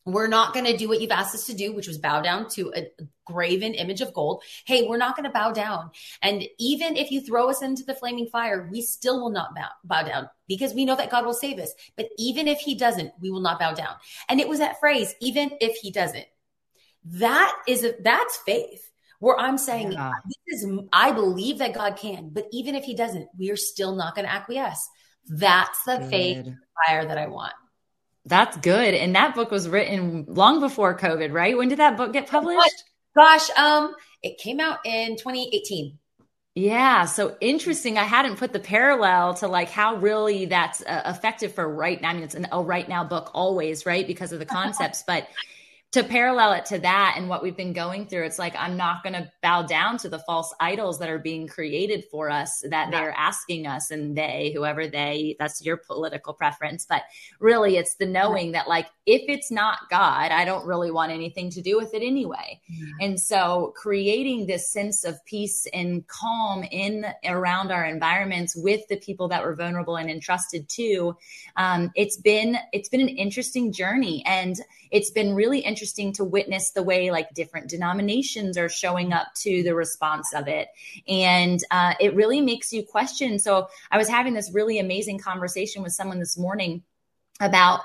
we're 0.04 0.28
not 0.28 0.54
going 0.54 0.66
to 0.66 0.76
do 0.76 0.88
what 0.88 1.00
you've 1.00 1.11
asked 1.11 1.35
us 1.35 1.47
to 1.47 1.54
do, 1.54 1.73
which 1.73 1.87
was 1.87 1.99
bow 1.99 2.23
down 2.23 2.49
to 2.50 2.73
a 2.75 2.87
graven 3.26 3.75
image 3.75 4.00
of 4.00 4.14
gold. 4.14 4.42
Hey, 4.66 4.87
we're 4.87 4.97
not 4.97 5.16
going 5.16 5.25
to 5.25 5.30
bow 5.30 5.52
down. 5.52 5.90
And 6.23 6.45
even 6.59 6.97
if 6.97 7.11
you 7.11 7.21
throw 7.21 7.50
us 7.50 7.62
into 7.62 7.85
the 7.85 7.95
flaming 7.95 8.26
fire, 8.26 8.69
we 8.71 8.83
still 8.83 9.21
will 9.21 9.30
not 9.30 9.54
bow, 9.54 9.69
bow 9.85 10.02
down 10.02 10.30
because 10.49 10.75
we 10.75 10.85
know 10.85 10.97
that 10.97 11.11
God 11.11 11.26
will 11.26 11.35
save 11.35 11.59
us. 11.59 11.73
But 11.97 12.09
even 12.19 12.49
if 12.49 12.59
he 12.59 12.75
doesn't, 12.75 13.12
we 13.21 13.30
will 13.30 13.40
not 13.40 13.61
bow 13.61 13.75
down. 13.75 13.95
And 14.28 14.40
it 14.40 14.49
was 14.49 14.59
that 14.59 14.80
phrase, 14.80 15.14
even 15.21 15.50
if 15.61 15.76
he 15.76 15.90
doesn't. 15.90 16.26
That 17.04 17.54
is 17.66 17.85
a, 17.85 17.95
that's 18.00 18.37
faith 18.38 18.90
where 19.21 19.38
I'm 19.38 19.59
saying, 19.59 19.92
yeah. 19.92 20.12
this 20.49 20.62
is, 20.62 20.71
I 20.92 21.12
believe 21.12 21.59
that 21.59 21.75
God 21.75 21.97
can, 21.97 22.30
but 22.30 22.47
even 22.52 22.75
if 22.75 22.85
he 22.85 22.95
doesn't, 22.95 23.28
we 23.38 23.50
are 23.50 23.57
still 23.57 23.95
not 23.95 24.14
going 24.14 24.26
to 24.26 24.33
acquiesce. 24.33 24.88
That's 25.29 25.83
the 25.85 25.98
Good. 25.98 26.11
faith 26.11 26.48
fire 26.87 27.05
that 27.05 27.18
I 27.18 27.29
want. 27.29 27.53
That's 28.26 28.56
good. 28.59 28.94
And 28.94 29.14
that 29.14 29.35
book 29.35 29.50
was 29.50 29.68
written 29.68 30.26
long 30.28 30.61
before 30.61 30.96
COVID, 30.96 31.33
right? 31.33 31.56
When 31.56 31.68
did 31.68 31.78
that 31.78 31.96
book 31.96 32.12
get 32.12 32.28
published? 32.28 32.85
Gosh, 33.16 33.50
um, 33.56 33.94
it 34.22 34.38
came 34.38 34.61
out 34.61 34.78
in 34.85 35.16
2018. 35.16 35.98
Yeah, 36.56 37.04
so 37.04 37.37
interesting. 37.40 37.96
I 37.96 38.02
hadn't 38.02 38.37
put 38.37 38.52
the 38.52 38.59
parallel 38.59 39.35
to 39.35 39.48
like 39.48 39.70
how 39.70 39.96
really 39.96 40.46
that's 40.46 40.83
uh, 40.83 41.02
effective 41.06 41.54
for 41.54 41.66
right 41.66 42.00
now. 42.00 42.11
I 42.11 42.14
mean, 42.14 42.24
it's 42.24 42.35
an, 42.35 42.48
a 42.50 42.61
right 42.61 42.88
now 42.88 43.04
book 43.04 43.30
always, 43.35 43.87
right? 43.87 44.06
Because 44.06 44.33
of 44.33 44.40
the 44.40 44.46
concepts, 44.59 45.04
but 45.06 45.28
to 45.92 46.05
parallel 46.05 46.53
it 46.53 46.64
to 46.66 46.79
that 46.79 47.14
and 47.16 47.29
what 47.29 47.42
we've 47.42 47.57
been 47.57 47.72
going 47.72 48.07
through, 48.07 48.24
it's 48.24 48.38
like 48.38 48.55
I'm 48.57 48.76
not 48.76 49.03
going 49.03 49.14
to 49.14 49.31
bow 49.42 49.62
down 49.62 49.98
to 49.98 50.09
the 50.09 50.20
false 50.20 50.55
idols 50.61 51.00
that 51.00 51.09
are 51.09 51.18
being 51.18 51.48
created 51.48 52.05
for 52.12 52.31
us 52.31 52.62
that 52.70 52.92
they're 52.92 53.14
asking 53.16 53.66
us 53.66 53.90
and 53.90 54.16
they, 54.16 54.53
whoever 54.55 54.87
they, 54.87 55.35
that's 55.40 55.64
your 55.64 55.76
political 55.76 56.33
preference. 56.33 56.87
But 56.88 57.03
really, 57.40 57.76
it's 57.76 57.96
the 57.96 58.07
knowing 58.07 58.53
that, 58.53 58.68
like, 58.68 58.87
if 59.11 59.29
it's 59.29 59.51
not 59.51 59.90
God, 59.90 60.31
I 60.31 60.44
don't 60.44 60.66
really 60.66 60.90
want 60.90 61.12
anything 61.12 61.51
to 61.51 61.62
do 61.62 61.77
with 61.77 61.94
it 61.94 62.03
anyway. 62.03 62.61
And 63.01 63.18
so, 63.18 63.73
creating 63.77 64.46
this 64.46 64.70
sense 64.70 65.05
of 65.05 65.25
peace 65.25 65.66
and 65.73 66.07
calm 66.07 66.64
in 66.70 67.07
around 67.25 67.73
our 67.73 67.85
environments 67.85 68.57
with 68.57 68.87
the 68.88 68.96
people 68.96 69.29
that 69.29 69.42
we're 69.42 69.57
vulnerable 69.57 69.96
and 69.96 70.11
entrusted 70.11 70.68
to, 70.70 71.16
um, 71.57 71.90
it's 71.94 72.16
been 72.16 72.57
it's 72.73 72.88
been 72.88 73.01
an 73.01 73.09
interesting 73.09 73.73
journey, 73.73 74.23
and 74.27 74.57
it's 74.90 75.11
been 75.11 75.35
really 75.35 75.61
interesting 75.61 75.81
interesting 75.90 76.12
to 76.12 76.25
witness 76.25 76.70
the 76.70 76.83
way 76.83 77.11
like 77.11 77.33
different 77.35 77.68
denominations 77.68 78.57
are 78.57 78.68
showing 78.68 79.12
up 79.12 79.29
to 79.35 79.62
the 79.62 79.75
response 79.75 80.33
of 80.35 80.46
it. 80.49 80.68
And 81.09 81.59
uh, 81.70 81.94
it 82.01 82.14
really 82.14 82.40
makes 82.40 82.73
you 82.73 82.85
question. 82.85 83.38
So 83.38 83.68
I 83.90 83.99
was 83.99 84.09
having 84.09 84.35
this 84.35 84.51
really 84.53 84.79
amazing 84.79 85.18
conversation 85.18 85.83
with 85.83 85.92
someone 85.92 86.18
this 86.18 86.38
morning 86.38 86.83
about 87.40 87.81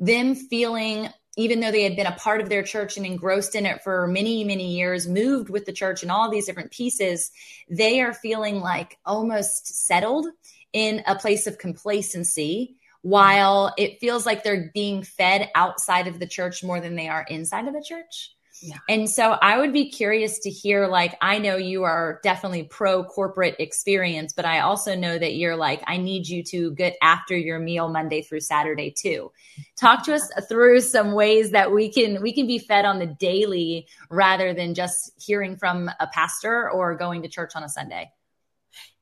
them 0.00 0.34
feeling 0.34 1.08
even 1.36 1.60
though 1.60 1.70
they 1.70 1.84
had 1.84 1.96
been 1.96 2.06
a 2.06 2.16
part 2.16 2.40
of 2.40 2.48
their 2.48 2.62
church 2.62 2.96
and 2.96 3.06
engrossed 3.06 3.54
in 3.54 3.64
it 3.64 3.82
for 3.82 4.06
many, 4.08 4.42
many 4.42 4.76
years, 4.76 5.08
moved 5.08 5.48
with 5.48 5.64
the 5.64 5.72
church 5.72 6.02
and 6.02 6.10
all 6.10 6.28
these 6.28 6.46
different 6.46 6.72
pieces, 6.72 7.30
they 7.68 8.00
are 8.00 8.12
feeling 8.12 8.60
like 8.60 8.98
almost 9.06 9.86
settled 9.86 10.26
in 10.72 11.02
a 11.06 11.14
place 11.14 11.46
of 11.46 11.58
complacency 11.58 12.76
while 13.02 13.72
it 13.78 14.00
feels 14.00 14.26
like 14.26 14.42
they're 14.42 14.70
being 14.74 15.02
fed 15.02 15.50
outside 15.54 16.06
of 16.06 16.18
the 16.18 16.26
church 16.26 16.62
more 16.62 16.80
than 16.80 16.96
they 16.96 17.08
are 17.08 17.24
inside 17.30 17.66
of 17.66 17.74
the 17.74 17.82
church. 17.82 18.34
Yeah. 18.62 18.76
And 18.88 19.08
so 19.08 19.38
I 19.40 19.58
would 19.58 19.72
be 19.72 19.90
curious 19.90 20.38
to 20.40 20.50
hear 20.50 20.86
like 20.86 21.16
I 21.22 21.38
know 21.38 21.56
you 21.56 21.84
are 21.84 22.20
definitely 22.22 22.64
pro 22.64 23.04
corporate 23.04 23.56
experience, 23.58 24.34
but 24.34 24.44
I 24.44 24.60
also 24.60 24.94
know 24.94 25.18
that 25.18 25.34
you're 25.34 25.56
like 25.56 25.82
I 25.86 25.96
need 25.96 26.28
you 26.28 26.42
to 26.44 26.72
get 26.72 26.96
after 27.00 27.36
your 27.36 27.58
meal 27.58 27.88
Monday 27.88 28.20
through 28.20 28.40
Saturday 28.40 28.90
too. 28.90 29.32
Talk 29.76 30.04
to 30.04 30.14
us 30.14 30.30
through 30.48 30.82
some 30.82 31.12
ways 31.12 31.52
that 31.52 31.72
we 31.72 31.90
can 31.90 32.20
we 32.20 32.32
can 32.32 32.46
be 32.46 32.58
fed 32.58 32.84
on 32.84 32.98
the 32.98 33.06
daily 33.06 33.86
rather 34.10 34.52
than 34.52 34.74
just 34.74 35.12
hearing 35.20 35.56
from 35.56 35.90
a 35.98 36.06
pastor 36.08 36.70
or 36.70 36.94
going 36.96 37.22
to 37.22 37.28
church 37.28 37.52
on 37.56 37.64
a 37.64 37.68
Sunday. 37.68 38.10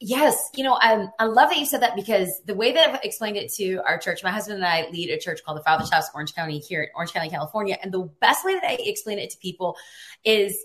Yes, 0.00 0.50
you 0.54 0.64
know, 0.64 0.78
I, 0.80 1.06
I 1.18 1.24
love 1.24 1.50
that 1.50 1.58
you 1.58 1.66
said 1.66 1.82
that 1.82 1.96
because 1.96 2.40
the 2.46 2.54
way 2.54 2.72
that 2.72 2.88
I've 2.88 3.00
explained 3.02 3.36
it 3.36 3.52
to 3.54 3.80
our 3.84 3.98
church, 3.98 4.22
my 4.22 4.30
husband 4.30 4.58
and 4.58 4.66
I 4.66 4.88
lead 4.90 5.10
a 5.10 5.18
church 5.18 5.40
called 5.44 5.58
the 5.58 5.64
Father's 5.64 5.90
House, 5.90 6.08
Orange 6.14 6.34
County, 6.34 6.58
here 6.58 6.82
in 6.82 6.88
Orange 6.94 7.12
County, 7.12 7.30
California. 7.30 7.76
And 7.82 7.92
the 7.92 8.08
best 8.20 8.44
way 8.44 8.54
that 8.54 8.64
I 8.64 8.78
explain 8.80 9.18
it 9.18 9.30
to 9.30 9.38
people 9.38 9.76
is 10.24 10.56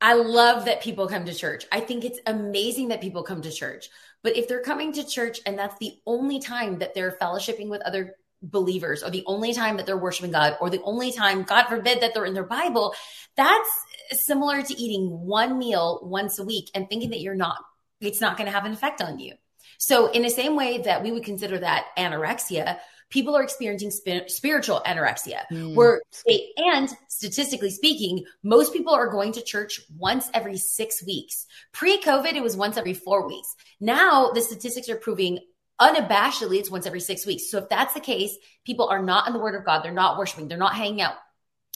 I 0.00 0.14
love 0.14 0.66
that 0.66 0.82
people 0.82 1.08
come 1.08 1.24
to 1.24 1.34
church. 1.34 1.64
I 1.72 1.80
think 1.80 2.04
it's 2.04 2.20
amazing 2.26 2.88
that 2.88 3.00
people 3.00 3.22
come 3.22 3.40
to 3.42 3.50
church. 3.50 3.88
But 4.22 4.36
if 4.36 4.48
they're 4.48 4.62
coming 4.62 4.92
to 4.92 5.06
church 5.06 5.40
and 5.46 5.58
that's 5.58 5.78
the 5.78 5.94
only 6.06 6.40
time 6.40 6.78
that 6.80 6.94
they're 6.94 7.16
fellowshipping 7.20 7.68
with 7.68 7.80
other 7.82 8.16
believers 8.42 9.02
or 9.02 9.10
the 9.10 9.24
only 9.26 9.54
time 9.54 9.78
that 9.78 9.86
they're 9.86 9.96
worshiping 9.96 10.30
God 10.30 10.56
or 10.60 10.68
the 10.68 10.82
only 10.82 11.12
time, 11.12 11.42
God 11.42 11.64
forbid, 11.64 12.02
that 12.02 12.12
they're 12.12 12.26
in 12.26 12.34
their 12.34 12.44
Bible, 12.44 12.94
that's 13.36 13.70
similar 14.12 14.62
to 14.62 14.74
eating 14.74 15.08
one 15.08 15.58
meal 15.58 16.00
once 16.02 16.38
a 16.38 16.44
week 16.44 16.70
and 16.74 16.88
thinking 16.88 17.10
that 17.10 17.20
you're 17.20 17.34
not 17.34 17.64
it's 18.00 18.20
not 18.20 18.36
going 18.36 18.46
to 18.46 18.52
have 18.52 18.64
an 18.64 18.72
effect 18.72 19.00
on 19.00 19.18
you. 19.18 19.34
So, 19.78 20.10
in 20.10 20.22
the 20.22 20.30
same 20.30 20.56
way 20.56 20.78
that 20.78 21.02
we 21.02 21.12
would 21.12 21.24
consider 21.24 21.58
that 21.58 21.86
anorexia, 21.98 22.78
people 23.10 23.36
are 23.36 23.42
experiencing 23.42 23.90
sp- 23.90 24.28
spiritual 24.28 24.82
anorexia, 24.86 25.42
mm. 25.50 25.74
where 25.74 26.02
they, 26.26 26.48
and 26.56 26.88
statistically 27.08 27.70
speaking, 27.70 28.24
most 28.42 28.72
people 28.72 28.94
are 28.94 29.10
going 29.10 29.32
to 29.32 29.42
church 29.42 29.80
once 29.96 30.28
every 30.32 30.56
six 30.56 31.04
weeks. 31.04 31.46
Pre 31.72 32.00
COVID, 32.00 32.34
it 32.34 32.42
was 32.42 32.56
once 32.56 32.76
every 32.76 32.94
four 32.94 33.26
weeks. 33.26 33.54
Now, 33.80 34.30
the 34.32 34.40
statistics 34.40 34.88
are 34.88 34.96
proving 34.96 35.38
unabashedly 35.80 36.58
it's 36.58 36.70
once 36.70 36.86
every 36.86 37.00
six 37.00 37.26
weeks. 37.26 37.50
So, 37.50 37.58
if 37.58 37.68
that's 37.68 37.94
the 37.94 38.00
case, 38.00 38.36
people 38.64 38.88
are 38.88 39.02
not 39.02 39.26
in 39.26 39.32
the 39.32 39.40
Word 39.40 39.54
of 39.54 39.64
God, 39.64 39.82
they're 39.82 39.92
not 39.92 40.18
worshiping, 40.18 40.48
they're 40.48 40.58
not 40.58 40.74
hanging 40.74 41.02
out 41.02 41.14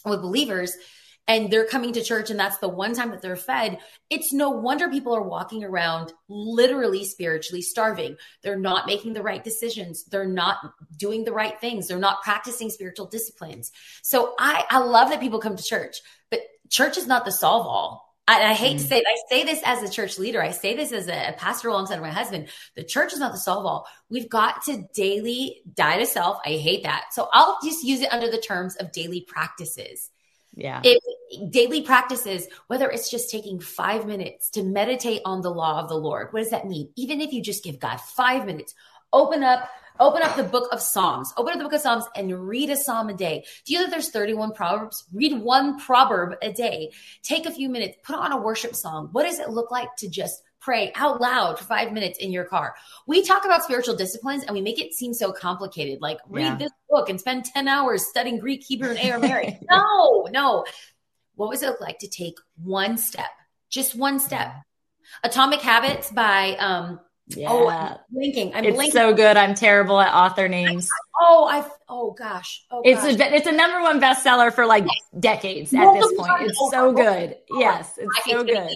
with 0.04 0.22
believers 0.22 0.74
and 1.28 1.50
they're 1.50 1.66
coming 1.66 1.92
to 1.92 2.02
church 2.02 2.30
and 2.30 2.40
that's 2.40 2.58
the 2.58 2.68
one 2.68 2.94
time 2.94 3.10
that 3.10 3.20
they're 3.20 3.36
fed, 3.36 3.78
it's 4.08 4.32
no 4.32 4.50
wonder 4.50 4.88
people 4.88 5.14
are 5.14 5.22
walking 5.22 5.62
around 5.62 6.12
literally 6.28 7.04
spiritually 7.04 7.62
starving. 7.62 8.16
They're 8.42 8.58
not 8.58 8.86
making 8.86 9.12
the 9.12 9.22
right 9.22 9.44
decisions. 9.44 10.04
They're 10.06 10.26
not 10.26 10.56
doing 10.96 11.24
the 11.24 11.32
right 11.32 11.60
things. 11.60 11.86
They're 11.86 11.98
not 11.98 12.22
practicing 12.22 12.70
spiritual 12.70 13.06
disciplines. 13.06 13.70
So 14.02 14.34
I, 14.38 14.64
I 14.70 14.78
love 14.78 15.10
that 15.10 15.20
people 15.20 15.38
come 15.38 15.56
to 15.56 15.62
church, 15.62 15.98
but 16.30 16.40
church 16.70 16.96
is 16.96 17.06
not 17.06 17.26
the 17.26 17.32
solve 17.32 17.66
all. 17.66 18.08
I, 18.26 18.50
I 18.50 18.52
hate 18.54 18.76
mm. 18.76 18.80
to 18.80 18.86
say 18.86 18.98
it. 18.98 19.04
I 19.06 19.16
say 19.34 19.44
this 19.44 19.60
as 19.64 19.82
a 19.82 19.92
church 19.92 20.18
leader. 20.18 20.42
I 20.42 20.50
say 20.50 20.74
this 20.76 20.92
as 20.92 21.08
a, 21.08 21.30
a 21.30 21.32
pastor 21.32 21.68
alongside 21.68 22.00
my 22.00 22.10
husband. 22.10 22.48
The 22.74 22.84
church 22.84 23.12
is 23.12 23.18
not 23.18 23.32
the 23.32 23.38
solve 23.38 23.66
all. 23.66 23.86
We've 24.10 24.28
got 24.28 24.64
to 24.64 24.84
daily 24.94 25.62
die 25.74 25.98
to 25.98 26.06
self. 26.06 26.38
I 26.44 26.50
hate 26.50 26.84
that. 26.84 27.06
So 27.12 27.28
I'll 27.32 27.58
just 27.62 27.84
use 27.84 28.00
it 28.00 28.12
under 28.12 28.30
the 28.30 28.40
terms 28.40 28.76
of 28.76 28.92
daily 28.92 29.22
practices. 29.22 30.10
Yeah. 30.58 30.80
If 30.82 31.50
daily 31.52 31.82
practices, 31.82 32.48
whether 32.66 32.90
it's 32.90 33.10
just 33.10 33.30
taking 33.30 33.60
five 33.60 34.06
minutes 34.06 34.50
to 34.50 34.64
meditate 34.64 35.22
on 35.24 35.40
the 35.40 35.50
law 35.50 35.80
of 35.80 35.88
the 35.88 35.94
Lord, 35.94 36.32
what 36.32 36.40
does 36.40 36.50
that 36.50 36.66
mean? 36.66 36.90
Even 36.96 37.20
if 37.20 37.32
you 37.32 37.42
just 37.42 37.62
give 37.62 37.78
God 37.78 38.00
five 38.00 38.44
minutes, 38.44 38.74
open 39.12 39.42
up 39.42 39.70
Open 40.00 40.22
up 40.22 40.36
the 40.36 40.44
book 40.44 40.68
of 40.72 40.80
Psalms. 40.80 41.32
Open 41.36 41.52
up 41.52 41.58
the 41.58 41.64
book 41.64 41.72
of 41.72 41.80
Psalms 41.80 42.04
and 42.14 42.46
read 42.46 42.70
a 42.70 42.76
psalm 42.76 43.08
a 43.08 43.14
day. 43.14 43.44
Do 43.64 43.72
you 43.72 43.80
know 43.80 43.86
that 43.86 43.90
there's 43.90 44.10
31 44.10 44.52
proverbs? 44.52 45.04
Read 45.12 45.40
one 45.40 45.80
proverb 45.80 46.36
a 46.40 46.52
day. 46.52 46.92
Take 47.24 47.46
a 47.46 47.50
few 47.50 47.68
minutes, 47.68 47.98
put 48.04 48.14
on 48.14 48.30
a 48.30 48.40
worship 48.40 48.76
song. 48.76 49.08
What 49.10 49.24
does 49.24 49.40
it 49.40 49.50
look 49.50 49.72
like 49.72 49.88
to 49.96 50.08
just 50.08 50.40
pray 50.60 50.92
out 50.94 51.20
loud 51.20 51.58
for 51.58 51.64
five 51.64 51.92
minutes 51.92 52.18
in 52.18 52.30
your 52.30 52.44
car? 52.44 52.74
We 53.06 53.22
talk 53.22 53.44
about 53.44 53.62
spiritual 53.62 53.96
disciplines 53.96 54.44
and 54.44 54.54
we 54.54 54.60
make 54.60 54.80
it 54.80 54.94
seem 54.94 55.14
so 55.14 55.32
complicated. 55.32 56.00
Like 56.00 56.18
read 56.28 56.42
yeah. 56.42 56.56
this 56.56 56.72
book 56.88 57.08
and 57.08 57.20
spend 57.20 57.44
10 57.44 57.68
hours 57.68 58.06
studying 58.06 58.38
Greek, 58.38 58.64
Hebrew, 58.64 58.90
and 58.90 58.98
Aramaic. 58.98 59.58
no, 59.70 60.28
no. 60.30 60.64
What 61.34 61.48
was 61.48 61.62
it 61.62 61.80
like 61.80 61.98
to 62.00 62.08
take 62.08 62.34
one 62.62 62.98
step? 62.98 63.30
Just 63.70 63.94
one 63.94 64.18
step. 64.18 64.54
Atomic 65.22 65.60
Habits 65.60 66.10
by 66.10 66.56
um, 66.58 67.00
yeah. 67.36 67.48
Oh, 67.50 67.68
I'm 67.68 67.96
blinking. 68.10 68.54
I'm 68.54 68.64
it's 68.64 68.74
blinking. 68.74 68.92
so 68.92 69.12
good. 69.12 69.36
I'm 69.36 69.54
terrible 69.54 70.00
at 70.00 70.12
author 70.12 70.48
names. 70.48 70.88
Oh, 71.20 71.48
I. 71.50 71.68
Oh 71.88 72.12
gosh. 72.12 72.64
Oh, 72.70 72.80
it's 72.84 73.02
a 73.02 73.34
it's 73.34 73.48
a 73.48 73.50
number 73.50 73.82
one 73.82 74.00
bestseller 74.00 74.52
for 74.52 74.66
like 74.66 74.84
yes. 74.84 75.20
decades 75.20 75.74
at 75.74 75.92
this 75.94 76.12
point. 76.16 76.42
It's 76.42 76.70
so 76.70 76.92
good. 76.92 77.36
Yes, 77.50 77.98
it's 77.98 78.30
so 78.30 78.44
good. 78.44 78.70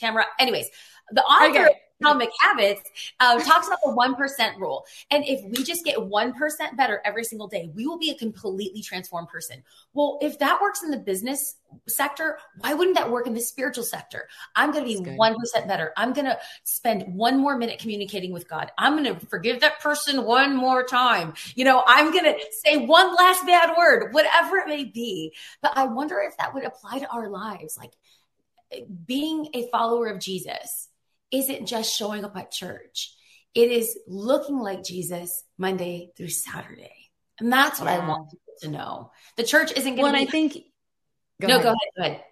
Tamra. 0.00 0.22
Anyways, 0.38 0.70
the 1.10 1.22
author 1.22 1.66
okay. 1.66 1.80
Atomic 2.00 2.30
Habits 2.40 2.82
uh, 3.20 3.38
talks 3.40 3.66
about 3.66 3.78
the 3.82 3.92
1% 3.92 4.58
rule. 4.58 4.84
And 5.10 5.24
if 5.24 5.44
we 5.44 5.64
just 5.64 5.84
get 5.84 5.96
1% 5.96 6.76
better 6.76 7.00
every 7.04 7.24
single 7.24 7.46
day, 7.46 7.70
we 7.74 7.86
will 7.86 7.98
be 7.98 8.10
a 8.10 8.14
completely 8.14 8.82
transformed 8.82 9.28
person. 9.28 9.62
Well, 9.92 10.18
if 10.20 10.38
that 10.40 10.60
works 10.60 10.82
in 10.82 10.90
the 10.90 10.98
business 10.98 11.56
sector, 11.88 12.38
why 12.58 12.74
wouldn't 12.74 12.96
that 12.96 13.10
work 13.10 13.26
in 13.26 13.34
the 13.34 13.40
spiritual 13.40 13.84
sector? 13.84 14.28
I'm 14.56 14.72
going 14.72 14.84
to 14.84 15.02
be 15.02 15.10
1% 15.10 15.68
better. 15.68 15.92
I'm 15.96 16.12
going 16.12 16.26
to 16.26 16.38
spend 16.64 17.14
one 17.14 17.38
more 17.38 17.56
minute 17.56 17.78
communicating 17.78 18.32
with 18.32 18.48
God. 18.48 18.70
I'm 18.76 19.02
going 19.02 19.14
to 19.14 19.26
forgive 19.26 19.60
that 19.60 19.80
person 19.80 20.24
one 20.24 20.56
more 20.56 20.84
time. 20.84 21.34
You 21.54 21.64
know, 21.64 21.84
I'm 21.86 22.12
going 22.12 22.24
to 22.24 22.36
say 22.64 22.76
one 22.76 23.14
last 23.14 23.46
bad 23.46 23.74
word, 23.78 24.12
whatever 24.12 24.56
it 24.58 24.68
may 24.68 24.84
be. 24.84 25.32
But 25.62 25.72
I 25.76 25.86
wonder 25.86 26.20
if 26.20 26.36
that 26.38 26.54
would 26.54 26.64
apply 26.64 26.98
to 26.98 27.10
our 27.10 27.28
lives. 27.28 27.78
Like 27.78 27.92
being 29.06 29.48
a 29.54 29.68
follower 29.68 30.08
of 30.08 30.18
Jesus 30.18 30.88
isn't 31.34 31.66
just 31.66 31.94
showing 31.96 32.24
up 32.24 32.36
at 32.36 32.50
church. 32.50 33.12
It 33.54 33.70
is 33.70 33.98
looking 34.06 34.58
like 34.58 34.84
Jesus 34.84 35.44
Monday 35.58 36.10
through 36.16 36.28
Saturday. 36.28 37.10
And 37.38 37.52
that's 37.52 37.80
what 37.80 37.86
yeah. 37.86 38.02
I 38.02 38.08
want 38.08 38.30
people 38.30 38.54
to 38.62 38.68
know. 38.68 39.10
The 39.36 39.44
church 39.44 39.72
isn't 39.72 39.96
going 39.96 40.12
to 40.12 40.18
well, 40.18 40.22
I 40.22 40.26
think 40.26 40.54
go 41.40 41.48
No, 41.48 41.54
ahead. 41.54 41.62
go 41.62 41.68
ahead. 41.68 41.78
Go 41.96 42.02
ahead. 42.02 42.24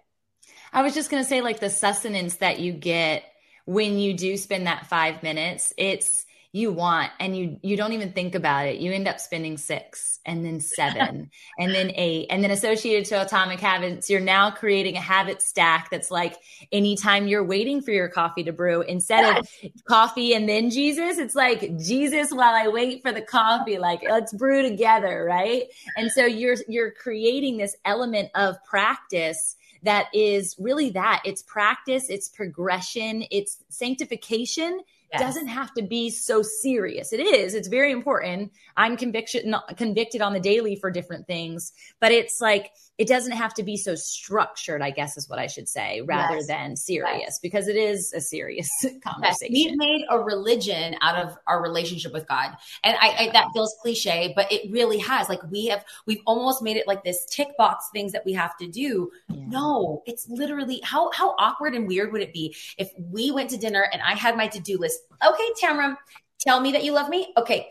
I 0.71 0.81
was 0.81 0.93
just 0.93 1.09
going 1.09 1.21
to 1.23 1.29
say 1.29 1.41
like 1.41 1.59
the 1.59 1.69
sustenance 1.69 2.37
that 2.37 2.59
you 2.59 2.73
get 2.73 3.23
when 3.65 3.97
you 3.97 4.13
do 4.13 4.35
spend 4.37 4.67
that 4.67 4.87
5 4.87 5.23
minutes, 5.23 5.73
it's 5.77 6.25
you 6.53 6.71
want 6.71 7.11
and 7.19 7.35
you 7.35 7.59
you 7.61 7.75
don't 7.75 7.91
even 7.91 8.13
think 8.13 8.35
about 8.35 8.67
it. 8.67 8.77
You 8.77 8.93
end 8.93 9.07
up 9.07 9.19
spending 9.19 9.57
six 9.57 10.19
and 10.25 10.45
then 10.45 10.61
seven 10.61 11.29
and 11.59 11.73
then 11.73 11.91
eight 11.95 12.27
and 12.29 12.41
then 12.41 12.51
associated 12.51 13.05
to 13.05 13.21
atomic 13.21 13.59
habits 13.59 14.09
you're 14.09 14.21
now 14.21 14.49
creating 14.49 14.95
a 14.95 15.01
habit 15.01 15.41
stack 15.41 15.89
that's 15.91 16.09
like 16.09 16.37
anytime 16.71 17.27
you're 17.27 17.43
waiting 17.43 17.81
for 17.81 17.91
your 17.91 18.07
coffee 18.07 18.41
to 18.41 18.53
brew 18.53 18.81
instead 18.83 19.37
of 19.37 19.49
coffee 19.85 20.33
and 20.33 20.47
then 20.47 20.69
jesus 20.69 21.17
it's 21.17 21.35
like 21.35 21.77
jesus 21.77 22.31
while 22.31 22.55
i 22.55 22.69
wait 22.69 23.01
for 23.01 23.11
the 23.11 23.21
coffee 23.21 23.77
like 23.77 24.01
let's 24.09 24.31
brew 24.31 24.61
together 24.61 25.23
right? 25.23 25.63
And 25.97 26.11
so 26.11 26.25
you're 26.25 26.57
you're 26.67 26.91
creating 26.91 27.57
this 27.57 27.75
element 27.85 28.29
of 28.35 28.63
practice 28.63 29.55
that 29.83 30.07
is 30.13 30.55
really 30.59 30.91
that. 30.91 31.21
It's 31.25 31.41
practice 31.43 32.09
it's 32.09 32.29
progression 32.29 33.25
it's 33.31 33.57
sanctification 33.69 34.81
yes. 35.13 35.21
doesn't 35.21 35.47
have 35.47 35.73
to 35.75 35.83
be 35.83 36.09
so 36.09 36.41
serious. 36.41 37.13
It 37.13 37.19
is. 37.19 37.53
It's 37.53 37.67
very 37.67 37.91
important. 37.91 38.51
I'm 38.75 38.97
conviction 38.97 39.55
convicted 39.77 40.21
on 40.21 40.33
the 40.33 40.39
daily 40.39 40.75
for 40.75 40.91
different 40.91 41.27
things, 41.27 41.71
but 41.99 42.11
it's 42.11 42.41
like 42.41 42.71
it 42.97 43.07
doesn't 43.07 43.31
have 43.31 43.53
to 43.55 43.63
be 43.63 43.75
so 43.75 43.95
structured, 43.95 44.81
I 44.81 44.91
guess 44.91 45.17
is 45.17 45.27
what 45.27 45.39
I 45.39 45.47
should 45.47 45.67
say, 45.67 46.01
rather 46.01 46.35
yes. 46.37 46.47
than 46.47 46.75
serious, 46.75 47.19
yes. 47.19 47.39
because 47.39 47.67
it 47.67 47.75
is 47.75 48.13
a 48.13 48.21
serious 48.21 48.69
conversation. 49.03 49.55
Yes. 49.55 49.71
We've 49.71 49.77
made 49.77 50.05
a 50.09 50.19
religion 50.19 50.95
out 51.01 51.15
of 51.15 51.35
our 51.47 51.61
relationship 51.61 52.13
with 52.13 52.27
God. 52.27 52.51
And 52.83 52.95
I, 53.01 53.15
I, 53.17 53.29
that 53.33 53.47
feels 53.53 53.75
cliche, 53.81 54.31
but 54.35 54.51
it 54.51 54.71
really 54.71 54.99
has. 54.99 55.27
Like 55.27 55.41
we 55.49 55.65
have, 55.67 55.83
we've 56.05 56.21
almost 56.27 56.61
made 56.61 56.77
it 56.77 56.87
like 56.87 57.03
this 57.03 57.25
tick 57.25 57.49
box 57.57 57.89
things 57.91 58.11
that 58.11 58.25
we 58.25 58.33
have 58.33 58.55
to 58.57 58.67
do. 58.67 59.11
Yeah. 59.27 59.43
No, 59.47 60.03
it's 60.05 60.29
literally 60.29 60.79
how, 60.83 61.11
how 61.13 61.31
awkward 61.39 61.73
and 61.73 61.87
weird 61.87 62.11
would 62.11 62.21
it 62.21 62.31
be 62.31 62.55
if 62.77 62.91
we 62.97 63.31
went 63.31 63.49
to 63.51 63.57
dinner 63.57 63.87
and 63.91 64.03
I 64.03 64.13
had 64.13 64.37
my 64.37 64.47
to-do 64.47 64.77
list. 64.77 64.99
Okay, 65.25 65.49
Tamra, 65.61 65.97
tell 66.39 66.59
me 66.59 66.71
that 66.73 66.83
you 66.83 66.91
love 66.91 67.09
me. 67.09 67.33
Okay. 67.37 67.67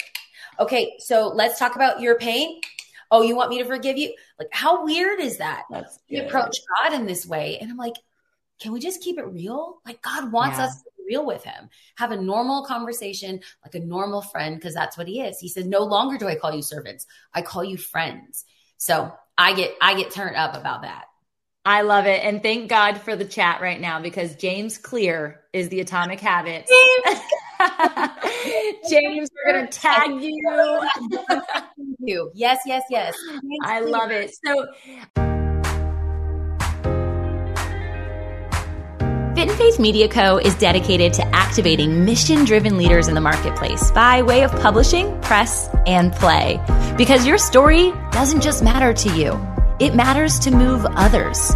Okay. 0.58 0.94
So 0.98 1.28
let's 1.28 1.58
talk 1.58 1.76
about 1.76 2.00
your 2.00 2.18
pain 2.18 2.60
oh, 3.12 3.22
you 3.22 3.36
want 3.36 3.50
me 3.50 3.58
to 3.58 3.64
forgive 3.64 3.98
you? 3.98 4.12
Like, 4.38 4.48
how 4.50 4.84
weird 4.84 5.20
is 5.20 5.36
that? 5.38 5.64
We 6.10 6.18
approach 6.18 6.56
God 6.80 6.94
in 6.94 7.06
this 7.06 7.26
way. 7.26 7.58
And 7.60 7.70
I'm 7.70 7.76
like, 7.76 7.94
can 8.58 8.72
we 8.72 8.80
just 8.80 9.02
keep 9.02 9.18
it 9.18 9.26
real? 9.26 9.80
Like, 9.86 10.02
God 10.02 10.32
wants 10.32 10.58
yeah. 10.58 10.64
us 10.64 10.78
to 10.78 10.84
be 10.96 11.14
real 11.14 11.26
with 11.26 11.44
Him, 11.44 11.68
have 11.96 12.10
a 12.10 12.16
normal 12.16 12.64
conversation, 12.64 13.40
like 13.62 13.74
a 13.74 13.80
normal 13.80 14.22
friend, 14.22 14.56
because 14.56 14.74
that's 14.74 14.96
what 14.96 15.06
He 15.06 15.20
is. 15.20 15.38
He 15.38 15.48
says, 15.48 15.66
no 15.66 15.84
longer 15.84 16.16
do 16.16 16.26
I 16.26 16.36
call 16.36 16.54
you 16.54 16.62
servants, 16.62 17.06
I 17.34 17.42
call 17.42 17.62
you 17.62 17.76
friends. 17.76 18.44
So 18.78 19.12
I 19.36 19.52
get, 19.52 19.74
I 19.80 19.94
get 19.94 20.10
turned 20.10 20.36
up 20.36 20.56
about 20.56 20.82
that. 20.82 21.04
I 21.64 21.82
love 21.82 22.06
it. 22.06 22.24
And 22.24 22.42
thank 22.42 22.68
God 22.68 23.00
for 23.00 23.14
the 23.14 23.24
chat 23.24 23.60
right 23.60 23.80
now 23.80 24.00
because 24.00 24.34
James 24.34 24.78
Clear 24.78 25.42
is 25.52 25.68
the 25.68 25.80
atomic 25.80 26.18
habit. 26.18 26.68
James, 28.88 29.30
we're 29.34 29.52
going 29.52 29.66
to 29.66 29.78
tag 29.78 30.10
you. 30.22 30.80
you. 31.98 32.30
Yes, 32.34 32.60
yes, 32.66 32.82
yes. 32.90 33.16
I 33.64 33.80
love 33.80 34.10
it. 34.10 34.32
So, 34.44 34.66
Fit 39.34 39.50
in 39.50 39.56
Faith 39.56 39.80
Media 39.80 40.08
Co. 40.08 40.38
is 40.38 40.54
dedicated 40.56 41.12
to 41.14 41.24
activating 41.34 42.04
mission 42.04 42.44
driven 42.44 42.76
leaders 42.76 43.08
in 43.08 43.14
the 43.14 43.20
marketplace 43.20 43.90
by 43.90 44.22
way 44.22 44.44
of 44.44 44.52
publishing, 44.60 45.20
press, 45.20 45.68
and 45.86 46.12
play. 46.12 46.60
Because 46.96 47.26
your 47.26 47.38
story 47.38 47.92
doesn't 48.10 48.42
just 48.42 48.62
matter 48.62 48.92
to 48.92 49.16
you, 49.18 49.32
it 49.80 49.94
matters 49.94 50.38
to 50.40 50.50
move 50.50 50.84
others. 50.90 51.52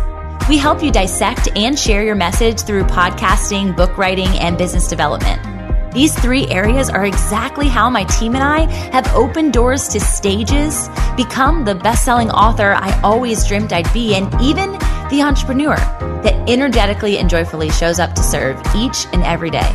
We 0.49 0.59
help 0.59 0.83
you 0.83 0.91
dissect 0.91 1.49
and 1.57 1.79
share 1.79 2.03
your 2.03 2.15
message 2.15 2.63
through 2.63 2.85
podcasting, 2.85 3.77
book 3.77 3.99
writing, 3.99 4.29
and 4.39 4.57
business 4.57 4.89
development. 4.89 5.56
These 5.97 6.15
three 6.15 6.47
areas 6.49 6.91
are 6.91 7.07
exactly 7.07 7.69
how 7.69 7.89
my 7.89 8.05
team 8.05 8.35
and 8.35 8.45
I 8.45 8.71
have 8.93 9.11
opened 9.15 9.55
doors 9.55 9.89
to 9.89 9.99
stages, 9.99 10.91
become 11.17 11.65
the 11.65 11.75
best 11.75 12.05
selling 12.05 12.31
author 12.31 12.75
I 12.75 13.01
always 13.01 13.47
dreamed 13.47 13.73
I'd 13.73 13.91
be, 13.95 14.15
and 14.15 14.27
even 14.43 14.73
the 15.09 15.23
entrepreneur 15.25 15.77
that 16.23 16.51
energetically 16.51 17.17
and 17.17 17.31
joyfully 17.31 17.71
shows 17.71 17.99
up 17.99 18.13
to 18.13 18.23
serve 18.23 18.61
each 18.77 19.07
and 19.15 19.23
every 19.23 19.49
day. 19.49 19.75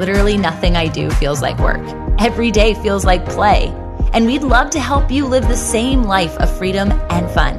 Literally 0.00 0.36
nothing 0.36 0.74
I 0.74 0.88
do 0.88 1.08
feels 1.12 1.40
like 1.40 1.56
work. 1.60 1.86
Every 2.18 2.50
day 2.50 2.74
feels 2.74 3.04
like 3.04 3.24
play. 3.24 3.68
And 4.12 4.26
we'd 4.26 4.42
love 4.42 4.70
to 4.70 4.80
help 4.80 5.08
you 5.08 5.24
live 5.24 5.46
the 5.46 5.56
same 5.56 6.02
life 6.02 6.36
of 6.38 6.58
freedom 6.58 6.90
and 7.10 7.30
fun. 7.30 7.58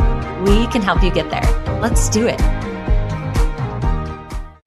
we 0.46 0.66
can 0.68 0.83
help 0.83 1.02
you 1.02 1.11
get 1.11 1.29
there. 1.31 1.42
Let's 1.81 2.09
do 2.09 2.26
it. 2.26 2.40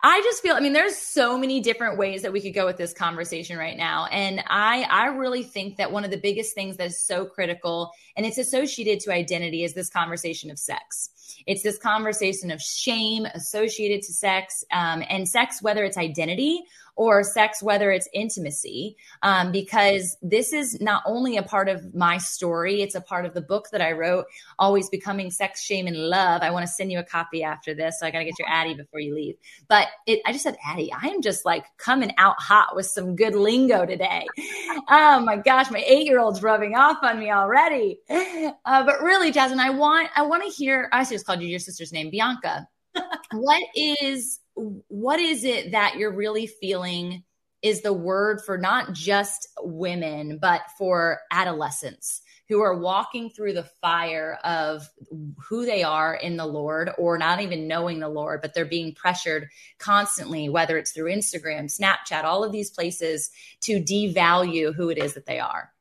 I 0.01 0.21
just 0.21 0.41
feel, 0.41 0.55
I 0.55 0.59
mean, 0.59 0.73
there's 0.73 0.95
so 0.95 1.37
many 1.37 1.59
different 1.59 1.97
ways 1.97 2.21
that 2.21 2.31
we 2.31 2.39
could 2.39 2.53
go 2.53 2.65
with 2.65 2.77
this 2.77 2.93
conversation 2.93 3.57
right 3.57 3.75
now. 3.75 4.05
And 4.05 4.41
I, 4.47 4.85
I 4.89 5.07
really 5.07 5.43
think 5.43 5.77
that 5.77 5.91
one 5.91 6.05
of 6.05 6.11
the 6.11 6.17
biggest 6.17 6.55
things 6.55 6.77
that 6.77 6.87
is 6.87 7.01
so 7.01 7.25
critical 7.25 7.91
and 8.15 8.25
it's 8.25 8.37
associated 8.37 9.01
to 9.01 9.11
identity 9.11 9.63
is 9.63 9.73
this 9.73 9.89
conversation 9.89 10.51
of 10.51 10.59
sex. 10.59 11.09
It's 11.45 11.63
this 11.63 11.77
conversation 11.77 12.51
of 12.51 12.61
shame 12.61 13.25
associated 13.25 14.01
to 14.03 14.13
sex 14.13 14.63
um, 14.71 15.03
and 15.09 15.27
sex, 15.27 15.61
whether 15.61 15.83
it's 15.83 15.97
identity 15.97 16.63
or 16.99 17.23
sex, 17.23 17.63
whether 17.63 17.91
it's 17.91 18.09
intimacy, 18.13 18.97
um, 19.21 19.53
because 19.53 20.17
this 20.21 20.51
is 20.51 20.81
not 20.81 21.01
only 21.05 21.37
a 21.37 21.41
part 21.41 21.69
of 21.69 21.95
my 21.95 22.17
story, 22.17 22.81
it's 22.81 22.93
a 22.93 22.99
part 22.99 23.25
of 23.25 23.33
the 23.33 23.39
book 23.39 23.69
that 23.71 23.79
I 23.79 23.93
wrote, 23.93 24.25
Always 24.59 24.89
Becoming 24.89 25.31
Sex, 25.31 25.63
Shame, 25.63 25.87
and 25.87 25.95
Love. 25.95 26.41
I 26.41 26.51
want 26.51 26.67
to 26.67 26.71
send 26.71 26.91
you 26.91 26.99
a 26.99 27.03
copy 27.03 27.41
after 27.41 27.73
this. 27.73 28.01
So 28.01 28.05
I 28.05 28.11
got 28.11 28.19
to 28.19 28.25
get 28.25 28.37
your 28.37 28.49
Addie 28.49 28.73
before 28.73 28.99
you 28.99 29.15
leave. 29.15 29.35
But 29.69 29.87
it, 30.07 30.19
I 30.25 30.33
just 30.33 30.43
said, 30.43 30.57
Addie, 30.67 30.91
I 30.91 31.07
am 31.07 31.21
just 31.21 31.45
like 31.45 31.63
coming 31.77 32.11
out 32.17 32.35
hot 32.37 32.75
with 32.75 32.87
some 32.87 33.15
good 33.15 33.33
lingo 33.33 33.85
today. 33.85 34.27
Oh 34.91 35.19
my 35.19 35.35
gosh, 35.35 35.69
my 35.69 35.83
eight 35.85 36.05
year 36.05 36.19
old's 36.19 36.41
rubbing 36.41 36.75
off 36.75 36.97
on 37.01 37.19
me 37.19 37.31
already. 37.31 37.99
Uh, 38.09 38.83
but 38.83 39.01
really, 39.01 39.31
Jasmine, 39.31 39.59
I 39.59 39.69
want, 39.69 40.09
I 40.15 40.23
want 40.23 40.43
to 40.43 40.49
hear, 40.49 40.89
I 40.91 41.03
just 41.03 41.25
called 41.25 41.41
you 41.41 41.47
your 41.47 41.59
sister's 41.59 41.91
name, 41.91 42.09
Bianca. 42.09 42.67
what 43.31 43.63
is 43.75 44.39
what 44.87 45.19
is 45.19 45.43
it 45.43 45.71
that 45.71 45.95
you're 45.97 46.13
really 46.13 46.47
feeling 46.47 47.23
is 47.61 47.81
the 47.81 47.93
word 47.93 48.41
for 48.45 48.57
not 48.57 48.93
just 48.93 49.47
women, 49.61 50.37
but 50.37 50.61
for 50.77 51.19
adolescents 51.31 52.21
who 52.47 52.61
are 52.61 52.77
walking 52.79 53.29
through 53.29 53.53
the 53.53 53.69
fire 53.81 54.39
of 54.43 54.89
who 55.37 55.65
they 55.65 55.83
are 55.83 56.15
in 56.15 56.35
the 56.35 56.45
Lord 56.45 56.89
or 56.97 57.17
not 57.17 57.41
even 57.41 57.67
knowing 57.67 57.99
the 57.99 58.09
Lord, 58.09 58.41
but 58.41 58.53
they're 58.53 58.65
being 58.65 58.95
pressured 58.95 59.49
constantly, 59.77 60.49
whether 60.49 60.77
it's 60.77 60.91
through 60.91 61.11
Instagram, 61.11 61.65
Snapchat, 61.65 62.23
all 62.23 62.43
of 62.43 62.51
these 62.51 62.71
places 62.71 63.29
to 63.61 63.81
devalue 63.81 64.73
who 64.73 64.89
it 64.89 64.97
is 64.97 65.13
that 65.13 65.27
they 65.27 65.39
are. 65.39 65.71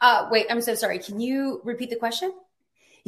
Uh, 0.00 0.28
wait, 0.30 0.46
I'm 0.50 0.60
so 0.60 0.74
sorry. 0.74 0.98
Can 0.98 1.18
you 1.18 1.62
repeat 1.64 1.90
the 1.90 1.96
question? 1.96 2.32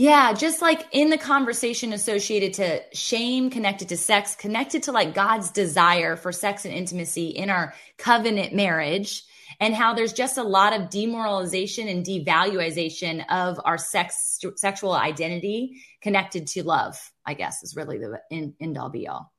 Yeah, 0.01 0.33
just 0.33 0.63
like 0.63 0.87
in 0.93 1.11
the 1.11 1.19
conversation 1.19 1.93
associated 1.93 2.55
to 2.55 2.97
shame, 2.97 3.51
connected 3.51 3.91
to 3.91 3.99
sex, 3.99 4.35
connected 4.35 4.85
to 4.85 4.93
like 4.93 5.13
God's 5.13 5.51
desire 5.51 6.17
for 6.17 6.33
sex 6.33 6.65
and 6.65 6.73
intimacy 6.73 7.27
in 7.27 7.51
our 7.51 7.75
covenant 7.99 8.55
marriage, 8.55 9.23
and 9.61 9.75
how 9.75 9.93
there's 9.93 10.15
just 10.15 10.39
a 10.39 10.43
lot 10.43 10.73
of 10.73 10.89
demoralization 10.89 11.87
and 11.87 12.03
devaluation 12.03 13.27
of 13.29 13.61
our 13.63 13.77
sex 13.77 14.41
sexual 14.57 14.95
identity 14.95 15.83
connected 16.01 16.47
to 16.47 16.63
love. 16.63 16.99
I 17.27 17.35
guess 17.35 17.63
is 17.63 17.77
really 17.77 17.99
the 17.99 18.23
end, 18.31 18.55
end 18.59 18.79
all 18.79 18.89
be 18.89 19.07
all. 19.07 19.31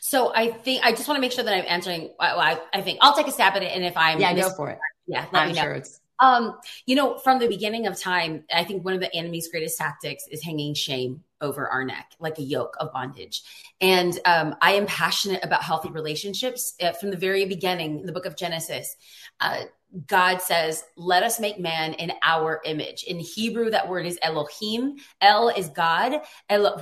So 0.00 0.34
I 0.34 0.50
think 0.50 0.84
I 0.84 0.90
just 0.90 1.08
want 1.08 1.16
to 1.16 1.22
make 1.22 1.32
sure 1.32 1.44
that 1.44 1.54
I'm 1.54 1.64
answering. 1.66 2.10
I, 2.20 2.60
I 2.74 2.82
think 2.82 2.98
I'll 3.00 3.16
take 3.16 3.26
a 3.26 3.32
stab 3.32 3.56
at 3.56 3.62
it, 3.62 3.72
and 3.74 3.86
if 3.86 3.96
I'm 3.96 4.20
yeah, 4.20 4.34
go 4.34 4.50
for 4.50 4.68
it. 4.68 4.78
Yeah, 5.06 5.24
I'm 5.32 5.54
sure 5.54 5.72
it's 5.72 5.98
um, 6.20 6.58
you 6.86 6.96
know, 6.96 7.18
from 7.18 7.38
the 7.38 7.48
beginning 7.48 7.86
of 7.86 7.98
time, 7.98 8.44
I 8.52 8.64
think 8.64 8.84
one 8.84 8.94
of 8.94 9.00
the 9.00 9.14
enemy's 9.14 9.48
greatest 9.48 9.78
tactics 9.78 10.26
is 10.30 10.42
hanging 10.42 10.74
shame 10.74 11.22
over 11.40 11.68
our 11.68 11.84
neck, 11.84 12.12
like 12.18 12.38
a 12.38 12.42
yoke 12.42 12.76
of 12.80 12.92
bondage. 12.92 13.42
And 13.80 14.18
um, 14.24 14.56
I 14.60 14.72
am 14.72 14.86
passionate 14.86 15.44
about 15.44 15.62
healthy 15.62 15.90
relationships 15.90 16.74
uh, 16.82 16.92
from 16.92 17.10
the 17.10 17.16
very 17.16 17.44
beginning. 17.44 18.04
The 18.04 18.12
book 18.12 18.26
of 18.26 18.36
Genesis, 18.36 18.96
uh, 19.40 19.62
God 20.06 20.42
says, 20.42 20.84
"Let 20.96 21.22
us 21.22 21.40
make 21.40 21.58
man 21.58 21.94
in 21.94 22.12
our 22.22 22.60
image." 22.64 23.04
In 23.04 23.20
Hebrew, 23.20 23.70
that 23.70 23.88
word 23.88 24.04
is 24.04 24.18
Elohim. 24.20 24.96
El 25.20 25.48
is 25.48 25.68
God, 25.68 26.20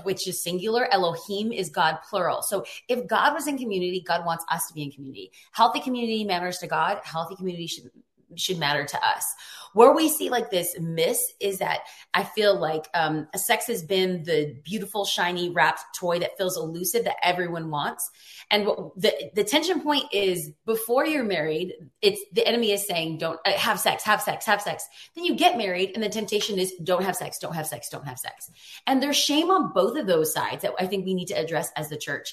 which 0.02 0.26
is 0.26 0.42
singular. 0.42 0.92
Elohim 0.92 1.52
is 1.52 1.68
God, 1.68 1.98
plural. 2.08 2.42
So, 2.42 2.64
if 2.88 3.06
God 3.06 3.34
was 3.34 3.46
in 3.46 3.58
community, 3.58 4.02
God 4.04 4.24
wants 4.24 4.44
us 4.50 4.66
to 4.68 4.74
be 4.74 4.82
in 4.82 4.90
community. 4.90 5.30
Healthy 5.52 5.80
community 5.80 6.24
matters 6.24 6.58
to 6.58 6.66
God. 6.66 7.00
Healthy 7.04 7.36
community 7.36 7.66
should 7.68 7.90
should 8.34 8.58
matter 8.58 8.84
to 8.84 8.96
us. 9.06 9.24
Where 9.72 9.92
we 9.92 10.08
see 10.08 10.30
like 10.30 10.50
this 10.50 10.74
miss 10.80 11.20
is 11.38 11.58
that 11.58 11.80
I 12.14 12.24
feel 12.24 12.58
like 12.58 12.88
um, 12.94 13.28
sex 13.36 13.66
has 13.66 13.82
been 13.82 14.22
the 14.22 14.56
beautiful, 14.64 15.04
shiny, 15.04 15.50
wrapped 15.50 15.82
toy 15.94 16.18
that 16.20 16.38
feels 16.38 16.56
elusive 16.56 17.04
that 17.04 17.16
everyone 17.22 17.70
wants. 17.70 18.10
And 18.50 18.66
what 18.66 18.98
the, 18.98 19.12
the 19.34 19.44
tension 19.44 19.82
point 19.82 20.04
is 20.12 20.50
before 20.64 21.04
you're 21.04 21.24
married, 21.24 21.74
it's 22.00 22.20
the 22.32 22.46
enemy 22.46 22.72
is 22.72 22.86
saying, 22.86 23.18
don't 23.18 23.38
uh, 23.44 23.52
have 23.52 23.78
sex, 23.78 24.02
have 24.04 24.22
sex, 24.22 24.46
have 24.46 24.62
sex. 24.62 24.86
Then 25.14 25.24
you 25.24 25.36
get 25.36 25.58
married, 25.58 25.92
and 25.94 26.02
the 26.02 26.08
temptation 26.08 26.58
is, 26.58 26.72
don't 26.82 27.04
have 27.04 27.16
sex, 27.16 27.38
don't 27.38 27.54
have 27.54 27.66
sex, 27.66 27.90
don't 27.90 28.06
have 28.06 28.18
sex. 28.18 28.50
And 28.86 29.02
there's 29.02 29.16
shame 29.16 29.50
on 29.50 29.74
both 29.74 29.98
of 29.98 30.06
those 30.06 30.32
sides 30.32 30.62
that 30.62 30.72
I 30.80 30.86
think 30.86 31.04
we 31.04 31.14
need 31.14 31.28
to 31.28 31.34
address 31.34 31.70
as 31.76 31.90
the 31.90 31.98
church. 31.98 32.32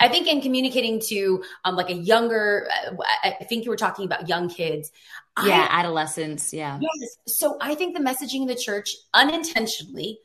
I 0.00 0.08
think 0.08 0.26
in 0.26 0.40
communicating 0.40 1.00
to 1.08 1.44
um, 1.64 1.76
like 1.76 1.88
a 1.88 1.94
younger, 1.94 2.68
uh, 2.88 2.96
I 3.22 3.44
think 3.48 3.64
you 3.64 3.70
were 3.70 3.76
talking 3.76 4.04
about 4.04 4.28
young 4.28 4.48
kids. 4.48 4.90
Yeah, 5.42 5.66
I, 5.68 5.80
adolescents. 5.80 6.52
Yeah. 6.52 6.78
Yes. 6.80 7.16
So 7.26 7.56
I 7.60 7.74
think 7.74 7.96
the 7.96 8.02
messaging 8.02 8.42
in 8.42 8.46
the 8.46 8.54
church 8.54 8.94
unintentionally 9.12 10.20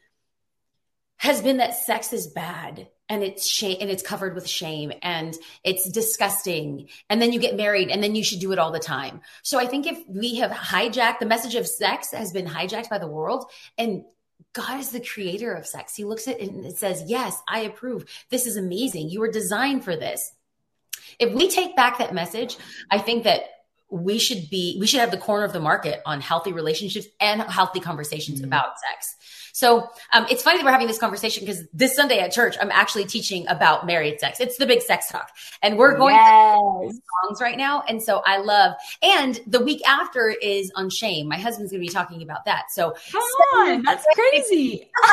has 1.18 1.42
been 1.42 1.58
that 1.58 1.76
sex 1.76 2.14
is 2.14 2.28
bad 2.28 2.88
and 3.10 3.24
it's 3.24 3.46
shame 3.46 3.78
and 3.82 3.90
it's 3.90 4.04
covered 4.04 4.36
with 4.36 4.48
shame 4.48 4.92
and 5.02 5.36
it's 5.64 5.90
disgusting 5.90 6.90
and 7.10 7.22
then 7.22 7.34
you 7.34 7.40
get 7.40 7.58
married 7.58 7.90
and 7.90 8.02
then 8.04 8.16
you 8.16 8.24
should 8.24 8.40
do 8.40 8.52
it 8.52 8.60
all 8.60 8.72
the 8.72 8.80
time 8.80 9.20
so 9.44 9.60
i 9.60 9.66
think 9.66 9.86
if 9.86 10.00
we 10.08 10.36
have 10.36 10.52
hijacked 10.52 11.20
the 11.20 11.26
message 11.26 11.56
of 11.56 11.68
sex 11.68 12.12
has 12.12 12.32
been 12.32 12.46
hijacked 12.46 12.90
by 12.90 12.98
the 12.98 13.08
world 13.08 13.52
and 13.78 14.06
God 14.54 14.80
is 14.80 14.90
the 14.90 15.00
creator 15.00 15.54
of 15.54 15.68
sex. 15.68 15.96
He 15.96 16.06
looks 16.06 16.28
at 16.28 16.40
it 16.40 16.50
and 16.50 16.66
it 16.66 16.78
says, 16.78 17.04
Yes, 17.06 17.40
I 17.48 17.62
approve. 17.62 18.06
This 18.30 18.48
is 18.48 18.58
amazing. 18.58 19.10
You 19.10 19.20
were 19.20 19.32
designed 19.32 19.84
for 19.84 19.96
this. 19.96 20.32
If 21.20 21.34
we 21.34 21.50
take 21.50 21.76
back 21.76 21.98
that 21.98 22.14
message, 22.14 22.58
I 22.90 23.00
think 23.00 23.26
that 23.26 23.44
we 23.90 24.20
should 24.20 24.50
be, 24.50 24.78
we 24.80 24.88
should 24.88 25.00
have 25.00 25.12
the 25.12 25.18
corner 25.18 25.46
of 25.46 25.54
the 25.54 25.60
market 25.60 26.02
on 26.06 26.22
healthy 26.22 26.54
relationships 26.54 27.08
and 27.20 27.42
healthy 27.42 27.80
conversations 27.80 28.40
mm-hmm. 28.40 28.48
about 28.48 28.80
sex. 28.80 29.16
So 29.60 29.90
um, 30.14 30.26
it's 30.30 30.42
funny 30.42 30.58
that 30.58 30.66
we're 30.66 30.72
having 30.72 30.88
this 30.88 30.98
conversation 30.98 31.44
because 31.46 31.64
this 31.74 31.96
Sunday 31.96 32.20
at 32.20 32.32
church, 32.32 32.56
I'm 32.62 32.72
actually 32.72 33.06
teaching 33.06 33.46
about 33.48 33.86
married 33.86 34.20
sex. 34.20 34.40
It's 34.40 34.58
the 34.58 34.66
big 34.66 34.82
sex 34.82 35.10
talk, 35.10 35.32
and 35.62 35.78
we're 35.78 35.98
going 35.98 36.16
yes. 36.16 36.98
songs 37.26 37.42
right 37.42 37.58
now. 37.58 37.84
And 37.88 38.02
so 38.02 38.22
I 38.26 38.38
love. 38.38 38.76
And 39.02 39.40
the 39.48 39.62
week 39.62 39.86
after 39.88 40.30
is 40.30 40.72
on 40.76 40.90
shame. 40.90 41.28
My 41.28 41.38
husband's 41.38 41.72
going 41.72 41.84
to 41.84 41.88
be 41.88 41.94
talking 41.94 42.22
about 42.22 42.46
that. 42.46 42.72
So 42.72 42.96
come 43.12 43.22
on, 43.58 43.84
that's 43.84 44.06
crazy. 44.14 44.90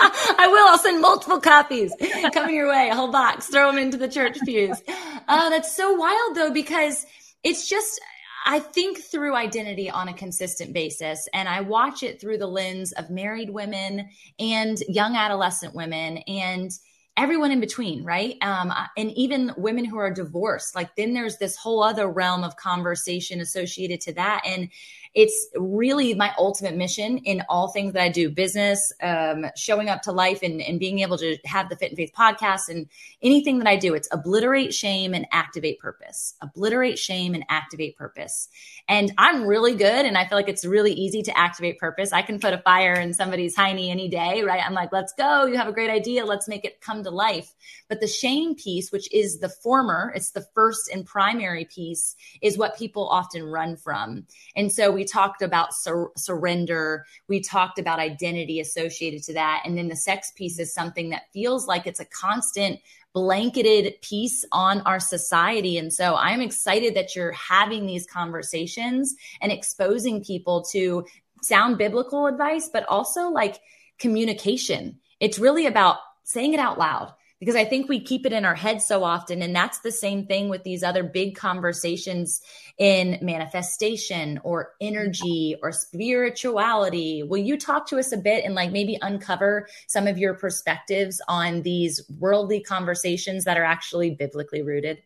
I 0.00 0.48
will. 0.50 0.68
I'll 0.68 0.78
send 0.78 1.00
multiple 1.00 1.40
copies 1.40 1.92
coming 2.32 2.54
your 2.54 2.68
way. 2.68 2.88
A 2.90 2.94
whole 2.94 3.10
box. 3.10 3.46
Throw 3.46 3.70
them 3.70 3.78
into 3.78 3.96
the 3.96 4.08
church 4.08 4.38
pews. 4.44 4.80
Oh, 5.28 5.50
that's 5.50 5.74
so 5.74 5.92
wild 5.94 6.36
though 6.36 6.52
because 6.52 7.04
it's 7.46 7.68
just 7.68 8.00
I 8.44 8.58
think 8.58 8.98
through 8.98 9.34
identity 9.34 9.88
on 9.88 10.08
a 10.08 10.12
consistent 10.12 10.72
basis, 10.72 11.28
and 11.32 11.48
I 11.48 11.60
watch 11.62 12.02
it 12.02 12.20
through 12.20 12.38
the 12.38 12.46
lens 12.46 12.92
of 12.92 13.10
married 13.10 13.50
women 13.50 14.08
and 14.38 14.78
young 14.88 15.16
adolescent 15.16 15.74
women 15.74 16.18
and 16.28 16.70
everyone 17.16 17.50
in 17.50 17.60
between, 17.60 18.04
right? 18.04 18.36
Um, 18.42 18.72
and 18.96 19.10
even 19.12 19.52
women 19.56 19.84
who 19.84 19.96
are 19.96 20.12
divorced. 20.12 20.74
Like, 20.74 20.94
then 20.96 21.14
there's 21.14 21.38
this 21.38 21.56
whole 21.56 21.82
other 21.82 22.08
realm 22.08 22.44
of 22.44 22.56
conversation 22.56 23.40
associated 23.40 24.00
to 24.02 24.12
that. 24.14 24.42
And 24.46 24.68
it's 25.16 25.48
really 25.56 26.12
my 26.12 26.30
ultimate 26.36 26.76
mission 26.76 27.16
in 27.16 27.42
all 27.48 27.68
things 27.68 27.94
that 27.94 28.02
I 28.02 28.10
do 28.10 28.28
business, 28.28 28.92
um, 29.02 29.46
showing 29.56 29.88
up 29.88 30.02
to 30.02 30.12
life, 30.12 30.42
and, 30.42 30.60
and 30.60 30.78
being 30.78 30.98
able 30.98 31.16
to 31.16 31.38
have 31.46 31.70
the 31.70 31.76
Fit 31.76 31.90
in 31.90 31.96
Faith 31.96 32.12
podcast 32.14 32.68
and 32.68 32.86
anything 33.22 33.58
that 33.58 33.66
I 33.66 33.76
do. 33.76 33.94
It's 33.94 34.10
obliterate 34.12 34.74
shame 34.74 35.14
and 35.14 35.26
activate 35.32 35.78
purpose. 35.78 36.34
Obliterate 36.42 36.98
shame 36.98 37.34
and 37.34 37.46
activate 37.48 37.96
purpose. 37.96 38.48
And 38.90 39.10
I'm 39.16 39.44
really 39.46 39.74
good. 39.74 40.04
And 40.04 40.18
I 40.18 40.28
feel 40.28 40.36
like 40.36 40.50
it's 40.50 40.66
really 40.66 40.92
easy 40.92 41.22
to 41.22 41.38
activate 41.38 41.78
purpose. 41.78 42.12
I 42.12 42.20
can 42.20 42.38
put 42.38 42.52
a 42.52 42.58
fire 42.58 42.92
in 42.92 43.14
somebody's 43.14 43.56
hiney 43.56 43.88
any 43.88 44.08
day, 44.08 44.42
right? 44.42 44.62
I'm 44.62 44.74
like, 44.74 44.92
let's 44.92 45.14
go. 45.14 45.46
You 45.46 45.56
have 45.56 45.66
a 45.66 45.72
great 45.72 45.90
idea. 45.90 46.26
Let's 46.26 46.46
make 46.46 46.66
it 46.66 46.82
come 46.82 47.02
to 47.04 47.10
life. 47.10 47.54
But 47.88 48.00
the 48.00 48.06
shame 48.06 48.54
piece, 48.54 48.92
which 48.92 49.10
is 49.14 49.38
the 49.38 49.48
former, 49.48 50.12
it's 50.14 50.32
the 50.32 50.46
first 50.54 50.90
and 50.92 51.06
primary 51.06 51.64
piece, 51.64 52.16
is 52.42 52.58
what 52.58 52.76
people 52.76 53.08
often 53.08 53.44
run 53.44 53.76
from. 53.76 54.26
And 54.54 54.70
so 54.70 54.90
we 54.90 55.05
talked 55.06 55.42
about 55.42 55.74
sur- 55.74 56.10
surrender. 56.16 57.06
We 57.28 57.40
talked 57.40 57.78
about 57.78 57.98
identity 57.98 58.60
associated 58.60 59.22
to 59.24 59.34
that. 59.34 59.62
And 59.64 59.78
then 59.78 59.88
the 59.88 59.96
sex 59.96 60.32
piece 60.36 60.58
is 60.58 60.74
something 60.74 61.10
that 61.10 61.32
feels 61.32 61.66
like 61.66 61.86
it's 61.86 62.00
a 62.00 62.04
constant 62.04 62.80
blanketed 63.14 63.94
piece 64.02 64.44
on 64.52 64.82
our 64.82 65.00
society. 65.00 65.78
And 65.78 65.90
so 65.90 66.16
I'm 66.16 66.42
excited 66.42 66.94
that 66.96 67.16
you're 67.16 67.32
having 67.32 67.86
these 67.86 68.06
conversations 68.06 69.14
and 69.40 69.50
exposing 69.50 70.22
people 70.22 70.62
to 70.72 71.06
sound 71.42 71.78
biblical 71.78 72.26
advice, 72.26 72.68
but 72.70 72.84
also 72.88 73.28
like 73.28 73.58
communication. 73.98 74.98
It's 75.18 75.38
really 75.38 75.66
about 75.66 75.96
saying 76.24 76.52
it 76.52 76.60
out 76.60 76.78
loud 76.78 77.14
because 77.38 77.56
I 77.56 77.64
think 77.64 77.88
we 77.88 78.00
keep 78.00 78.24
it 78.24 78.32
in 78.32 78.44
our 78.44 78.54
head 78.54 78.80
so 78.80 79.04
often. 79.04 79.42
And 79.42 79.54
that's 79.54 79.80
the 79.80 79.92
same 79.92 80.26
thing 80.26 80.48
with 80.48 80.64
these 80.64 80.82
other 80.82 81.02
big 81.02 81.36
conversations 81.36 82.40
in 82.78 83.18
manifestation 83.20 84.40
or 84.42 84.72
energy 84.80 85.56
or 85.62 85.72
spirituality. 85.72 87.22
Will 87.22 87.38
you 87.38 87.58
talk 87.58 87.86
to 87.88 87.98
us 87.98 88.12
a 88.12 88.16
bit 88.16 88.44
and 88.44 88.54
like 88.54 88.72
maybe 88.72 88.98
uncover 89.02 89.68
some 89.86 90.06
of 90.06 90.18
your 90.18 90.34
perspectives 90.34 91.20
on 91.28 91.62
these 91.62 92.00
worldly 92.18 92.60
conversations 92.60 93.44
that 93.44 93.58
are 93.58 93.64
actually 93.64 94.10
biblically 94.10 94.62
rooted? 94.62 95.02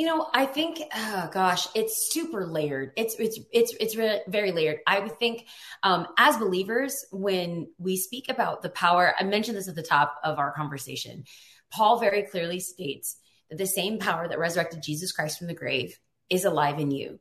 You 0.00 0.06
know, 0.06 0.26
I 0.32 0.46
think, 0.46 0.80
oh 0.94 1.28
gosh, 1.30 1.68
it's 1.74 2.08
super 2.10 2.46
layered. 2.46 2.92
It's 2.96 3.16
it's 3.18 3.38
it's 3.52 3.74
it's 3.78 3.96
re- 3.96 4.22
very 4.26 4.50
layered. 4.50 4.78
I 4.86 4.98
would 4.98 5.18
think, 5.18 5.44
um, 5.82 6.06
as 6.16 6.38
believers, 6.38 7.04
when 7.12 7.68
we 7.76 7.98
speak 7.98 8.30
about 8.30 8.62
the 8.62 8.70
power, 8.70 9.14
I 9.20 9.24
mentioned 9.24 9.58
this 9.58 9.68
at 9.68 9.74
the 9.74 9.82
top 9.82 10.14
of 10.24 10.38
our 10.38 10.52
conversation. 10.52 11.24
Paul 11.70 11.98
very 11.98 12.22
clearly 12.22 12.60
states 12.60 13.18
that 13.50 13.58
the 13.58 13.66
same 13.66 13.98
power 13.98 14.26
that 14.26 14.38
resurrected 14.38 14.82
Jesus 14.82 15.12
Christ 15.12 15.36
from 15.36 15.48
the 15.48 15.54
grave 15.54 15.98
is 16.30 16.46
alive 16.46 16.78
in 16.78 16.90
you, 16.90 17.20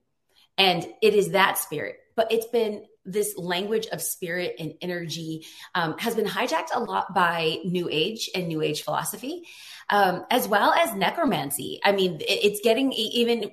and 0.58 0.88
it 1.02 1.14
is 1.14 1.32
that 1.32 1.58
spirit. 1.58 1.98
But 2.20 2.34
it's 2.34 2.48
been 2.48 2.84
this 3.06 3.38
language 3.38 3.88
of 3.88 4.02
spirit 4.02 4.56
and 4.60 4.74
energy 4.82 5.46
um, 5.74 5.98
has 6.00 6.16
been 6.16 6.26
hijacked 6.26 6.68
a 6.74 6.82
lot 6.82 7.14
by 7.14 7.60
New 7.64 7.88
Age 7.90 8.30
and 8.36 8.50
New 8.50 8.62
Age 8.62 8.82
philosophy 8.82 9.44
um, 9.90 10.26
as 10.30 10.50
well 10.50 10.74
as 10.74 10.94
necromancy. 10.94 11.80
I 11.82 11.94
mean, 11.94 12.16
it, 12.16 12.26
it's 12.44 12.60
getting 12.62 12.92
even 12.92 13.52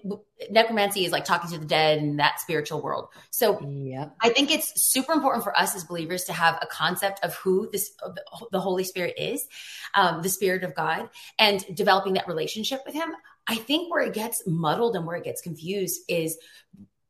necromancy 0.51 1.05
is 1.05 1.13
like 1.13 1.25
talking 1.25 1.49
to 1.53 1.59
the 1.59 1.65
dead 1.65 1.99
in 1.99 2.17
that 2.17 2.41
spiritual 2.41 2.83
world. 2.83 3.09
So 3.31 3.65
yep. 3.65 4.17
I 4.21 4.31
think 4.31 4.51
it's 4.51 4.83
super 4.83 5.13
important 5.13 5.45
for 5.45 5.57
us 5.57 5.77
as 5.77 5.85
believers 5.85 6.25
to 6.25 6.33
have 6.33 6.59
a 6.61 6.67
concept 6.67 7.25
of 7.25 7.37
who 7.37 7.69
this 7.71 7.93
the 8.51 8.61
Holy 8.61 8.83
Spirit 8.83 9.15
is, 9.17 9.47
um, 9.95 10.23
the 10.23 10.29
Spirit 10.29 10.65
of 10.65 10.75
God, 10.75 11.09
and 11.39 11.65
developing 11.73 12.15
that 12.15 12.27
relationship 12.27 12.83
with 12.85 12.95
Him. 12.97 13.15
I 13.47 13.55
think 13.55 13.93
where 13.93 14.03
it 14.03 14.13
gets 14.13 14.43
muddled 14.45 14.97
and 14.97 15.07
where 15.07 15.17
it 15.17 15.23
gets 15.23 15.41
confused 15.41 16.01
is 16.09 16.37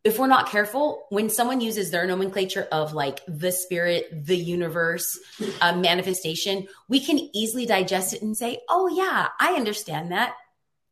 if 0.07 0.21
we're 0.21 0.29
not 0.29 0.49
careful, 0.49 1.07
when 1.09 1.29
someone 1.29 1.61
uses 1.61 1.91
their 1.91 2.07
nomenclature 2.07 2.69
of 2.71 2.93
like 2.93 3.23
the 3.27 3.51
spirit, 3.51 4.09
the 4.25 4.37
universe, 4.37 5.19
manifestation, 5.61 6.69
we 6.89 7.01
can 7.01 7.19
easily 7.35 7.67
digest 7.67 8.15
it 8.15 8.23
and 8.23 8.37
say, 8.37 8.61
oh, 8.69 8.87
yeah, 8.87 9.27
I 9.41 9.55
understand 9.55 10.13
that. 10.13 10.35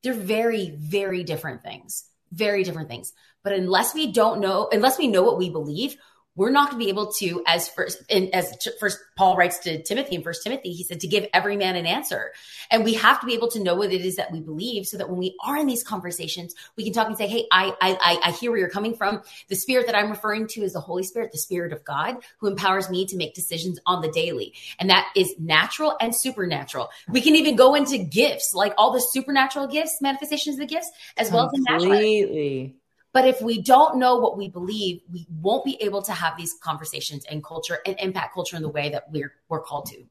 They're 0.02 0.14
very, 0.14 0.70
very 0.70 1.22
different 1.22 1.62
things, 1.62 2.06
very 2.32 2.64
different 2.64 2.88
things. 2.88 3.12
But 3.44 3.52
unless 3.52 3.94
we 3.94 4.10
don't 4.10 4.40
know, 4.40 4.68
unless 4.72 4.98
we 4.98 5.06
know 5.06 5.22
what 5.22 5.38
we 5.38 5.48
believe, 5.48 5.96
we're 6.36 6.50
not 6.50 6.70
going 6.70 6.80
to 6.80 6.84
be 6.84 6.90
able 6.90 7.12
to 7.12 7.42
as 7.46 7.68
first 7.68 8.02
as 8.10 8.56
first 8.80 8.98
paul 9.16 9.36
writes 9.36 9.58
to 9.58 9.82
timothy 9.82 10.16
in 10.16 10.22
first 10.22 10.42
timothy 10.42 10.72
he 10.72 10.82
said 10.84 11.00
to 11.00 11.06
give 11.06 11.26
every 11.32 11.56
man 11.56 11.76
an 11.76 11.86
answer. 11.86 12.32
And 12.70 12.84
we 12.84 12.94
have 12.94 13.20
to 13.20 13.26
be 13.26 13.34
able 13.34 13.50
to 13.50 13.62
know 13.62 13.74
what 13.74 13.92
it 13.92 14.04
is 14.04 14.16
that 14.16 14.32
we 14.32 14.40
believe 14.40 14.86
so 14.86 14.96
that 14.98 15.08
when 15.08 15.18
we 15.18 15.36
are 15.44 15.56
in 15.56 15.66
these 15.66 15.82
conversations 15.82 16.54
we 16.76 16.84
can 16.84 16.92
talk 16.92 17.06
and 17.06 17.16
say 17.16 17.26
hey 17.26 17.46
i 17.52 17.74
i 17.80 18.18
i 18.24 18.30
hear 18.32 18.50
where 18.50 18.60
you're 18.60 18.68
coming 18.68 18.96
from. 18.96 19.22
The 19.48 19.56
spirit 19.56 19.86
that 19.86 19.96
i'm 19.96 20.10
referring 20.10 20.46
to 20.48 20.62
is 20.62 20.72
the 20.72 20.80
holy 20.80 21.02
spirit 21.02 21.32
the 21.32 21.38
spirit 21.38 21.72
of 21.72 21.84
god 21.84 22.16
who 22.38 22.48
empowers 22.48 22.90
me 22.90 23.06
to 23.06 23.16
make 23.16 23.34
decisions 23.34 23.78
on 23.86 24.02
the 24.02 24.10
daily. 24.10 24.54
And 24.78 24.90
that 24.90 25.08
is 25.16 25.34
natural 25.38 25.96
and 26.00 26.14
supernatural. 26.14 26.90
We 27.08 27.20
can 27.20 27.36
even 27.36 27.56
go 27.56 27.74
into 27.74 27.98
gifts 27.98 28.54
like 28.54 28.74
all 28.78 28.92
the 28.92 29.00
supernatural 29.00 29.66
gifts 29.66 29.98
manifestations 30.00 30.56
of 30.56 30.60
the 30.60 30.66
gifts 30.66 30.90
as 31.16 31.30
well 31.30 31.46
as 31.46 31.52
the 31.52 31.60
natural 31.68 32.82
but 33.14 33.26
if 33.26 33.40
we 33.40 33.62
don't 33.62 33.96
know 33.96 34.16
what 34.16 34.36
we 34.36 34.48
believe, 34.48 35.00
we 35.10 35.24
won't 35.40 35.64
be 35.64 35.80
able 35.80 36.02
to 36.02 36.12
have 36.12 36.36
these 36.36 36.54
conversations 36.60 37.24
and 37.30 37.42
culture 37.42 37.78
and 37.86 37.96
impact 38.00 38.34
culture 38.34 38.56
in 38.56 38.62
the 38.62 38.68
way 38.68 38.90
that 38.90 39.10
we're 39.10 39.32
we're 39.48 39.62
called 39.62 39.86
to. 39.86 40.04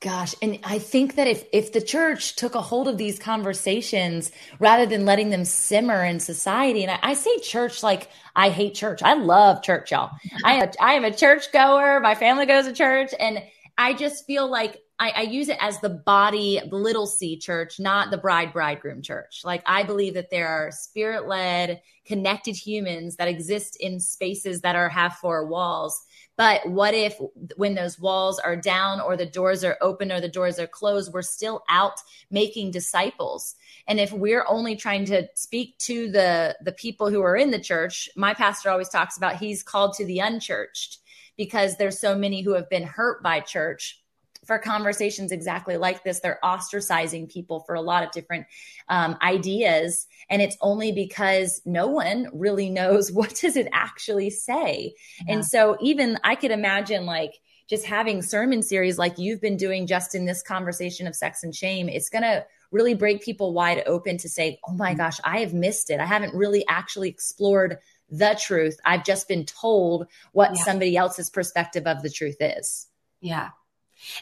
Gosh, 0.00 0.34
and 0.40 0.58
I 0.62 0.78
think 0.78 1.16
that 1.16 1.26
if 1.26 1.44
if 1.52 1.72
the 1.72 1.80
church 1.80 2.36
took 2.36 2.54
a 2.54 2.60
hold 2.60 2.88
of 2.88 2.98
these 2.98 3.18
conversations 3.18 4.32
rather 4.58 4.84
than 4.84 5.06
letting 5.06 5.30
them 5.30 5.46
simmer 5.46 6.04
in 6.04 6.20
society, 6.20 6.82
and 6.84 6.92
I, 6.92 6.98
I 7.02 7.14
say 7.14 7.38
church 7.38 7.82
like 7.82 8.08
I 8.36 8.50
hate 8.50 8.74
church. 8.74 9.02
I 9.02 9.14
love 9.14 9.62
church, 9.62 9.90
y'all. 9.90 10.10
I 10.44 10.56
am, 10.56 10.70
I 10.78 10.92
am 10.94 11.04
a 11.04 11.14
church 11.14 11.50
goer. 11.52 12.00
My 12.00 12.14
family 12.14 12.44
goes 12.44 12.66
to 12.66 12.74
church, 12.74 13.12
and 13.18 13.42
I 13.78 13.94
just 13.94 14.26
feel 14.26 14.46
like 14.46 14.82
I, 15.00 15.12
I, 15.16 15.22
use 15.22 15.48
it 15.48 15.56
as 15.60 15.80
the 15.80 15.88
body, 15.88 16.60
the 16.68 16.76
little 16.76 17.06
c 17.06 17.38
church, 17.38 17.80
not 17.80 18.10
the 18.10 18.18
bride 18.18 18.52
bridegroom 18.52 19.00
church. 19.00 19.40
Like 19.44 19.62
I 19.64 19.82
believe 19.82 20.12
that 20.12 20.30
there 20.30 20.46
are 20.46 20.70
spirit 20.70 21.26
led, 21.26 21.80
connected 22.04 22.54
humans 22.54 23.16
that 23.16 23.26
exist 23.26 23.76
in 23.80 23.98
spaces 23.98 24.60
that 24.60 24.76
are 24.76 24.90
have 24.90 25.14
four 25.14 25.46
walls. 25.46 26.04
But 26.36 26.68
what 26.68 26.92
if 26.92 27.16
when 27.56 27.74
those 27.74 27.98
walls 27.98 28.38
are 28.38 28.56
down 28.56 29.00
or 29.00 29.16
the 29.16 29.24
doors 29.24 29.64
are 29.64 29.78
open 29.80 30.12
or 30.12 30.20
the 30.20 30.28
doors 30.28 30.58
are 30.58 30.66
closed, 30.66 31.12
we're 31.14 31.22
still 31.22 31.62
out 31.70 31.98
making 32.30 32.70
disciples? 32.70 33.54
And 33.88 33.98
if 33.98 34.12
we're 34.12 34.44
only 34.46 34.76
trying 34.76 35.06
to 35.06 35.26
speak 35.34 35.78
to 35.78 36.10
the 36.10 36.56
the 36.62 36.72
people 36.72 37.08
who 37.08 37.22
are 37.22 37.36
in 37.36 37.50
the 37.50 37.58
church, 37.58 38.10
my 38.16 38.34
pastor 38.34 38.68
always 38.68 38.90
talks 38.90 39.16
about 39.16 39.36
he's 39.36 39.62
called 39.62 39.94
to 39.94 40.04
the 40.04 40.18
unchurched 40.18 40.98
because 41.38 41.76
there's 41.76 41.98
so 41.98 42.14
many 42.14 42.42
who 42.42 42.52
have 42.52 42.68
been 42.68 42.82
hurt 42.82 43.22
by 43.22 43.40
church 43.40 43.99
for 44.44 44.58
conversations 44.58 45.32
exactly 45.32 45.76
like 45.76 46.02
this. 46.02 46.20
They're 46.20 46.38
ostracizing 46.42 47.30
people 47.30 47.60
for 47.60 47.74
a 47.74 47.80
lot 47.80 48.04
of 48.04 48.10
different 48.10 48.46
um, 48.88 49.16
ideas. 49.22 50.06
And 50.28 50.40
it's 50.40 50.56
only 50.60 50.92
because 50.92 51.60
no 51.64 51.86
one 51.86 52.28
really 52.32 52.70
knows 52.70 53.12
what 53.12 53.34
does 53.34 53.56
it 53.56 53.68
actually 53.72 54.30
say. 54.30 54.94
Yeah. 55.26 55.34
And 55.34 55.44
so 55.44 55.76
even 55.80 56.18
I 56.24 56.34
could 56.34 56.50
imagine 56.50 57.06
like, 57.06 57.34
just 57.68 57.86
having 57.86 58.20
sermon 58.20 58.62
series 58.62 58.98
like 58.98 59.16
you've 59.16 59.40
been 59.40 59.56
doing 59.56 59.86
just 59.86 60.16
in 60.16 60.24
this 60.24 60.42
conversation 60.42 61.06
of 61.06 61.14
sex 61.14 61.44
and 61.44 61.54
shame, 61.54 61.88
it's 61.88 62.08
going 62.08 62.24
to 62.24 62.44
really 62.72 62.94
break 62.94 63.22
people 63.22 63.54
wide 63.54 63.84
open 63.86 64.18
to 64.18 64.28
say, 64.28 64.58
oh 64.66 64.72
my 64.72 64.90
mm-hmm. 64.90 64.98
gosh, 64.98 65.20
I 65.22 65.38
have 65.38 65.54
missed 65.54 65.88
it. 65.88 66.00
I 66.00 66.04
haven't 66.04 66.34
really 66.34 66.66
actually 66.66 67.08
explored 67.08 67.78
the 68.10 68.38
truth. 68.40 68.78
I've 68.84 69.04
just 69.04 69.28
been 69.28 69.44
told 69.44 70.08
what 70.32 70.56
yeah. 70.56 70.64
somebody 70.64 70.96
else's 70.96 71.30
perspective 71.30 71.86
of 71.86 72.02
the 72.02 72.10
truth 72.10 72.38
is. 72.40 72.88
Yeah. 73.20 73.50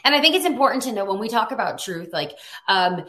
And 0.03 0.15
I 0.15 0.21
think 0.21 0.35
it's 0.35 0.45
important 0.45 0.83
to 0.83 0.91
know 0.91 1.05
when 1.05 1.19
we 1.19 1.29
talk 1.29 1.51
about 1.51 1.79
truth, 1.79 2.09
like 2.13 2.37
um, 2.67 3.05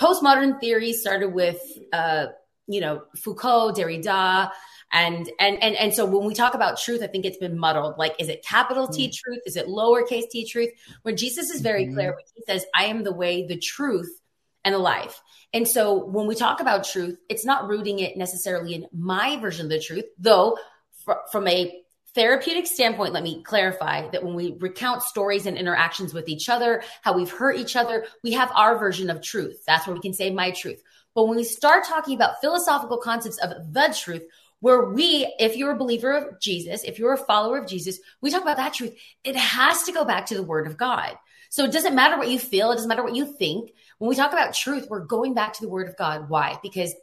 postmodern 0.00 0.60
theory 0.60 0.92
started 0.92 1.32
with, 1.32 1.60
uh, 1.92 2.26
you 2.66 2.80
know, 2.80 3.02
Foucault, 3.16 3.72
Derrida, 3.72 4.50
and 4.92 5.30
and 5.40 5.62
and 5.62 5.74
and 5.74 5.94
so 5.94 6.04
when 6.04 6.26
we 6.26 6.34
talk 6.34 6.54
about 6.54 6.78
truth, 6.78 7.02
I 7.02 7.06
think 7.06 7.24
it's 7.24 7.38
been 7.38 7.58
muddled. 7.58 7.96
Like, 7.96 8.14
is 8.18 8.28
it 8.28 8.44
capital 8.44 8.86
T 8.86 9.08
mm. 9.08 9.12
truth? 9.12 9.40
Is 9.46 9.56
it 9.56 9.66
lowercase 9.66 10.28
t 10.30 10.46
truth? 10.46 10.70
When 11.02 11.16
Jesus 11.16 11.50
is 11.50 11.62
very 11.62 11.84
mm-hmm. 11.84 11.94
clear 11.94 12.10
when 12.10 12.24
he 12.34 12.42
says, 12.46 12.66
"I 12.74 12.86
am 12.86 13.02
the 13.02 13.12
way, 13.12 13.46
the 13.46 13.56
truth, 13.56 14.20
and 14.64 14.74
the 14.74 14.78
life." 14.78 15.20
And 15.54 15.66
so 15.66 16.04
when 16.04 16.26
we 16.26 16.34
talk 16.34 16.60
about 16.60 16.84
truth, 16.84 17.18
it's 17.28 17.44
not 17.44 17.68
rooting 17.68 18.00
it 18.00 18.16
necessarily 18.16 18.74
in 18.74 18.86
my 18.92 19.38
version 19.38 19.66
of 19.66 19.70
the 19.70 19.80
truth, 19.80 20.04
though. 20.18 20.58
Fr- 21.04 21.12
from 21.30 21.48
a 21.48 21.81
therapeutic 22.14 22.66
standpoint, 22.66 23.12
let 23.12 23.22
me 23.22 23.42
clarify 23.42 24.08
that 24.10 24.22
when 24.22 24.34
we 24.34 24.56
recount 24.58 25.02
stories 25.02 25.46
and 25.46 25.56
interactions 25.56 26.12
with 26.12 26.28
each 26.28 26.48
other, 26.48 26.82
how 27.02 27.14
we've 27.14 27.30
hurt 27.30 27.56
each 27.56 27.76
other, 27.76 28.06
we 28.22 28.32
have 28.32 28.52
our 28.54 28.78
version 28.78 29.10
of 29.10 29.22
truth. 29.22 29.62
That's 29.66 29.86
where 29.86 29.94
we 29.94 30.02
can 30.02 30.12
say 30.12 30.30
my 30.30 30.50
truth. 30.50 30.82
But 31.14 31.26
when 31.26 31.36
we 31.36 31.44
start 31.44 31.84
talking 31.84 32.14
about 32.14 32.40
philosophical 32.40 32.98
concepts 32.98 33.38
of 33.38 33.72
the 33.72 33.94
truth, 33.98 34.22
where 34.60 34.84
we, 34.84 35.32
if 35.40 35.56
you're 35.56 35.72
a 35.72 35.76
believer 35.76 36.12
of 36.12 36.40
Jesus, 36.40 36.84
if 36.84 36.98
you're 36.98 37.12
a 37.12 37.18
follower 37.18 37.58
of 37.58 37.66
Jesus, 37.66 37.98
we 38.20 38.30
talk 38.30 38.42
about 38.42 38.58
that 38.58 38.74
truth. 38.74 38.94
It 39.24 39.34
has 39.34 39.82
to 39.84 39.92
go 39.92 40.04
back 40.04 40.26
to 40.26 40.36
the 40.36 40.42
word 40.42 40.68
of 40.68 40.76
God. 40.76 41.16
So 41.50 41.64
it 41.64 41.72
doesn't 41.72 41.96
matter 41.96 42.16
what 42.16 42.30
you 42.30 42.38
feel. 42.38 42.70
It 42.70 42.76
doesn't 42.76 42.88
matter 42.88 43.02
what 43.02 43.16
you 43.16 43.26
think. 43.26 43.72
When 43.98 44.08
we 44.08 44.14
talk 44.14 44.32
about 44.32 44.54
truth, 44.54 44.86
we're 44.88 45.04
going 45.04 45.34
back 45.34 45.54
to 45.54 45.62
the 45.62 45.68
word 45.68 45.88
of 45.88 45.96
God. 45.96 46.28
Why? 46.28 46.58
Because 46.62 46.94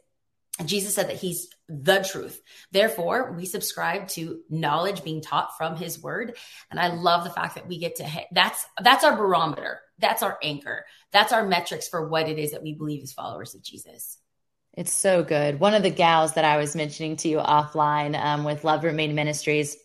Jesus 0.64 0.94
said 0.94 1.08
that 1.08 1.18
he's 1.18 1.48
the 1.70 2.06
truth. 2.10 2.40
Therefore, 2.72 3.32
we 3.32 3.46
subscribe 3.46 4.08
to 4.08 4.40
knowledge 4.50 5.04
being 5.04 5.22
taught 5.22 5.56
from 5.56 5.76
his 5.76 6.02
word. 6.02 6.36
And 6.70 6.80
I 6.80 6.88
love 6.88 7.24
the 7.24 7.30
fact 7.30 7.54
that 7.54 7.68
we 7.68 7.78
get 7.78 7.96
to 7.96 8.04
hit 8.04 8.26
that's 8.32 8.66
that's 8.82 9.04
our 9.04 9.16
barometer. 9.16 9.80
That's 9.98 10.22
our 10.22 10.38
anchor. 10.42 10.84
That's 11.12 11.32
our 11.32 11.46
metrics 11.46 11.88
for 11.88 12.08
what 12.08 12.28
it 12.28 12.38
is 12.38 12.52
that 12.52 12.62
we 12.62 12.74
believe 12.74 13.02
as 13.02 13.12
followers 13.12 13.54
of 13.54 13.62
Jesus. 13.62 14.18
It's 14.74 14.92
so 14.92 15.22
good. 15.22 15.60
One 15.60 15.74
of 15.74 15.82
the 15.82 15.90
gals 15.90 16.34
that 16.34 16.44
I 16.44 16.56
was 16.56 16.76
mentioning 16.76 17.16
to 17.16 17.28
you 17.28 17.38
offline 17.38 18.18
um, 18.18 18.44
with 18.44 18.64
Love 18.64 18.84
Remain 18.84 19.14
Ministries 19.14 19.76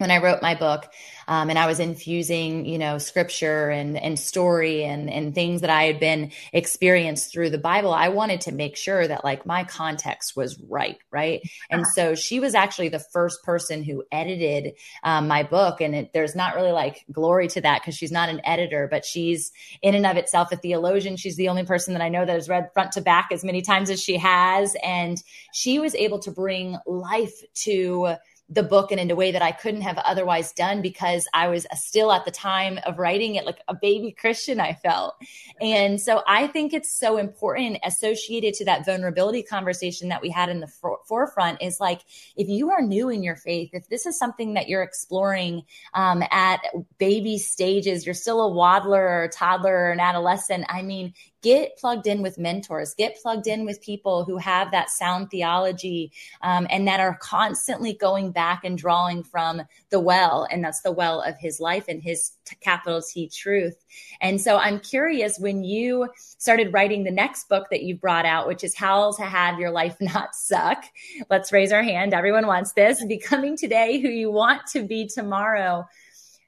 when 0.00 0.10
I 0.10 0.16
wrote 0.16 0.40
my 0.40 0.54
book, 0.54 0.90
um, 1.28 1.50
and 1.50 1.58
I 1.58 1.66
was 1.66 1.78
infusing, 1.78 2.64
you 2.64 2.78
know, 2.78 2.96
scripture 2.96 3.68
and 3.68 3.98
and 3.98 4.18
story 4.18 4.82
and 4.82 5.10
and 5.10 5.34
things 5.34 5.60
that 5.60 5.68
I 5.68 5.84
had 5.84 6.00
been 6.00 6.32
experienced 6.54 7.30
through 7.30 7.50
the 7.50 7.58
Bible, 7.58 7.92
I 7.92 8.08
wanted 8.08 8.40
to 8.42 8.52
make 8.52 8.76
sure 8.76 9.06
that 9.06 9.24
like 9.24 9.44
my 9.44 9.64
context 9.64 10.34
was 10.34 10.58
right, 10.68 10.96
right. 11.10 11.42
And 11.68 11.86
so 11.94 12.14
she 12.14 12.40
was 12.40 12.54
actually 12.54 12.88
the 12.88 12.98
first 12.98 13.42
person 13.44 13.84
who 13.84 14.02
edited 14.10 14.72
um, 15.04 15.28
my 15.28 15.42
book, 15.42 15.82
and 15.82 15.94
it, 15.94 16.12
there's 16.14 16.34
not 16.34 16.54
really 16.54 16.72
like 16.72 17.04
glory 17.12 17.46
to 17.48 17.60
that 17.60 17.82
because 17.82 17.94
she's 17.94 18.10
not 18.10 18.30
an 18.30 18.40
editor, 18.44 18.88
but 18.90 19.04
she's 19.04 19.52
in 19.82 19.94
and 19.94 20.06
of 20.06 20.16
itself 20.16 20.50
a 20.50 20.56
theologian. 20.56 21.18
She's 21.18 21.36
the 21.36 21.48
only 21.48 21.64
person 21.64 21.92
that 21.92 22.02
I 22.02 22.08
know 22.08 22.24
that 22.24 22.32
has 22.32 22.48
read 22.48 22.70
front 22.72 22.92
to 22.92 23.02
back 23.02 23.28
as 23.32 23.44
many 23.44 23.60
times 23.60 23.90
as 23.90 24.02
she 24.02 24.16
has, 24.16 24.74
and 24.82 25.22
she 25.52 25.78
was 25.78 25.94
able 25.94 26.20
to 26.20 26.30
bring 26.30 26.78
life 26.86 27.34
to 27.64 28.16
the 28.50 28.64
book 28.64 28.90
and 28.90 29.00
in 29.00 29.10
a 29.10 29.14
way 29.14 29.30
that 29.30 29.42
I 29.42 29.52
couldn't 29.52 29.82
have 29.82 29.96
otherwise 29.98 30.52
done 30.52 30.82
because 30.82 31.28
I 31.32 31.46
was 31.46 31.66
still 31.74 32.10
at 32.10 32.24
the 32.24 32.32
time 32.32 32.80
of 32.84 32.98
writing 32.98 33.36
it 33.36 33.46
like 33.46 33.60
a 33.68 33.74
baby 33.74 34.10
Christian, 34.10 34.58
I 34.58 34.74
felt. 34.74 35.14
And 35.60 36.00
so 36.00 36.22
I 36.26 36.48
think 36.48 36.74
it's 36.74 36.90
so 36.98 37.16
important 37.16 37.78
associated 37.84 38.54
to 38.54 38.64
that 38.64 38.84
vulnerability 38.84 39.44
conversation 39.44 40.08
that 40.08 40.20
we 40.20 40.30
had 40.30 40.48
in 40.48 40.58
the 40.58 40.66
for- 40.66 40.98
forefront 41.06 41.62
is 41.62 41.78
like, 41.78 42.00
if 42.36 42.48
you 42.48 42.72
are 42.72 42.82
new 42.82 43.08
in 43.08 43.22
your 43.22 43.36
faith, 43.36 43.70
if 43.72 43.88
this 43.88 44.04
is 44.04 44.18
something 44.18 44.54
that 44.54 44.68
you're 44.68 44.82
exploring 44.82 45.62
um, 45.94 46.24
at 46.32 46.60
baby 46.98 47.38
stages, 47.38 48.04
you're 48.04 48.14
still 48.14 48.40
a 48.40 48.48
waddler 48.48 49.00
or 49.00 49.24
a 49.24 49.28
toddler 49.28 49.74
or 49.74 49.90
an 49.92 50.00
adolescent, 50.00 50.66
I 50.68 50.82
mean, 50.82 51.14
get 51.42 51.76
plugged 51.78 52.06
in 52.06 52.22
with 52.22 52.38
mentors, 52.38 52.94
get 52.94 53.16
plugged 53.22 53.46
in 53.46 53.64
with 53.64 53.80
people 53.80 54.24
who 54.24 54.36
have 54.36 54.70
that 54.70 54.90
sound 54.90 55.30
theology 55.30 56.12
um, 56.42 56.66
and 56.70 56.86
that 56.86 57.00
are 57.00 57.18
constantly 57.20 57.94
going 57.94 58.30
back 58.30 58.64
and 58.64 58.76
drawing 58.76 59.22
from 59.22 59.62
the 59.90 60.00
well. 60.00 60.46
And 60.50 60.64
that's 60.64 60.80
the 60.82 60.92
well 60.92 61.22
of 61.22 61.38
his 61.38 61.60
life 61.60 61.86
and 61.88 62.02
his 62.02 62.32
t- 62.44 62.56
capital 62.60 63.02
T 63.02 63.28
truth. 63.28 63.84
And 64.20 64.40
so 64.40 64.58
I'm 64.58 64.80
curious 64.80 65.38
when 65.38 65.64
you 65.64 66.08
started 66.18 66.72
writing 66.72 67.04
the 67.04 67.10
next 67.10 67.48
book 67.48 67.68
that 67.70 67.82
you 67.82 67.96
brought 67.96 68.26
out, 68.26 68.46
which 68.46 68.64
is 68.64 68.76
How 68.76 69.12
to 69.12 69.22
Have 69.22 69.58
Your 69.58 69.70
Life 69.70 69.96
Not 70.00 70.34
Suck. 70.34 70.84
Let's 71.30 71.52
raise 71.52 71.72
our 71.72 71.82
hand. 71.82 72.14
Everyone 72.14 72.46
wants 72.46 72.72
this. 72.72 73.04
Becoming 73.04 73.56
today 73.56 74.00
who 74.00 74.08
you 74.08 74.30
want 74.30 74.66
to 74.72 74.82
be 74.82 75.06
tomorrow 75.06 75.86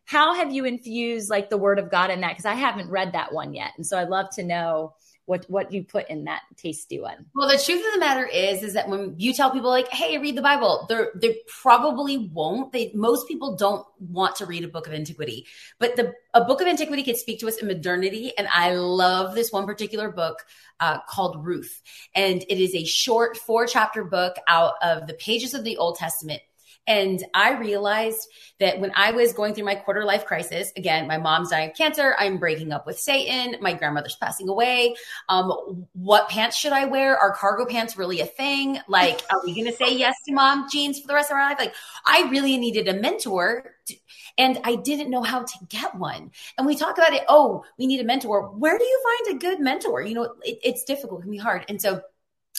how 0.05 0.35
have 0.35 0.53
you 0.53 0.65
infused 0.65 1.31
like 1.31 1.51
the 1.51 1.59
word 1.59 1.79
of 1.79 1.91
God 1.91 2.11
in 2.11 2.21
that? 2.21 2.31
Because 2.31 2.47
I 2.47 2.55
haven't 2.55 2.91
read 2.91 3.13
that 3.13 3.33
one 3.33 3.55
yet. 3.55 3.73
And 3.77 3.87
so 3.87 3.99
I'd 3.99 4.09
love 4.09 4.31
to 4.37 4.43
know 4.43 4.95
what 5.27 5.47
what 5.49 5.73
you 5.73 5.85
put 5.85 6.09
in 6.11 6.25
that 6.25 6.43
tasty 6.57 7.01
one. 7.01 7.27
Well, 7.35 7.49
the 7.49 7.63
truth 7.63 7.85
of 7.87 7.93
the 7.93 8.01
matter 8.01 8.27
is, 8.27 8.63
is 8.63 8.75
that 8.75 8.89
when 8.89 9.15
you 9.19 9.33
tell 9.33 9.51
people 9.51 9.71
like, 9.71 9.89
"Hey, 9.89 10.19
read 10.19 10.37
the 10.37 10.43
Bible," 10.43 10.87
they 10.89 11.05
they 11.15 11.39
probably 11.47 12.29
won't. 12.33 12.73
They 12.73 12.91
most 12.95 13.29
people 13.29 13.57
don't 13.57 13.87
want 14.01 14.37
to 14.37 14.47
read 14.47 14.65
a 14.65 14.69
book 14.69 14.87
of 14.87 14.93
antiquity, 14.93 15.47
but 15.79 15.97
the 15.97 16.13
a 16.35 16.45
book 16.45 16.61
of 16.61 16.67
antiquity 16.67 17.03
can 17.03 17.15
speak 17.15 17.39
to 17.41 17.49
us 17.49 17.59
in 17.59 17.69
modernity. 17.69 18.33
And 18.37 18.49
I 18.53 18.75
love 18.75 19.35
this 19.35 19.53
one 19.53 19.65
particular 19.65 20.11
book 20.11 20.45
uh, 20.81 20.99
called 21.09 21.47
Ruth, 21.47 21.83
and 22.15 22.43
it 22.43 22.59
is 22.59 22.75
a 22.75 22.85
short 22.85 23.37
four 23.37 23.67
chapter 23.67 24.03
book 24.03 24.37
out 24.49 24.75
of 24.83 25.07
the 25.07 25.15
pages 25.15 25.55
of 25.55 25.63
the 25.63 25.77
Old 25.77 25.97
Testament 25.97 26.43
and 26.87 27.25
I 27.33 27.53
realized 27.59 28.27
that 28.59 28.81
when 28.81 28.93
I 28.97 29.13
was 29.13 29.33
going 29.33 29.55
through 29.55 29.65
my 29.65 29.77
quarter 29.77 30.05
life 30.05 30.27
crisis, 30.27 30.73
again, 30.77 31.07
my 31.07 31.17
mom's 31.17 31.51
dying 31.51 31.71
of 31.71 31.77
cancer, 31.77 32.17
I'm 32.19 32.39
breaking 32.39 32.73
up 32.73 32.87
with 32.87 32.99
Satan, 32.99 33.57
my 33.61 33.73
grandmother's 33.73 34.17
passing 34.17 34.49
away. 34.49 34.97
Um, 35.29 35.87
what 35.93 36.29
pants 36.29 36.57
should 36.57 36.73
I 36.73 36.87
wear? 36.87 37.17
Are 37.17 37.35
cargo 37.35 37.67
pants 37.67 37.97
really 37.97 38.21
a 38.21 38.27
thing? 38.27 38.81
Like, 38.89 39.23
are 39.31 39.41
we 39.45 39.55
going 39.55 39.67
to 39.67 39.77
say 39.77 39.97
yes 39.97 40.17
to 40.27 40.35
mom 40.35 40.69
jeans 40.71 41.01
for 41.01 41.07
the 41.07 41.15
rest 41.15 41.31
of 41.31 41.37
our 41.37 41.49
life? 41.49 41.59
Like, 41.59 41.75
I 42.05 42.29
really 42.31 42.57
needed 42.59 42.89
a 42.89 42.95
mentor. 42.95 43.75
To, 43.87 43.95
and 44.39 44.59
I 44.65 44.77
didn't 44.77 45.11
know 45.11 45.23
how 45.23 45.43
to 45.43 45.67
get 45.69 45.95
one. 45.95 46.31
And 46.57 46.67
we 46.67 46.77
talk 46.77 46.99
about 46.99 47.13
it. 47.13 47.25
Oh, 47.29 47.65
we 47.79 47.87
need 47.87 48.01
a 48.01 48.05
mentor. 48.05 48.49
Where 48.49 48.79
do 48.79 48.85
you 48.85 49.03
find 49.05 49.37
a 49.37 49.39
good 49.39 49.61
mentor? 49.61 50.03
You 50.03 50.15
know, 50.15 50.35
it, 50.43 50.59
it's 50.65 50.85
difficult, 50.85 51.21
it 51.21 51.23
can 51.25 51.31
be 51.31 51.37
hard. 51.37 51.65
And 51.69 51.81
so 51.81 52.03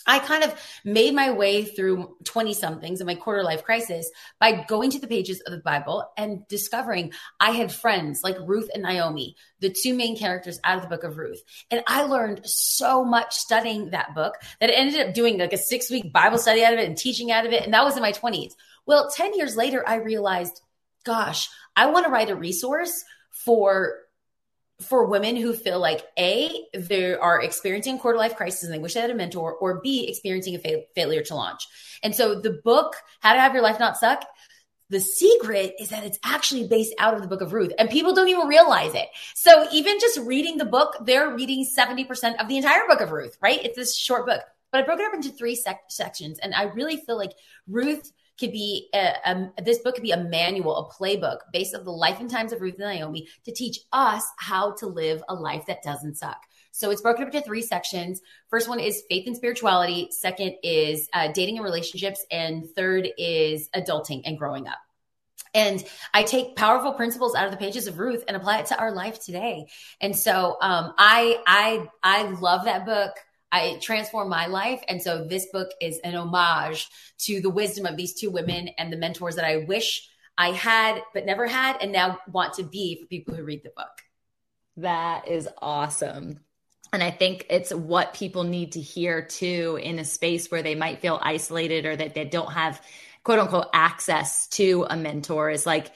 I 0.06 0.20
kind 0.20 0.44
of 0.44 0.54
made 0.84 1.14
my 1.14 1.32
way 1.32 1.64
through 1.64 2.18
20 2.26 2.54
somethings 2.54 3.00
in 3.00 3.08
my 3.08 3.16
quarter 3.16 3.44
life 3.44 3.64
crisis 3.64 4.10
by 4.40 4.66
going 4.68 4.92
to 4.92 5.00
the 5.00 5.08
pages 5.08 5.42
of 5.42 5.52
the 5.52 5.60
Bible 5.60 6.06
and 6.18 6.48
discovering 6.48 7.14
I 7.40 7.52
had 7.52 7.72
friends 7.72 8.22
like 8.24 8.36
Ruth 8.42 8.70
and 8.74 8.84
Naomi, 8.84 9.36
the 9.60 9.74
two 9.74 9.94
main 9.94 10.18
characters 10.18 10.60
out 10.64 10.78
of 10.78 10.84
the 10.84 10.90
book 10.90 11.04
of 11.04 11.18
Ruth. 11.18 11.42
And 11.72 11.84
I 11.88 12.04
learned 12.04 12.42
so 12.46 13.06
much 13.06 13.34
studying 13.36 13.92
that 13.92 14.14
book 14.14 14.36
that 14.60 14.70
I 14.70 14.74
ended 14.74 15.08
up 15.08 15.14
doing 15.14 15.38
like 15.38 15.54
a 15.54 15.58
six 15.58 15.90
week 15.90 16.12
Bible 16.12 16.38
study 16.38 16.64
out 16.64 16.74
of 16.74 16.80
it 16.80 16.88
and 16.88 16.98
teaching 16.98 17.32
out 17.32 17.46
of 17.46 17.54
it. 17.54 17.64
And 17.64 17.74
that 17.74 17.86
was 17.86 17.96
in 17.96 18.02
my 18.02 18.12
20s. 18.12 18.54
Well, 18.86 19.10
10 19.10 19.36
years 19.36 19.56
later, 19.56 19.88
I 19.88 19.96
realized, 19.96 20.60
gosh, 21.06 21.50
I 21.76 21.88
want 21.88 22.06
to 22.06 22.12
write 22.12 22.30
a 22.30 22.36
resource 22.36 23.04
for 23.32 24.00
for 24.84 25.06
women 25.06 25.36
who 25.36 25.54
feel 25.54 25.80
like 25.80 26.04
A, 26.18 26.66
they 26.74 27.14
are 27.14 27.42
experiencing 27.42 28.00
quarter 28.00 28.18
life 28.18 28.36
crisis 28.36 28.64
and 28.64 28.74
they 28.74 28.80
wish 28.80 28.94
they 28.94 29.02
had 29.02 29.10
a 29.10 29.16
mentor, 29.16 29.54
or 29.54 29.82
B, 29.82 30.08
experiencing 30.08 30.56
a 30.56 30.60
fa- 30.60 30.84
failure 30.96 31.24
to 31.24 31.36
launch. 31.36 31.68
And 32.04 32.14
so 32.16 32.36
the 32.36 32.52
book, 32.52 32.96
How 33.22 33.34
to 33.34 33.40
Have 33.40 33.54
Your 33.54 33.64
Life 33.64 33.80
Not 33.80 33.98
Suck, 33.98 34.26
the 34.90 35.00
secret 35.00 35.76
is 35.80 35.90
that 35.90 36.04
it's 36.04 36.20
actually 36.24 36.68
based 36.68 36.94
out 37.00 37.16
of 37.16 37.22
the 37.22 37.28
book 37.28 37.42
of 37.42 37.52
Ruth 37.52 37.72
and 37.80 37.90
people 37.90 38.14
don't 38.14 38.28
even 38.28 38.48
realize 38.48 38.94
it. 38.94 39.08
So 39.34 39.68
even 39.72 40.00
just 40.00 40.20
reading 40.20 40.58
the 40.58 40.66
book, 40.66 40.96
they're 41.02 41.34
reading 41.34 41.66
70% 41.66 42.40
of 42.40 42.48
the 42.48 42.58
entire 42.58 42.88
book 42.88 43.02
of 43.02 43.12
Ruth, 43.12 43.38
right? 43.42 43.64
It's 43.64 43.76
this 43.76 43.96
short 43.98 44.28
book, 44.28 44.42
but 44.72 44.82
I 44.82 44.86
broke 44.86 45.00
it 45.00 45.08
up 45.08 45.14
into 45.14 45.32
three 45.32 45.56
sec- 45.56 45.86
sections. 45.90 46.38
And 46.40 46.54
I 46.54 46.64
really 46.64 46.98
feel 46.98 47.18
like 47.18 47.32
Ruth 47.68 48.12
could 48.40 48.52
be 48.52 48.90
a, 48.94 49.14
a, 49.26 49.64
this 49.64 49.80
book 49.80 49.96
could 49.96 50.04
be 50.04 50.12
a 50.12 50.18
manual, 50.18 50.78
a 50.78 50.92
playbook 50.92 51.40
based 51.52 51.76
on 51.76 51.84
the 51.84 51.92
life 51.92 52.20
and 52.20 52.30
times 52.30 52.52
of 52.52 52.62
Ruth 52.62 52.76
and 52.80 52.86
Naomi 52.86 53.28
to 53.46 53.52
teach 53.52 53.80
us 53.92 54.24
how 54.38 54.72
to 54.74 54.88
live 54.88 55.24
a 55.30 55.36
life 55.36 55.66
that 55.68 55.84
doesn't 55.84 56.16
suck. 56.16 56.42
So 56.72 56.90
it's 56.90 57.02
broken 57.02 57.28
up 57.28 57.34
into 57.34 57.46
three 57.46 57.62
sections. 57.62 58.20
First 58.50 58.68
one 58.68 58.80
is 58.80 59.04
faith 59.08 59.28
and 59.28 59.36
spirituality. 59.36 60.08
Second 60.10 60.56
is 60.64 61.08
uh, 61.14 61.32
dating 61.32 61.58
and 61.58 61.64
relationships, 61.64 62.26
and 62.32 62.68
third 62.76 63.08
is 63.18 63.70
adulting 63.76 64.24
and 64.26 64.40
growing 64.40 64.68
up. 64.68 64.80
And 65.54 65.84
I 66.16 66.24
take 66.24 66.56
powerful 66.56 66.94
principles 66.94 67.36
out 67.36 67.46
of 67.46 67.52
the 67.52 67.58
pages 67.58 67.86
of 67.86 68.00
Ruth 68.00 68.24
and 68.28 68.36
apply 68.36 68.62
it 68.62 68.66
to 68.68 68.80
our 68.80 68.92
life 68.92 69.24
today. 69.24 69.68
And 70.02 70.16
so 70.16 70.58
um, 70.60 70.94
I 70.98 71.40
I 71.46 71.88
I 72.02 72.24
love 72.24 72.66
that 72.66 72.88
book. 72.88 73.12
I 73.54 73.78
transformed 73.80 74.32
my 74.32 74.48
life. 74.48 74.84
And 74.88 75.00
so 75.02 75.24
this 75.24 75.46
book 75.54 75.70
is 75.80 76.00
an 76.00 76.16
homage 76.16 76.90
to 77.20 77.40
the 77.40 77.52
wisdom 77.52 77.86
of 77.86 77.96
these 77.96 78.16
two 78.16 78.32
women 78.32 78.70
and 78.80 78.92
the 78.92 78.98
mentors 78.98 79.36
that 79.36 79.46
I 79.46 79.58
wish 79.58 80.10
I 80.38 80.50
had, 80.50 81.04
but 81.14 81.28
never 81.28 81.46
had, 81.46 81.78
and 81.80 81.92
now 81.92 82.18
want 82.32 82.56
to 82.56 82.64
be 82.64 83.00
for 83.00 83.06
people 83.06 83.36
who 83.36 83.44
read 83.44 83.62
the 83.64 83.70
book. 83.70 84.02
That 84.78 85.28
is 85.28 85.48
awesome. 85.62 86.40
And 86.92 87.04
I 87.04 87.12
think 87.12 87.46
it's 87.52 87.72
what 87.72 88.16
people 88.16 88.44
need 88.44 88.72
to 88.72 88.82
hear 88.82 89.22
too 89.22 89.80
in 89.82 90.00
a 90.00 90.06
space 90.06 90.50
where 90.50 90.64
they 90.64 90.76
might 90.76 91.02
feel 91.02 91.20
isolated 91.22 91.86
or 91.86 91.96
that 91.96 92.16
they 92.16 92.26
don't 92.26 92.52
have 92.52 92.82
quote 93.24 93.40
unquote 93.40 93.68
access 93.72 94.48
to 94.48 94.88
a 94.90 94.98
mentor 94.98 95.52
is 95.52 95.66
like, 95.68 95.92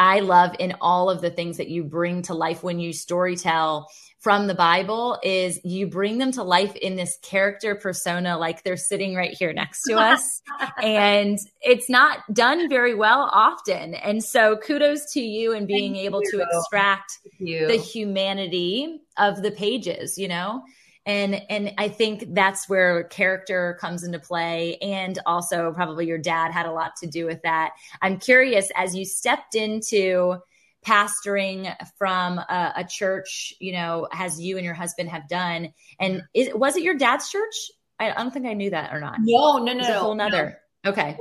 I 0.00 0.20
love 0.20 0.56
in 0.58 0.74
all 0.80 1.10
of 1.10 1.20
the 1.20 1.28
things 1.28 1.58
that 1.58 1.68
you 1.68 1.84
bring 1.84 2.22
to 2.22 2.32
life 2.32 2.62
when 2.62 2.80
you 2.80 2.88
storytell 2.88 3.84
from 4.18 4.46
the 4.46 4.54
Bible 4.54 5.18
is 5.22 5.60
you 5.62 5.86
bring 5.86 6.16
them 6.16 6.32
to 6.32 6.42
life 6.42 6.74
in 6.76 6.96
this 6.96 7.18
character 7.22 7.74
persona, 7.74 8.38
like 8.38 8.64
they're 8.64 8.78
sitting 8.78 9.14
right 9.14 9.34
here 9.38 9.52
next 9.52 9.82
to 9.88 9.96
us. 9.96 10.40
and 10.82 11.38
it's 11.60 11.90
not 11.90 12.20
done 12.32 12.70
very 12.70 12.94
well 12.94 13.28
often. 13.30 13.94
And 13.94 14.24
so 14.24 14.56
kudos 14.56 15.12
to 15.12 15.20
you 15.20 15.52
and 15.52 15.66
being 15.66 15.92
Thank 15.92 16.06
able 16.06 16.22
you. 16.22 16.30
to 16.30 16.46
extract 16.50 17.18
the 17.38 17.76
humanity 17.76 19.02
of 19.18 19.42
the 19.42 19.50
pages, 19.50 20.16
you 20.16 20.28
know? 20.28 20.62
And 21.06 21.34
and 21.48 21.72
I 21.78 21.88
think 21.88 22.34
that's 22.34 22.68
where 22.68 23.04
character 23.04 23.78
comes 23.80 24.04
into 24.04 24.18
play 24.18 24.76
and 24.76 25.18
also 25.24 25.72
probably 25.72 26.06
your 26.06 26.18
dad 26.18 26.52
had 26.52 26.66
a 26.66 26.72
lot 26.72 26.96
to 26.96 27.06
do 27.06 27.24
with 27.24 27.42
that. 27.42 27.72
I'm 28.02 28.18
curious 28.18 28.70
as 28.76 28.94
you 28.94 29.04
stepped 29.04 29.54
into 29.54 30.36
pastoring 30.84 31.74
from 31.98 32.38
a, 32.38 32.72
a, 32.76 32.84
church, 32.84 33.52
you 33.60 33.72
know, 33.72 34.08
as 34.12 34.40
you 34.40 34.56
and 34.56 34.64
your 34.64 34.74
husband 34.74 35.10
have 35.10 35.28
done. 35.28 35.72
And 35.98 36.22
is, 36.34 36.50
was 36.54 36.76
it 36.76 36.82
your 36.82 36.96
dad's 36.96 37.28
church? 37.28 37.70
I, 37.98 38.10
I 38.10 38.14
don't 38.14 38.32
think 38.32 38.46
I 38.46 38.54
knew 38.54 38.70
that 38.70 38.92
or 38.94 39.00
not. 39.00 39.18
No, 39.20 39.58
no, 39.58 39.72
no, 39.74 39.78
it's 39.78 39.88
a 39.88 39.98
whole 39.98 40.14
nother. 40.14 40.58
No. 40.84 40.90
Okay. 40.90 41.18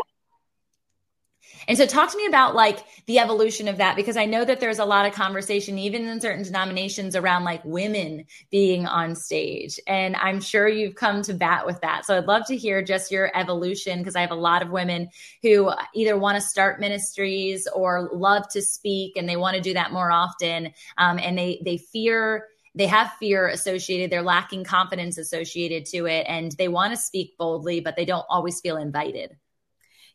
And 1.69 1.77
so 1.77 1.85
talk 1.85 2.11
to 2.11 2.17
me 2.17 2.25
about 2.25 2.55
like 2.55 2.79
the 3.05 3.19
evolution 3.19 3.67
of 3.67 3.77
that 3.77 3.95
because 3.95 4.17
I 4.17 4.25
know 4.25 4.43
that 4.43 4.59
there's 4.59 4.79
a 4.79 4.85
lot 4.85 5.05
of 5.05 5.13
conversation 5.13 5.77
even 5.77 6.07
in 6.07 6.19
certain 6.19 6.43
denominations 6.43 7.15
around 7.15 7.43
like 7.43 7.63
women 7.63 8.25
being 8.49 8.87
on 8.87 9.13
stage. 9.13 9.79
And 9.85 10.15
I'm 10.15 10.41
sure 10.41 10.67
you've 10.67 10.95
come 10.95 11.21
to 11.21 11.33
bat 11.35 11.67
with 11.67 11.79
that. 11.81 12.05
So 12.05 12.17
I'd 12.17 12.25
love 12.25 12.47
to 12.47 12.57
hear 12.57 12.81
just 12.81 13.11
your 13.11 13.29
evolution 13.37 13.99
because 13.99 14.15
I 14.15 14.21
have 14.21 14.31
a 14.31 14.35
lot 14.35 14.63
of 14.63 14.71
women 14.71 15.09
who 15.43 15.71
either 15.93 16.17
want 16.17 16.37
to 16.37 16.41
start 16.41 16.79
ministries 16.79 17.67
or 17.67 18.09
love 18.13 18.49
to 18.49 18.63
speak 18.63 19.15
and 19.15 19.29
they 19.29 19.37
want 19.37 19.55
to 19.55 19.61
do 19.61 19.75
that 19.75 19.91
more 19.93 20.11
often. 20.11 20.73
Um, 20.97 21.19
and 21.19 21.37
they 21.37 21.61
they 21.63 21.77
fear 21.77 22.47
they 22.73 22.87
have 22.87 23.11
fear 23.19 23.47
associated 23.47 24.11
they're 24.11 24.21
lacking 24.23 24.63
confidence 24.63 25.17
associated 25.17 25.85
to 25.85 26.05
it 26.07 26.25
and 26.27 26.51
they 26.53 26.67
want 26.67 26.93
to 26.93 26.97
speak 26.97 27.35
boldly 27.37 27.79
but 27.79 27.95
they 27.95 28.05
don't 28.05 28.25
always 28.29 28.61
feel 28.61 28.77
invited 28.77 29.35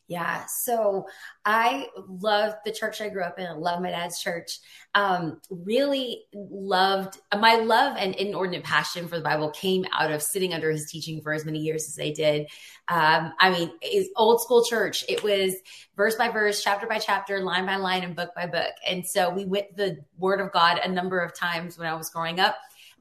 yeah. 0.07 0.45
So 0.45 1.07
I 1.45 1.87
love 2.07 2.53
the 2.63 2.71
church 2.71 3.01
I 3.01 3.09
grew 3.09 3.23
up 3.23 3.39
in. 3.39 3.47
I 3.47 3.53
love 3.53 3.81
my 3.81 3.89
dad's 3.89 4.21
church. 4.21 4.59
Um, 4.93 5.41
really 5.49 6.25
loved 6.33 7.19
my 7.35 7.55
love 7.55 7.97
and 7.97 8.13
inordinate 8.15 8.63
passion 8.63 9.07
for 9.07 9.17
the 9.17 9.23
Bible 9.23 9.49
came 9.49 9.83
out 9.91 10.11
of 10.11 10.21
sitting 10.21 10.53
under 10.53 10.69
his 10.69 10.89
teaching 10.91 11.21
for 11.21 11.33
as 11.33 11.43
many 11.43 11.59
years 11.59 11.87
as 11.87 11.99
I 11.99 12.11
did. 12.11 12.47
Um, 12.87 13.33
I 13.39 13.49
mean, 13.49 13.71
it's 13.81 14.09
old 14.15 14.41
school 14.41 14.63
church. 14.63 15.03
It 15.09 15.23
was 15.23 15.55
verse 15.97 16.15
by 16.15 16.29
verse, 16.29 16.63
chapter 16.63 16.85
by 16.85 16.99
chapter, 16.99 17.39
line 17.41 17.65
by 17.65 17.77
line, 17.77 18.03
and 18.03 18.15
book 18.15 18.29
by 18.35 18.45
book. 18.45 18.73
And 18.87 19.05
so 19.05 19.31
we 19.31 19.45
went 19.45 19.75
the 19.75 19.97
word 20.19 20.39
of 20.39 20.51
God 20.51 20.79
a 20.83 20.87
number 20.87 21.19
of 21.19 21.33
times 21.33 21.79
when 21.79 21.87
I 21.87 21.95
was 21.95 22.11
growing 22.11 22.39
up. 22.39 22.55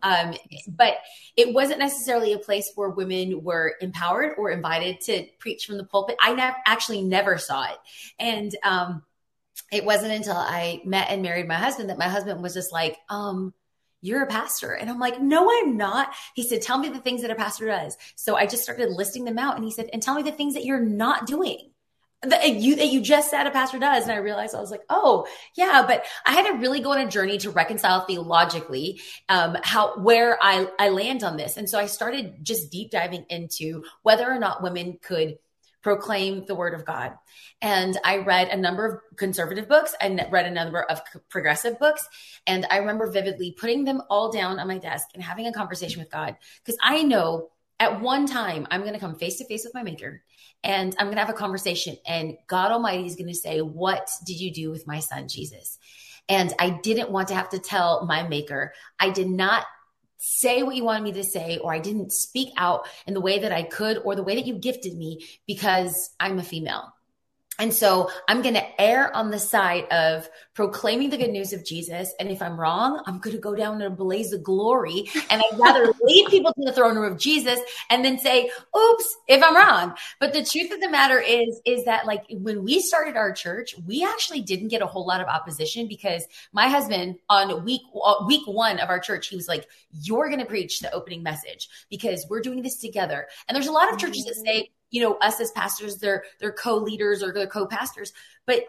Um, 0.05 0.35
but 0.69 0.99
it 1.37 1.53
wasn't 1.53 1.81
necessarily 1.81 2.35
a 2.35 2.39
place 2.39 2.71
where 2.75 2.91
women 2.91 3.43
were 3.43 3.75
empowered 3.81 4.35
or 4.37 4.51
invited 4.51 5.01
to 5.07 5.27
preach 5.39 5.65
from 5.65 5.79
the 5.79 5.85
pulpit. 5.85 6.17
I 6.21 6.35
ne- 6.35 6.63
actually 6.67 7.03
never 7.03 7.39
saw 7.39 7.65
it. 7.65 7.79
And 8.19 8.55
um, 8.63 9.03
it 9.73 9.85
wasn't 9.85 10.13
until 10.13 10.37
I 10.37 10.83
met 10.85 11.09
and 11.11 11.23
married 11.23 11.49
my 11.49 11.55
husband 11.55 11.89
that 11.89 11.99
my 11.99 12.09
husband 12.09 12.43
was 12.43 12.55
just 12.55 12.73
like, 12.73 12.99
um, 13.09 13.55
you're 14.03 14.23
a 14.23 14.27
pastor. 14.27 14.73
And 14.73 14.91
I'm 14.91 14.99
like, 14.99 15.21
no, 15.21 15.51
I'm 15.51 15.79
not. 15.79 16.13
He 16.35 16.43
said, 16.43 16.61
tell 16.61 16.79
me 16.79 16.91
the 16.91 16.99
things 16.99 17.23
that 17.23 17.31
a 17.31 17.35
pastor 17.35 17.67
does. 17.67 17.97
So 18.15 18.37
I 18.37 18.47
just 18.47 18.63
started 18.63 18.91
listing 18.91 19.25
them 19.25 19.39
out. 19.39 19.57
And 19.57 19.65
he 19.65 19.71
said, 19.71 19.89
and 19.93 20.03
tell 20.03 20.15
me 20.15 20.23
the 20.23 20.31
things 20.31 20.53
that 20.55 20.67
you're 20.67 20.79
not 20.79 21.27
doing 21.27 21.71
that 22.27 22.57
you 22.57 22.77
that 22.77 22.89
you 22.89 23.01
just 23.01 23.31
said 23.31 23.47
a 23.47 23.51
pastor 23.51 23.79
does. 23.79 24.05
And 24.05 24.13
i 24.13 24.17
realized 24.17 24.55
i 24.55 24.61
was 24.61 24.71
like 24.71 24.85
oh 24.89 25.27
yeah 25.57 25.85
but 25.87 26.05
i 26.27 26.33
had 26.33 26.47
to 26.47 26.59
really 26.59 26.81
go 26.81 26.93
on 26.93 26.99
a 26.99 27.09
journey 27.09 27.39
to 27.39 27.51
reconcile 27.51 28.05
theologically 28.07 29.01
um, 29.29 29.57
how 29.63 29.99
where 29.99 30.39
i 30.43 30.67
i 30.79 30.89
land 30.89 31.23
on 31.25 31.37
this. 31.37 31.57
And 31.57 31.69
so 31.69 31.79
i 31.79 31.87
started 31.87 32.45
just 32.45 32.71
deep 32.71 32.91
diving 32.91 33.27
into 33.29 33.85
whether 34.03 34.31
or 34.31 34.39
not 34.39 34.63
women 34.63 34.99
could 35.03 35.39
proclaim 35.83 36.47
the 36.47 36.55
word 36.55 36.75
of 36.75 36.85
god. 36.85 37.13
And 37.61 37.99
i 38.05 38.19
read 38.19 38.49
a 38.49 38.57
number 38.57 38.87
of 38.87 39.17
conservative 39.17 39.69
books 39.69 39.95
and 40.01 40.25
read 40.31 40.47
a 40.47 40.51
number 40.51 40.83
of 40.83 41.01
progressive 41.29 41.79
books. 41.79 42.09
And 42.47 42.67
i 42.71 42.79
remember 42.79 43.11
vividly 43.11 43.53
putting 43.53 43.85
them 43.85 44.03
all 44.09 44.33
down 44.33 44.59
on 44.59 44.69
my 44.69 44.79
desk 44.79 45.09
and 45.15 45.23
having 45.23 45.47
a 45.47 45.53
conversation 45.53 46.01
with 46.01 46.11
god. 46.11 46.37
Because 46.65 46.79
i 46.83 47.03
know 47.03 47.51
at 47.81 48.01
one 48.01 48.27
time 48.27 48.67
i'm 48.71 48.83
going 48.83 48.95
to 48.95 49.01
come 49.01 49.17
face 49.17 49.39
to 49.39 49.45
face 49.47 49.65
with 49.65 49.75
my 49.75 49.83
maker 49.83 50.23
and 50.65 50.97
I'm 50.99 51.07
going 51.07 51.17
to 51.17 51.21
have 51.21 51.31
a 51.31 51.35
conversation. 51.35 51.97
And 52.07 52.39
God 52.47 52.73
Almighty 52.73 53.05
is 53.05 53.17
going 53.17 53.29
to 53.29 53.35
say, 53.35 53.61
What 53.61 54.09
did 54.27 54.41
you 54.41 54.53
do 54.53 54.71
with 54.71 54.87
my 54.87 55.01
son, 55.01 55.29
Jesus? 55.29 55.79
And 56.29 56.53
I 56.59 56.71
didn't 56.83 57.11
want 57.11 57.29
to 57.29 57.35
have 57.35 57.51
to 57.51 57.59
tell 57.59 58.07
my 58.07 58.27
maker. 58.27 58.73
I 58.99 59.11
did 59.11 59.29
not 59.29 59.67
say 60.17 60.63
what 60.63 60.75
you 60.75 60.83
wanted 60.83 61.05
me 61.05 61.13
to 61.13 61.23
say, 61.23 61.59
or 61.59 61.75
I 61.75 61.81
didn't 61.81 62.13
speak 62.13 62.49
out 62.57 62.89
in 63.07 63.13
the 63.13 63.21
way 63.21 63.41
that 63.41 63.53
I 63.53 63.63
could, 63.63 63.99
or 63.99 64.17
the 64.17 64.23
way 64.23 64.37
that 64.37 64.47
you 64.47 64.55
gifted 64.55 64.97
me 64.97 65.27
because 65.47 66.11
I'm 66.19 66.39
a 66.39 66.43
female. 66.43 66.94
And 67.59 67.73
so 67.73 68.11
I'm 68.29 68.43
going 68.43 68.55
to 68.55 68.81
err 68.81 69.15
on 69.15 69.31
the 69.31 69.39
side 69.39 69.85
of 69.93 70.29
proclaiming 70.55 71.11
the 71.11 71.17
good 71.17 71.31
news 71.31 71.53
of 71.53 71.65
Jesus. 71.65 72.13
And 72.19 72.31
if 72.31 72.43
I'm 72.43 72.59
wrong, 72.59 73.03
I'm 73.07 73.19
going 73.19 73.37
to 73.37 73.41
go 73.41 73.55
down 73.55 73.81
in 73.81 73.87
a 73.87 73.91
blaze 73.91 74.33
of 74.33 74.43
glory. 74.43 75.09
And 75.31 75.41
I'd 75.41 75.59
rather 75.59 75.93
lead 76.03 76.27
people 76.29 76.53
to 76.53 76.65
the 76.65 76.73
throne 76.73 76.97
room 76.97 77.13
of 77.13 77.19
Jesus 77.19 77.61
and 77.91 78.05
then 78.05 78.19
say, 78.19 78.51
oops, 78.77 79.17
if 79.29 79.43
I'm 79.43 79.55
wrong. 79.55 79.95
But 80.19 80.33
the 80.33 80.45
truth 80.45 80.73
of 80.73 80.81
the 80.81 80.91
matter 80.91 81.21
is, 81.21 81.61
is 81.65 81.85
that 81.85 82.07
like 82.07 82.25
when 82.31 82.65
we 82.65 82.81
started 82.81 83.17
our 83.17 83.33
church, 83.33 83.75
we 83.87 84.05
actually 84.05 84.41
didn't 84.41 84.69
get 84.69 84.83
a 84.83 84.87
whole 84.87 85.07
lot 85.07 85.21
of 85.21 85.29
opposition 85.29 85.87
because 85.87 86.25
my 86.53 86.69
husband 86.69 87.17
on 87.29 87.65
week, 87.65 87.83
uh, 88.05 88.25
week 88.27 88.47
one 88.47 88.81
of 88.81 88.89
our 88.89 88.99
church, 88.99 89.29
he 89.29 89.37
was 89.37 89.49
like, 89.49 89.67
you're 89.93 90.29
going 90.29 90.41
to 90.41 90.47
preach 90.47 90.81
the 90.81 90.93
opening 90.93 91.23
message 91.23 91.69
because 91.89 92.27
we're 92.29 92.41
doing 92.41 92.63
this 92.63 92.79
together. 92.79 93.29
And 93.49 93.55
there's 93.55 93.69
a 93.69 93.73
lot 93.73 93.93
of 93.93 93.99
churches 93.99 94.25
that 94.25 94.35
say, 94.35 94.71
you 94.95 95.03
know, 95.03 95.15
us 95.15 95.41
as 95.41 95.51
pastors, 95.51 95.97
they're 95.97 96.23
they're 96.39 96.53
co-leaders 96.53 97.21
or 97.21 97.33
they're 97.33 97.49
co-pastors, 97.49 98.13
but 98.47 98.61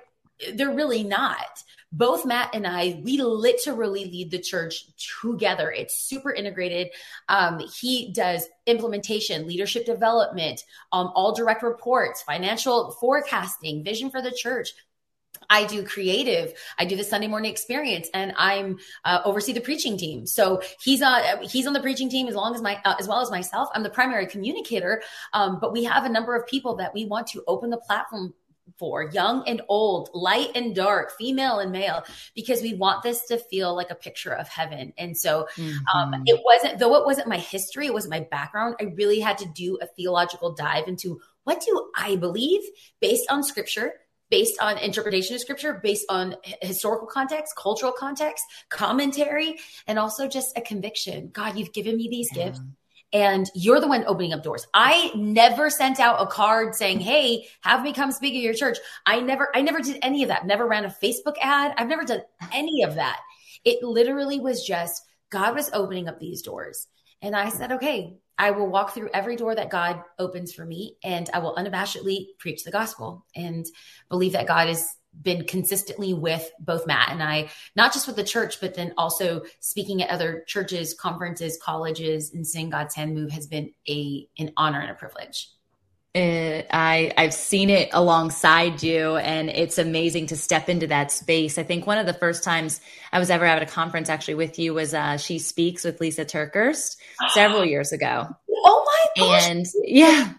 they're 0.56 0.74
really 0.74 1.04
not. 1.04 1.64
Both 1.92 2.26
Matt 2.26 2.50
and 2.56 2.66
I, 2.66 3.00
we 3.04 3.22
literally 3.22 4.06
lead 4.06 4.32
the 4.32 4.40
church 4.40 4.86
together. 5.22 5.72
It's 5.72 6.00
super 6.00 6.34
integrated. 6.34 6.90
Um, 7.30 7.60
he 7.80 8.12
does 8.12 8.48
implementation, 8.66 9.48
leadership 9.48 9.86
development, 9.86 10.64
um, 10.92 11.12
all 11.14 11.36
direct 11.36 11.62
reports, 11.62 12.24
financial 12.24 12.92
forecasting, 13.00 13.84
vision 13.84 14.10
for 14.10 14.22
the 14.24 14.32
church. 14.32 14.74
I 15.50 15.66
do 15.66 15.84
creative. 15.84 16.54
I 16.78 16.86
do 16.86 16.96
the 16.96 17.04
Sunday 17.04 17.28
morning 17.28 17.52
experience, 17.52 18.10
and 18.14 18.34
I'm 18.38 18.78
uh, 19.04 19.22
oversee 19.26 19.54
the 19.54 19.62
preaching 19.62 19.98
team. 19.98 20.26
So 20.26 20.62
he's 20.82 21.02
on 21.02 21.44
he's 21.44 21.68
on 21.68 21.74
the 21.74 21.82
preaching 21.82 22.10
team 22.10 22.28
as 22.28 22.36
long 22.36 22.56
as 22.56 22.62
my 22.62 22.80
uh, 22.86 22.96
as 23.00 23.08
well 23.08 23.22
as 23.22 23.32
myself. 23.32 23.70
I'm 23.74 23.84
the 23.84 23.90
primary 23.90 24.28
communicator, 24.28 25.02
um, 25.34 25.60
but 25.60 25.74
we 25.74 25.84
have 25.84 26.06
a 26.06 26.10
number 26.10 26.36
of 26.36 26.48
people 26.48 26.76
that 26.78 26.94
we 26.94 27.06
want 27.06 27.28
to 27.28 27.44
open 27.48 27.70
the 27.70 27.78
platform 27.78 28.34
for 28.78 29.10
young 29.12 29.48
and 29.48 29.62
old, 29.70 30.10
light 30.14 30.50
and 30.56 30.76
dark, 30.76 31.12
female 31.18 31.60
and 31.60 31.72
male, 31.72 32.04
because 32.36 32.62
we 32.62 32.74
want 32.74 33.04
this 33.04 33.26
to 33.28 33.38
feel 33.38 33.76
like 33.76 33.92
a 33.92 33.96
picture 33.96 34.34
of 34.34 34.48
heaven. 34.48 34.94
And 34.98 35.16
so 35.16 35.42
um, 35.42 35.66
mm-hmm. 35.66 35.98
um, 35.98 36.24
it 36.26 36.42
wasn't, 36.44 36.80
though 36.80 36.96
it 36.96 37.06
wasn't 37.06 37.28
my 37.28 37.38
history, 37.38 37.88
it 37.88 37.94
wasn't 37.94 38.12
my 38.12 38.28
background. 38.32 38.76
I 38.80 38.86
really 38.96 39.20
had 39.20 39.38
to 39.40 39.46
do 39.46 39.78
a 39.82 39.88
theological 39.88 40.54
dive 40.54 40.88
into 40.88 41.20
what 41.44 41.62
do 41.62 41.92
I 41.96 42.16
believe 42.16 42.62
based 43.00 43.30
on 43.30 43.44
scripture 43.44 43.94
based 44.30 44.60
on 44.62 44.78
interpretation 44.78 45.36
of 45.36 45.42
scripture, 45.42 45.80
based 45.82 46.06
on 46.10 46.36
historical 46.62 47.08
context, 47.08 47.56
cultural 47.56 47.92
context, 47.92 48.44
commentary, 48.70 49.56
and 49.88 50.00
also 50.00 50.28
just 50.28 50.58
a 50.58 50.62
conviction. 50.62 51.30
God, 51.32 51.58
you've 51.58 51.74
given 51.74 51.98
me 51.98 52.08
these 52.10 52.30
yeah. 52.34 52.46
gifts 52.46 52.62
and 53.14 53.50
you're 53.54 53.80
the 53.80 53.88
one 53.88 54.04
opening 54.08 54.34
up 54.34 54.44
doors. 54.44 54.68
I 54.74 55.12
never 55.16 55.70
sent 55.70 56.00
out 56.00 56.22
a 56.22 56.28
card 56.28 56.76
saying, 56.76 57.00
"Hey, 57.00 57.48
have 57.62 57.82
me 57.82 57.94
come 57.94 58.12
speak 58.12 58.36
at 58.36 58.42
your 58.42 58.54
church." 58.54 58.78
I 59.06 59.22
never 59.22 59.50
I 59.56 59.62
never 59.62 59.80
did 59.80 60.00
any 60.02 60.24
of 60.24 60.30
that. 60.30 60.46
Never 60.46 60.68
ran 60.68 60.86
a 60.86 60.90
Facebook 60.90 61.36
ad. 61.42 61.74
I've 61.78 61.88
never 61.88 62.04
done 62.04 62.24
any 62.54 62.84
of 62.84 62.96
that. 62.96 63.22
It 63.64 63.84
literally 63.84 64.40
was 64.40 64.66
just 64.66 65.02
God 65.30 65.56
was 65.56 65.70
opening 65.72 66.08
up 66.10 66.20
these 66.20 66.42
doors. 66.42 66.88
And 67.22 67.36
I 67.36 67.50
said, 67.50 67.72
"Okay, 67.74 68.18
I 68.38 68.52
will 68.52 68.68
walk 68.68 68.94
through 68.94 69.10
every 69.14 69.36
door 69.36 69.56
that 69.56 69.70
God 69.70 70.04
opens 70.20 70.54
for 70.54 70.66
me 70.66 70.98
and 71.04 71.30
I 71.34 71.40
will 71.40 71.56
unabashedly 71.56 72.38
preach 72.38 72.64
the 72.64 72.72
gospel 72.72 73.26
and 73.36 73.66
believe 74.10 74.34
that 74.34 74.48
God 74.48 74.68
has 74.68 74.88
been 75.22 75.46
consistently 75.46 76.14
with 76.14 76.52
both 76.60 76.86
Matt 76.88 77.10
and 77.12 77.24
I, 77.24 77.50
not 77.76 77.94
just 77.94 78.08
with 78.08 78.18
the 78.18 78.24
church, 78.24 78.60
but 78.60 78.74
then 78.74 78.94
also 78.98 79.44
speaking 79.60 80.04
at 80.04 80.10
other 80.10 80.44
churches, 80.48 80.94
conferences, 80.94 81.58
colleges, 81.62 82.34
and 82.34 82.46
seeing 82.46 82.70
God's 82.70 82.96
hand 82.96 83.14
move 83.14 83.32
has 83.32 83.48
been 83.48 83.72
a 83.88 84.28
an 84.38 84.52
honor 84.58 84.82
and 84.82 84.92
a 84.92 84.96
privilege. 84.96 85.50
It, 86.16 86.68
I 86.72 87.12
I've 87.18 87.34
seen 87.34 87.70
it 87.70 87.90
alongside 87.92 88.82
you, 88.82 89.18
and 89.18 89.50
it's 89.50 89.78
amazing 89.78 90.28
to 90.28 90.38
step 90.38 90.70
into 90.70 90.88
that 90.88 91.12
space. 91.12 91.58
I 91.58 91.64
think 91.64 91.86
one 91.86 91.98
of 91.98 92.06
the 92.06 92.14
first 92.14 92.42
times 92.42 92.80
I 93.12 93.20
was 93.20 93.30
ever 93.30 93.44
at 93.44 93.62
a 93.62 93.66
conference 93.66 94.10
actually 94.10 94.36
with 94.36 94.58
you 94.58 94.74
was 94.74 94.94
uh, 94.94 95.18
She 95.18 95.40
Speaks 95.40 95.84
with 95.84 96.00
Lysa 96.00 96.26
TerKeurst 96.26 96.96
several 97.34 97.66
years 97.74 97.92
ago. 97.92 98.30
Oh 98.50 98.86
my 99.18 99.24
gosh! 99.24 99.50
And 99.50 99.66
yeah, 99.84 100.32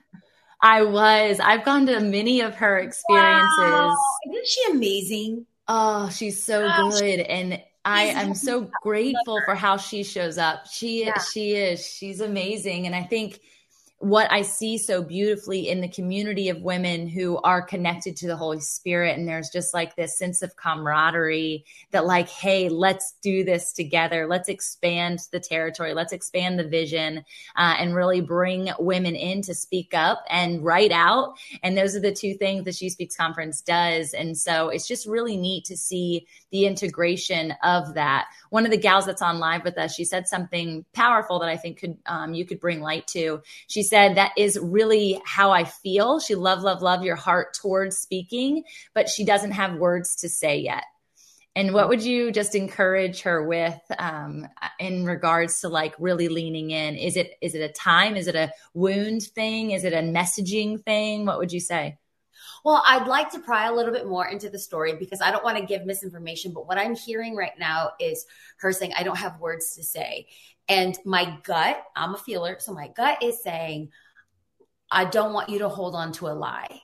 I 0.62 0.83
was. 0.83 1.41
I've 1.41 1.64
gone 1.66 1.85
to 1.89 2.01
many 2.01 2.41
of 2.41 2.55
her 2.55 2.79
experiences. 2.79 3.51
Wow. 3.59 3.95
Isn't 4.31 4.49
she 4.49 4.70
amazing? 4.70 5.47
Oh, 5.68 6.09
she's 6.09 6.43
so 6.43 6.62
good, 6.91 7.20
and 7.20 7.61
I 7.85 8.05
am 8.05 8.35
so 8.35 8.70
grateful 8.83 9.43
for 9.45 9.55
how 9.55 9.77
she 9.77 10.05
shows 10.05 10.39
up. 10.39 10.68
She 10.68 11.05
yeah. 11.05 11.18
she 11.20 11.53
is. 11.53 11.87
She's 11.87 12.22
amazing, 12.22 12.87
and 12.87 12.95
I 12.95 13.03
think 13.03 13.41
what 13.99 14.30
I 14.30 14.42
see 14.42 14.76
so 14.76 15.03
beautifully 15.03 15.68
in 15.68 15.80
the 15.80 15.88
community 15.88 16.51
of 16.51 16.61
women 16.61 17.09
who 17.09 17.38
are 17.38 17.62
connected 17.62 18.14
to 18.16 18.26
the 18.26 18.36
Holy 18.36 18.61
Spirit. 18.61 19.16
And 19.16 19.26
there's 19.26 19.49
just 19.49 19.72
like 19.72 19.97
this 19.97 20.18
sense 20.18 20.42
of 20.42 20.55
camaraderie 20.57 21.64
that, 21.92 22.05
like, 22.05 22.28
hey, 22.28 22.68
let's 22.68 23.14
do 23.22 23.42
this 23.42 23.72
together. 23.72 24.26
Let's 24.26 24.51
expand 24.51 25.20
the 25.32 25.40
territory. 25.40 25.94
Let's 25.94 26.12
expand 26.12 26.59
the 26.59 26.68
vision 26.68 27.24
uh, 27.57 27.76
and 27.78 27.94
really 27.94 28.20
bring 28.20 28.70
women 28.78 29.16
in 29.16 29.40
to 29.42 29.55
speak 29.55 29.94
up 29.94 30.24
and 30.28 30.62
write 30.62 30.92
out. 30.92 31.38
And 31.62 31.76
those 31.76 31.97
are 31.97 32.01
the 32.01 32.12
two 32.12 32.34
things 32.34 32.64
the 32.64 32.72
She 32.72 32.90
Speaks 32.90 33.16
conference 33.16 33.62
does. 33.62 34.12
And 34.12 34.36
so 34.36 34.68
it's 34.68 34.86
just 34.86 35.07
really 35.07 35.38
neat 35.38 35.64
to 35.66 35.76
see 35.76 36.26
the 36.51 36.66
integration 36.66 37.55
of 37.62 37.94
that. 37.94 38.26
One 38.51 38.66
of 38.66 38.70
the 38.70 38.76
gals 38.76 39.07
that's 39.07 39.22
on 39.22 39.38
live 39.38 39.64
with 39.64 39.78
us, 39.78 39.94
she 39.94 40.05
said 40.05 40.28
something 40.28 40.84
powerful 40.92 41.38
that 41.38 41.49
I 41.49 41.57
think 41.57 41.78
could 41.78 41.97
um, 42.05 42.34
you 42.34 42.44
could 42.44 42.61
bring 42.61 42.80
light 42.80 43.07
to. 43.09 43.40
She 43.68 43.86
said 43.89 44.16
that 44.16 44.32
is 44.37 44.59
really 44.61 45.20
how 45.24 45.51
I 45.51 45.64
feel. 45.64 46.20
She 46.20 46.34
love, 46.34 46.62
love, 46.62 46.82
love 46.82 47.03
your 47.03 47.16
heart 47.16 47.55
towards 47.55 47.99
speaking, 47.99 48.64
but 48.95 49.09
she 49.09 49.24
doesn't 49.24 49.53
have 49.53 49.76
words 49.76 50.16
to 50.16 50.28
say 50.28 50.59
yet. 50.59 50.84
And 51.57 51.72
what 51.72 51.89
would 51.89 52.03
you 52.03 52.32
just 52.32 52.55
encourage 52.55 53.22
her 53.22 53.47
with 53.47 53.80
um, 53.99 54.47
in 54.78 55.07
regards 55.07 55.62
to 55.62 55.68
like 55.68 55.95
really 55.99 56.28
leaning 56.28 56.70
in? 56.70 56.97
Is 56.97 57.16
it 57.16 57.32
is 57.41 57.55
it 57.55 57.62
a 57.62 57.72
time? 57.72 58.14
Is 58.14 58.26
it 58.26 58.37
a 58.37 58.53
wound 58.74 59.22
thing? 59.22 59.70
Is 59.70 59.84
it 59.84 59.95
a 59.95 60.03
messaging 60.03 60.84
thing? 60.84 61.24
What 61.24 61.39
would 61.39 61.53
you 61.53 61.61
say? 61.61 61.97
Well, 62.62 62.82
I'd 62.84 63.07
like 63.07 63.30
to 63.30 63.39
pry 63.39 63.68
a 63.68 63.72
little 63.72 63.93
bit 63.93 64.07
more 64.07 64.26
into 64.26 64.51
the 64.51 64.59
story 64.59 64.97
because 64.97 65.20
I 65.20 65.30
don't 65.30 65.45
want 65.45 65.57
to 65.57 65.64
give 65.64 65.87
misinformation. 65.87 66.53
But 66.53 66.66
what 66.66 66.78
I'm 66.78 66.95
hearing 66.95 67.37
right 67.37 67.57
now 67.59 67.93
is 68.01 68.26
her 68.59 68.72
saying, 68.72 68.93
I 68.97 69.03
don't 69.03 69.16
have 69.16 69.41
words 69.41 69.76
to 69.76 69.84
say. 69.84 70.26
And 70.68 70.96
my 71.04 71.38
gut, 71.44 71.82
I'm 71.94 72.14
a 72.14 72.18
feeler. 72.18 72.56
So 72.58 72.72
my 72.72 72.88
gut 72.88 73.22
is 73.22 73.42
saying, 73.42 73.90
I 74.90 75.04
don't 75.04 75.32
want 75.32 75.48
you 75.48 75.60
to 75.60 75.68
hold 75.68 75.94
on 75.94 76.12
to 76.14 76.28
a 76.28 76.34
lie. 76.34 76.80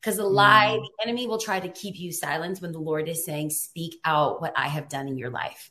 Because 0.00 0.16
the 0.16 0.24
lie, 0.24 0.78
mm. 0.78 0.82
the 0.82 1.08
enemy 1.08 1.26
will 1.26 1.38
try 1.38 1.58
to 1.58 1.68
keep 1.68 1.98
you 1.98 2.12
silent 2.12 2.60
when 2.60 2.72
the 2.72 2.78
Lord 2.78 3.08
is 3.08 3.24
saying, 3.24 3.50
Speak 3.50 3.98
out 4.04 4.40
what 4.40 4.52
I 4.56 4.68
have 4.68 4.88
done 4.88 5.08
in 5.08 5.18
your 5.18 5.30
life 5.30 5.70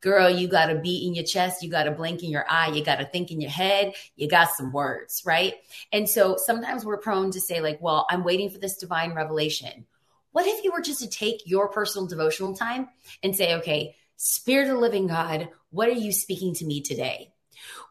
girl, 0.00 0.30
you 0.30 0.48
got 0.48 0.66
to 0.66 0.76
beat 0.76 1.06
in 1.06 1.14
your 1.14 1.24
chest, 1.24 1.62
you 1.62 1.70
got 1.70 1.84
to 1.84 1.90
blink 1.90 2.22
in 2.22 2.30
your 2.30 2.44
eye, 2.48 2.68
you 2.68 2.84
got 2.84 2.96
to 2.96 3.04
think 3.04 3.30
in 3.30 3.40
your 3.40 3.50
head, 3.50 3.94
you 4.16 4.28
got 4.28 4.50
some 4.50 4.72
words, 4.72 5.22
right? 5.26 5.54
And 5.92 6.08
so 6.08 6.36
sometimes 6.36 6.84
we're 6.84 6.98
prone 6.98 7.30
to 7.32 7.40
say, 7.40 7.60
like, 7.60 7.78
well, 7.80 8.06
I'm 8.08 8.24
waiting 8.24 8.50
for 8.50 8.58
this 8.58 8.76
divine 8.76 9.14
revelation. 9.14 9.86
What 10.32 10.46
if 10.46 10.62
you 10.62 10.72
were 10.72 10.82
just 10.82 11.00
to 11.00 11.08
take 11.08 11.42
your 11.46 11.68
personal 11.68 12.06
devotional 12.06 12.54
time 12.54 12.88
and 13.22 13.34
say, 13.34 13.56
okay, 13.56 13.96
Spirit 14.16 14.68
of 14.68 14.74
the 14.74 14.80
living 14.80 15.06
God, 15.06 15.48
What 15.70 15.88
are 15.88 15.92
you 15.92 16.12
speaking 16.12 16.54
to 16.54 16.66
me 16.66 16.80
today? 16.82 17.32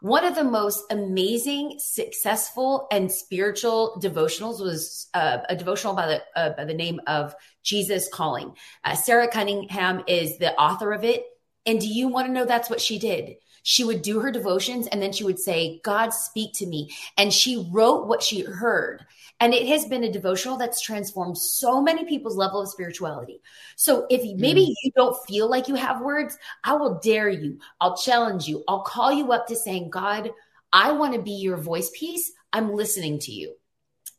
One 0.01 0.25
of 0.25 0.35
the 0.35 0.43
most 0.43 0.83
amazing, 0.89 1.75
successful, 1.79 2.87
and 2.91 3.11
spiritual 3.11 3.99
devotionals 4.01 4.61
was 4.61 5.07
uh, 5.13 5.39
a 5.49 5.55
devotional 5.55 5.93
by 5.93 6.07
the 6.07 6.23
uh, 6.35 6.49
by 6.51 6.65
the 6.65 6.73
name 6.73 7.01
of 7.07 7.35
Jesus 7.63 8.07
Calling. 8.11 8.53
Uh, 8.83 8.95
Sarah 8.95 9.27
Cunningham 9.27 10.03
is 10.07 10.37
the 10.37 10.53
author 10.55 10.93
of 10.93 11.03
it. 11.03 11.25
And 11.65 11.81
do 11.81 11.87
you 11.87 12.07
want 12.07 12.27
to 12.27 12.33
know 12.33 12.45
that's 12.45 12.69
what 12.69 12.79
she 12.79 12.97
did? 12.97 13.35
She 13.67 13.83
would 13.83 14.01
do 14.01 14.21
her 14.21 14.31
devotions 14.31 14.87
and 14.87 15.01
then 15.01 15.11
she 15.11 15.25
would 15.25 15.39
say, 15.39 15.81
God, 15.83 16.13
speak 16.13 16.53
to 16.53 16.65
me. 16.65 16.89
And 17.17 17.33
she 17.33 17.67
wrote 17.69 18.07
what 18.07 18.23
she 18.23 18.39
heard. 18.39 19.05
And 19.41 19.53
it 19.53 19.67
has 19.67 19.83
been 19.83 20.05
a 20.05 20.11
devotional 20.11 20.55
that's 20.55 20.79
transformed 20.79 21.37
so 21.37 21.81
many 21.81 22.05
people's 22.05 22.37
level 22.37 22.61
of 22.61 22.69
spirituality. 22.69 23.41
So 23.75 24.07
if 24.09 24.21
maybe 24.39 24.67
mm. 24.67 24.73
you 24.81 24.91
don't 24.95 25.17
feel 25.27 25.49
like 25.49 25.67
you 25.67 25.75
have 25.75 25.99
words, 25.99 26.37
I 26.63 26.75
will 26.75 27.01
dare 27.03 27.27
you. 27.27 27.59
I'll 27.81 27.97
challenge 27.97 28.47
you. 28.47 28.63
I'll 28.69 28.83
call 28.83 29.11
you 29.11 29.33
up 29.33 29.47
to 29.47 29.55
saying, 29.57 29.89
God, 29.89 30.31
I 30.71 30.93
want 30.93 31.15
to 31.15 31.21
be 31.21 31.31
your 31.31 31.57
voice 31.57 31.91
piece. 31.93 32.31
I'm 32.53 32.73
listening 32.73 33.19
to 33.19 33.33
you. 33.33 33.53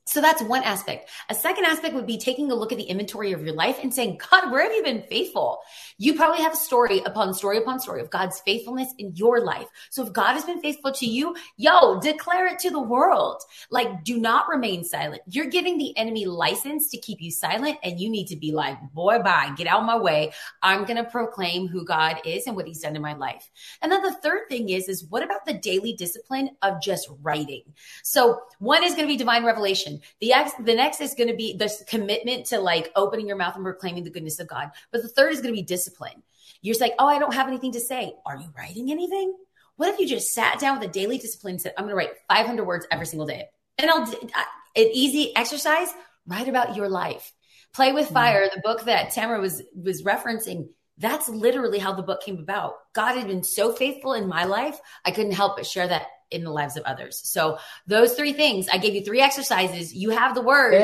So 0.09 0.23
that's 0.23 0.41
one 0.41 0.65
aspect. 0.65 1.11
A 1.29 1.35
second 1.35 1.67
aspect 1.67 1.95
would 1.95 2.07
be 2.07 2.17
taking 2.17 2.51
a 2.51 2.55
look 2.55 2.73
at 2.73 2.79
the 2.79 2.85
inventory 2.85 3.33
of 3.33 3.45
your 3.45 3.55
life 3.55 3.79
and 3.83 3.93
saying, 3.93 4.19
God, 4.31 4.51
where 4.51 4.63
have 4.63 4.73
you 4.73 4.83
been 4.83 5.03
faithful? 5.03 5.61
You 5.99 6.15
probably 6.15 6.43
have 6.43 6.55
a 6.55 6.57
story 6.57 7.01
upon 7.05 7.35
story 7.35 7.59
upon 7.59 7.79
story 7.79 8.01
of 8.01 8.09
God's 8.09 8.41
faithfulness 8.41 8.89
in 8.97 9.15
your 9.17 9.45
life. 9.45 9.67
So 9.91 10.07
if 10.07 10.15
God 10.15 10.33
has 10.33 10.47
been 10.47 10.63
faithful 10.63 10.93
to 10.93 11.05
you, 11.05 11.37
yo, 11.59 12.01
declare 12.01 12.47
it 12.47 12.59
to 12.61 12.71
the 12.71 12.81
world. 12.81 13.43
Like, 13.71 14.03
do 14.03 14.17
not 14.19 14.49
remain 14.49 14.83
silent. 14.83 15.21
You're 15.29 15.51
giving 15.51 15.77
the 15.77 15.95
enemy 15.99 16.25
license 16.25 16.89
to 16.91 16.97
keep 16.97 17.21
you 17.21 17.31
silent, 17.31 17.77
and 17.83 18.01
you 18.01 18.09
need 18.09 18.29
to 18.29 18.37
be 18.37 18.51
like, 18.51 18.79
boy, 18.95 19.19
bye, 19.19 19.53
get 19.59 19.67
out 19.67 19.81
of 19.81 19.87
my 19.87 19.99
way. 19.99 20.33
I'm 20.63 20.85
going 20.85 20.97
to 20.97 21.11
proclaim 21.11 21.69
who 21.69 21.85
God 21.85 22.23
is 22.25 22.47
and 22.47 22.57
what 22.57 22.67
he's 22.67 22.81
done 22.81 22.97
in 22.97 23.03
my 23.03 23.15
life. 23.15 23.51
And 23.83 23.93
then 23.93 24.03
the 24.03 24.15
third 24.15 24.49
thing 24.49 24.71
is, 24.71 24.89
is 24.89 25.05
what 25.05 25.23
about 25.23 25.45
the 25.45 25.53
daily 25.53 25.93
discipline 25.93 26.57
of 26.63 26.81
just 26.81 27.11
writing? 27.21 27.65
So 28.03 28.41
one 28.59 28.83
is 28.83 28.95
going 28.95 29.07
to 29.07 29.13
be 29.13 29.19
divine 29.19 29.45
revelation. 29.45 29.98
The 30.21 30.33
ex, 30.33 30.53
the 30.55 30.75
next 30.75 31.01
is 31.01 31.15
going 31.15 31.29
to 31.29 31.37
be 31.37 31.57
this 31.57 31.83
commitment 31.87 32.47
to 32.47 32.61
like 32.61 32.91
opening 32.97 33.27
your 33.27 33.37
mouth 33.37 33.55
and 33.55 33.65
proclaiming 33.65 34.05
the 34.05 34.11
goodness 34.11 34.39
of 34.39 34.49
God. 34.49 34.71
But 34.91 35.03
the 35.03 35.09
third 35.09 35.33
is 35.33 35.41
going 35.41 35.55
to 35.55 35.61
be 35.61 35.65
discipline. 35.65 36.23
You're 36.61 36.77
like, 36.81 36.95
oh, 36.99 37.07
I 37.07 37.19
don't 37.19 37.35
have 37.35 37.49
anything 37.49 37.73
to 37.73 37.81
say. 37.81 38.15
Are 38.27 38.37
you 38.37 38.49
writing 38.57 38.91
anything? 38.91 39.35
What 39.77 39.91
if 39.91 40.01
you 40.01 40.09
just 40.09 40.35
sat 40.35 40.59
down 40.59 40.79
with 40.79 40.89
a 40.89 40.93
daily 40.93 41.19
discipline 41.19 41.53
and 41.53 41.63
said, 41.63 41.75
I'm 41.77 41.85
going 41.85 41.93
to 41.93 41.97
write 41.97 42.11
500 42.29 42.65
words 42.65 42.87
every 42.91 43.07
single 43.07 43.27
day? 43.27 43.49
And 43.79 43.91
I'll, 43.91 44.03
an 44.03 44.91
easy 44.93 45.35
exercise, 45.37 45.89
write 46.27 46.49
about 46.49 46.75
your 46.75 46.89
life. 46.89 47.33
Play 47.73 47.93
with 47.93 48.07
mm-hmm. 48.07 48.15
Fire, 48.15 48.51
the 48.53 48.61
book 48.61 48.85
that 48.87 49.13
Tamra 49.13 49.41
was, 49.41 49.63
was 49.75 50.03
referencing. 50.03 50.71
That's 50.97 51.29
literally 51.29 51.79
how 51.79 51.93
the 51.93 52.03
book 52.03 52.23
came 52.23 52.39
about. 52.39 52.75
God 52.93 53.17
had 53.17 53.29
been 53.29 53.45
so 53.45 53.73
faithful 53.73 54.15
in 54.15 54.27
my 54.27 54.45
life. 54.45 54.81
I 55.05 55.13
couldn't 55.13 55.33
help 55.33 55.57
but 55.57 55.67
share 55.67 55.87
that 55.87 56.09
in 56.31 56.45
the 56.45 56.51
lives 56.51 56.77
of 56.77 56.85
others. 56.85 57.21
So 57.25 57.59
those 57.87 58.15
three 58.15 58.33
things, 58.33 58.69
I 58.73 58.79
gave 58.79 58.95
you 58.95 59.05
three 59.05 59.21
exercises. 59.21 59.95
You 59.95 60.11
have 60.11 60.35
the 60.35 60.43
words. 60.43 60.77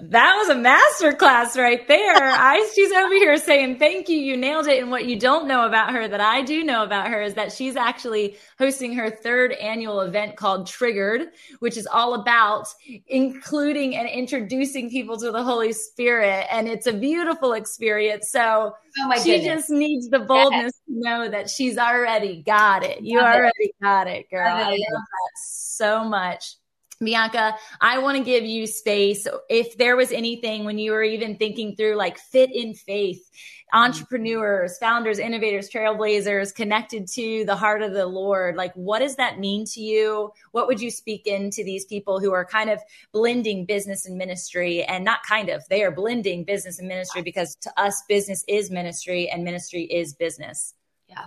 That 0.00 0.36
was 0.36 0.48
a 0.48 0.54
master 0.54 1.12
class 1.12 1.56
right 1.56 1.86
there. 1.86 2.16
I 2.16 2.68
she's 2.74 2.90
over 2.92 3.14
here 3.14 3.36
saying 3.36 3.78
thank 3.78 4.08
you. 4.08 4.18
You 4.18 4.36
nailed 4.36 4.66
it. 4.66 4.80
And 4.82 4.90
what 4.90 5.04
you 5.04 5.18
don't 5.18 5.46
know 5.46 5.66
about 5.66 5.92
her 5.92 6.08
that 6.08 6.20
I 6.20 6.42
do 6.42 6.64
know 6.64 6.82
about 6.82 7.08
her 7.08 7.22
is 7.22 7.34
that 7.34 7.52
she's 7.52 7.76
actually 7.76 8.36
hosting 8.58 8.94
her 8.94 9.10
third 9.10 9.52
annual 9.52 10.00
event 10.00 10.36
called 10.36 10.66
Triggered, 10.66 11.28
which 11.60 11.76
is 11.76 11.86
all 11.86 12.14
about 12.14 12.68
including 13.06 13.94
and 13.96 14.08
introducing 14.08 14.90
people 14.90 15.16
to 15.18 15.30
the 15.30 15.42
Holy 15.42 15.72
Spirit. 15.72 16.46
And 16.50 16.68
it's 16.68 16.86
a 16.86 16.92
beautiful 16.92 17.52
experience. 17.52 18.30
So 18.30 18.74
oh 18.98 19.22
she 19.22 19.36
goodness. 19.36 19.44
just 19.44 19.70
needs 19.70 20.08
the 20.08 20.20
boldness 20.20 20.62
yes. 20.62 20.80
to 20.88 21.08
know 21.08 21.30
that 21.30 21.50
she's 21.50 21.78
already 21.78 22.42
got 22.42 22.82
it. 22.82 23.02
You 23.02 23.20
already 23.20 23.52
it. 23.58 23.74
got 23.82 24.08
it, 24.08 24.28
girl. 24.30 24.48
I 24.48 24.70
love 24.70 24.78
that 24.78 25.32
so 25.36 26.04
much. 26.04 26.56
Bianca, 27.04 27.54
I 27.80 27.98
want 27.98 28.18
to 28.18 28.24
give 28.24 28.44
you 28.44 28.66
space. 28.66 29.26
If 29.48 29.76
there 29.76 29.96
was 29.96 30.12
anything 30.12 30.64
when 30.64 30.78
you 30.78 30.92
were 30.92 31.02
even 31.02 31.36
thinking 31.36 31.76
through 31.76 31.96
like 31.96 32.18
fit 32.18 32.54
in 32.54 32.74
faith, 32.74 33.30
entrepreneurs, 33.72 34.76
founders, 34.78 35.18
innovators, 35.18 35.70
trailblazers 35.70 36.54
connected 36.54 37.08
to 37.08 37.44
the 37.46 37.56
heart 37.56 37.82
of 37.82 37.92
the 37.92 38.06
Lord, 38.06 38.56
like 38.56 38.72
what 38.74 39.00
does 39.00 39.16
that 39.16 39.38
mean 39.38 39.64
to 39.66 39.80
you? 39.80 40.30
What 40.52 40.66
would 40.66 40.80
you 40.80 40.90
speak 40.90 41.26
into 41.26 41.64
these 41.64 41.84
people 41.86 42.20
who 42.20 42.32
are 42.32 42.44
kind 42.44 42.70
of 42.70 42.80
blending 43.12 43.64
business 43.64 44.06
and 44.06 44.16
ministry 44.16 44.82
and 44.84 45.04
not 45.04 45.22
kind 45.22 45.48
of, 45.48 45.62
they 45.68 45.82
are 45.82 45.90
blending 45.90 46.44
business 46.44 46.78
and 46.78 46.88
ministry 46.88 47.22
because 47.22 47.56
to 47.62 47.80
us, 47.80 48.02
business 48.08 48.44
is 48.48 48.70
ministry 48.70 49.28
and 49.30 49.42
ministry 49.44 49.84
is 49.84 50.14
business. 50.14 50.74
Yeah. 51.12 51.26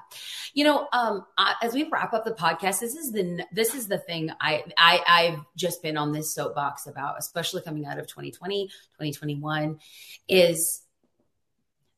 You 0.55 0.63
know, 0.63 0.87
um, 0.93 1.25
I, 1.37 1.53
as 1.61 1.75
we 1.75 1.83
wrap 1.83 2.13
up 2.13 2.25
the 2.25 2.31
podcast, 2.31 2.79
this 2.79 2.95
is 2.95 3.11
the 3.11 3.45
this 3.51 3.75
is 3.75 3.87
the 3.87 3.99
thing 3.99 4.31
I, 4.41 4.63
I 4.77 5.01
I've 5.07 5.39
just 5.55 5.83
been 5.83 5.95
on 5.95 6.11
this 6.11 6.33
soapbox 6.33 6.87
about, 6.87 7.19
especially 7.19 7.61
coming 7.61 7.85
out 7.85 7.99
of 7.99 8.07
2020, 8.07 8.67
2021, 8.67 9.79
is 10.27 10.81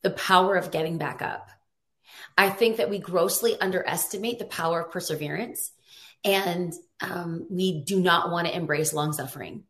the 0.02 0.10
power 0.10 0.56
of 0.56 0.72
getting 0.72 0.98
back 0.98 1.22
up. 1.22 1.50
I 2.38 2.50
think 2.50 2.78
that 2.78 2.90
we 2.90 3.00
grossly 3.00 3.58
underestimate 3.60 4.40
the 4.40 4.46
power 4.46 4.82
of 4.82 4.92
perseverance, 4.92 5.72
and 6.26 6.74
um, 7.00 7.48
we 7.50 7.84
do 7.86 8.02
not 8.02 8.32
want 8.32 8.48
to 8.48 8.56
embrace 8.56 8.92
long 8.92 9.14
suffering. 9.14 9.64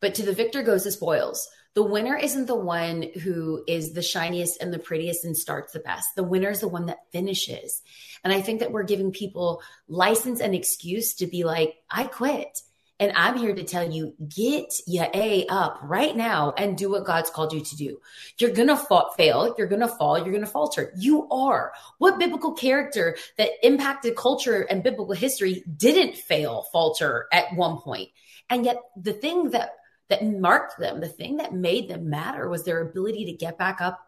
But 0.00 0.16
to 0.16 0.24
the 0.24 0.34
victor 0.34 0.62
goes 0.62 0.84
the 0.84 0.92
spoils 0.92 1.48
the 1.74 1.82
winner 1.82 2.16
isn't 2.16 2.46
the 2.46 2.54
one 2.54 3.02
who 3.22 3.64
is 3.66 3.92
the 3.92 4.02
shiniest 4.02 4.60
and 4.60 4.72
the 4.72 4.78
prettiest 4.78 5.24
and 5.24 5.36
starts 5.36 5.72
the 5.72 5.80
best. 5.80 6.08
The 6.16 6.22
winner 6.22 6.50
is 6.50 6.60
the 6.60 6.68
one 6.68 6.86
that 6.86 7.10
finishes. 7.12 7.80
And 8.24 8.32
I 8.32 8.42
think 8.42 8.60
that 8.60 8.72
we're 8.72 8.82
giving 8.82 9.10
people 9.10 9.62
license 9.88 10.40
and 10.40 10.54
excuse 10.54 11.14
to 11.14 11.26
be 11.26 11.44
like, 11.44 11.76
I 11.90 12.04
quit. 12.04 12.60
And 13.00 13.12
I'm 13.16 13.36
here 13.36 13.54
to 13.54 13.64
tell 13.64 13.90
you, 13.90 14.14
get 14.28 14.72
your 14.86 15.08
A 15.12 15.46
up 15.48 15.80
right 15.82 16.14
now 16.14 16.52
and 16.56 16.78
do 16.78 16.90
what 16.90 17.04
God's 17.04 17.30
called 17.30 17.52
you 17.52 17.60
to 17.60 17.76
do. 17.76 17.98
You're 18.38 18.52
going 18.52 18.68
to 18.68 18.76
fa- 18.76 19.06
fail. 19.16 19.54
You're 19.58 19.66
going 19.66 19.80
to 19.80 19.88
fall. 19.88 20.18
You're 20.18 20.30
going 20.30 20.44
to 20.44 20.46
falter. 20.46 20.92
You 20.96 21.28
are. 21.30 21.72
What 21.98 22.20
biblical 22.20 22.52
character 22.52 23.16
that 23.38 23.50
impacted 23.64 24.14
culture 24.14 24.60
and 24.60 24.84
biblical 24.84 25.14
history 25.14 25.64
didn't 25.76 26.16
fail, 26.16 26.66
falter 26.70 27.26
at 27.32 27.56
one 27.56 27.78
point? 27.78 28.10
And 28.48 28.64
yet 28.64 28.76
the 28.96 29.14
thing 29.14 29.50
that 29.50 29.70
that 30.12 30.26
marked 30.26 30.78
them, 30.78 31.00
the 31.00 31.08
thing 31.08 31.38
that 31.38 31.54
made 31.54 31.88
them 31.88 32.10
matter 32.10 32.46
was 32.46 32.64
their 32.64 32.82
ability 32.82 33.24
to 33.24 33.32
get 33.32 33.56
back 33.56 33.80
up 33.80 34.06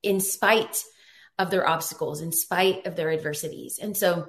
in 0.00 0.20
spite 0.20 0.84
of 1.40 1.50
their 1.50 1.66
obstacles, 1.66 2.20
in 2.20 2.30
spite 2.30 2.86
of 2.86 2.94
their 2.94 3.10
adversities. 3.10 3.80
And 3.82 3.96
so, 3.96 4.28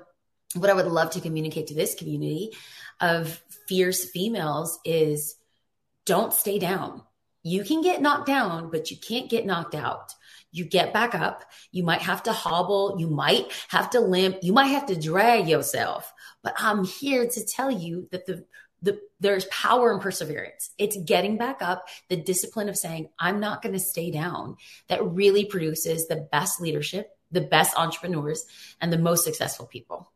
what 0.55 0.71
I 0.71 0.73
would 0.73 0.87
love 0.87 1.11
to 1.11 1.21
communicate 1.21 1.67
to 1.67 1.75
this 1.75 1.93
community 1.93 2.53
of 2.99 3.39
fierce 3.67 4.09
females 4.09 4.79
is 4.83 5.35
don't 6.05 6.33
stay 6.33 6.57
down. 6.57 7.03
You 7.43 7.63
can 7.63 7.81
get 7.81 8.01
knocked 8.01 8.25
down, 8.25 8.71
but 8.71 8.89
you 8.89 8.97
can't 8.97 9.29
get 9.29 9.45
knocked 9.45 9.75
out. 9.75 10.11
You 10.51 10.65
get 10.65 10.93
back 10.93 11.13
up. 11.13 11.43
You 11.71 11.83
might 11.83 12.01
have 12.01 12.23
to 12.23 12.33
hobble. 12.33 12.95
You 12.97 13.07
might 13.07 13.51
have 13.67 13.91
to 13.91 13.99
limp. 13.99 14.37
You 14.41 14.53
might 14.53 14.67
have 14.67 14.87
to 14.87 14.99
drag 14.99 15.47
yourself. 15.47 16.11
But 16.41 16.55
I'm 16.57 16.83
here 16.83 17.27
to 17.27 17.45
tell 17.45 17.69
you 17.69 18.07
that 18.11 18.25
the 18.25 18.45
the, 18.81 18.99
there's 19.19 19.45
power 19.45 19.93
in 19.93 19.99
perseverance. 19.99 20.71
It's 20.77 20.97
getting 21.05 21.37
back 21.37 21.61
up, 21.61 21.87
the 22.09 22.17
discipline 22.17 22.69
of 22.69 22.77
saying, 22.77 23.09
I'm 23.17 23.39
not 23.39 23.61
going 23.61 23.73
to 23.73 23.79
stay 23.79 24.11
down, 24.11 24.57
that 24.87 25.05
really 25.05 25.45
produces 25.45 26.07
the 26.07 26.27
best 26.31 26.61
leadership, 26.61 27.17
the 27.31 27.41
best 27.41 27.77
entrepreneurs, 27.77 28.45
and 28.81 28.91
the 28.91 28.97
most 28.97 29.23
successful 29.23 29.65
people. 29.65 30.11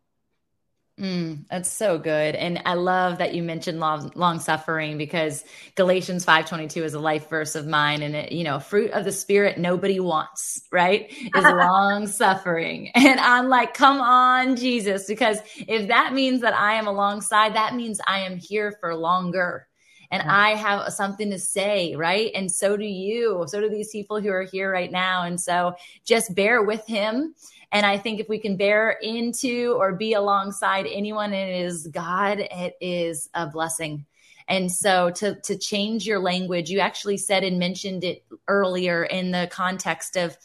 Mm, 1.00 1.46
that's 1.50 1.72
so 1.72 1.98
good. 1.98 2.36
And 2.36 2.62
I 2.66 2.74
love 2.74 3.20
that 3.20 3.34
you 3.34 3.42
mentioned 3.42 3.80
long, 3.80 4.12
long 4.16 4.40
suffering 4.42 4.98
because 4.98 5.46
Galatians 5.76 6.26
5:22 6.26 6.84
is 6.84 6.94
a 6.94 7.00
life 7.00 7.30
verse 7.30 7.56
of 7.56 7.66
mine 7.66 8.02
and 8.02 8.16
it, 8.16 8.34
you 8.34 8.44
know, 8.44 8.60
fruit 8.60 8.92
of 8.92 9.06
the 9.06 9.14
spirit 9.14 9.58
nobody 9.58 10.02
wants, 10.02 10.62
right? 10.74 11.10
Is 11.34 11.48
long 11.50 12.08
suffering. 12.08 12.92
And 13.00 13.20
I'm 13.22 13.48
like, 13.48 13.74
"Come 13.76 14.02
on, 14.02 14.58
Jesus," 14.58 15.08
because 15.08 15.40
if 15.56 15.88
that 15.88 16.14
means 16.14 16.42
that 16.42 16.54
I 16.54 16.74
am 16.76 16.86
alongside, 16.88 17.56
that 17.56 17.76
means 17.76 18.02
I 18.06 18.20
am 18.22 18.38
here 18.38 18.76
for 18.82 18.94
longer. 18.96 19.69
And 20.12 20.24
yeah. 20.24 20.36
I 20.36 20.50
have 20.52 20.92
something 20.94 21.30
to 21.30 21.40
say, 21.40 21.96
right? 21.96 22.32
And 22.34 22.52
so 22.52 22.76
do 22.76 22.86
you. 22.86 23.46
So 23.48 23.62
do 23.62 23.70
these 23.70 23.92
people 23.92 24.20
who 24.20 24.30
are 24.30 24.44
here 24.44 24.72
right 24.72 24.92
now. 24.92 25.24
And 25.24 25.40
so 25.40 25.76
just 26.04 26.34
bear 26.34 26.64
with 26.64 26.86
him 26.88 27.36
and 27.72 27.86
I 27.86 27.98
think 27.98 28.20
if 28.20 28.28
we 28.28 28.40
can 28.40 28.58
bear 28.58 28.92
into 28.92 29.76
or 29.78 29.94
be 29.94 30.14
alongside 30.14 30.88
anyone, 30.88 31.34
it 31.34 31.62
is 31.62 31.88
God, 31.88 32.40
it 32.40 32.76
is 32.82 33.30
a 33.34 33.48
blessing. 33.48 34.06
And 34.48 34.72
so 34.72 35.12
to 35.12 35.40
to 35.42 35.58
change 35.58 36.08
your 36.08 36.20
language, 36.20 36.72
you 36.72 36.80
actually 36.80 37.18
said 37.18 37.44
and 37.44 37.60
mentioned 37.60 38.04
it 38.04 38.24
earlier 38.48 39.04
in 39.04 39.30
the 39.30 39.48
context 39.52 40.18
of 40.18 40.36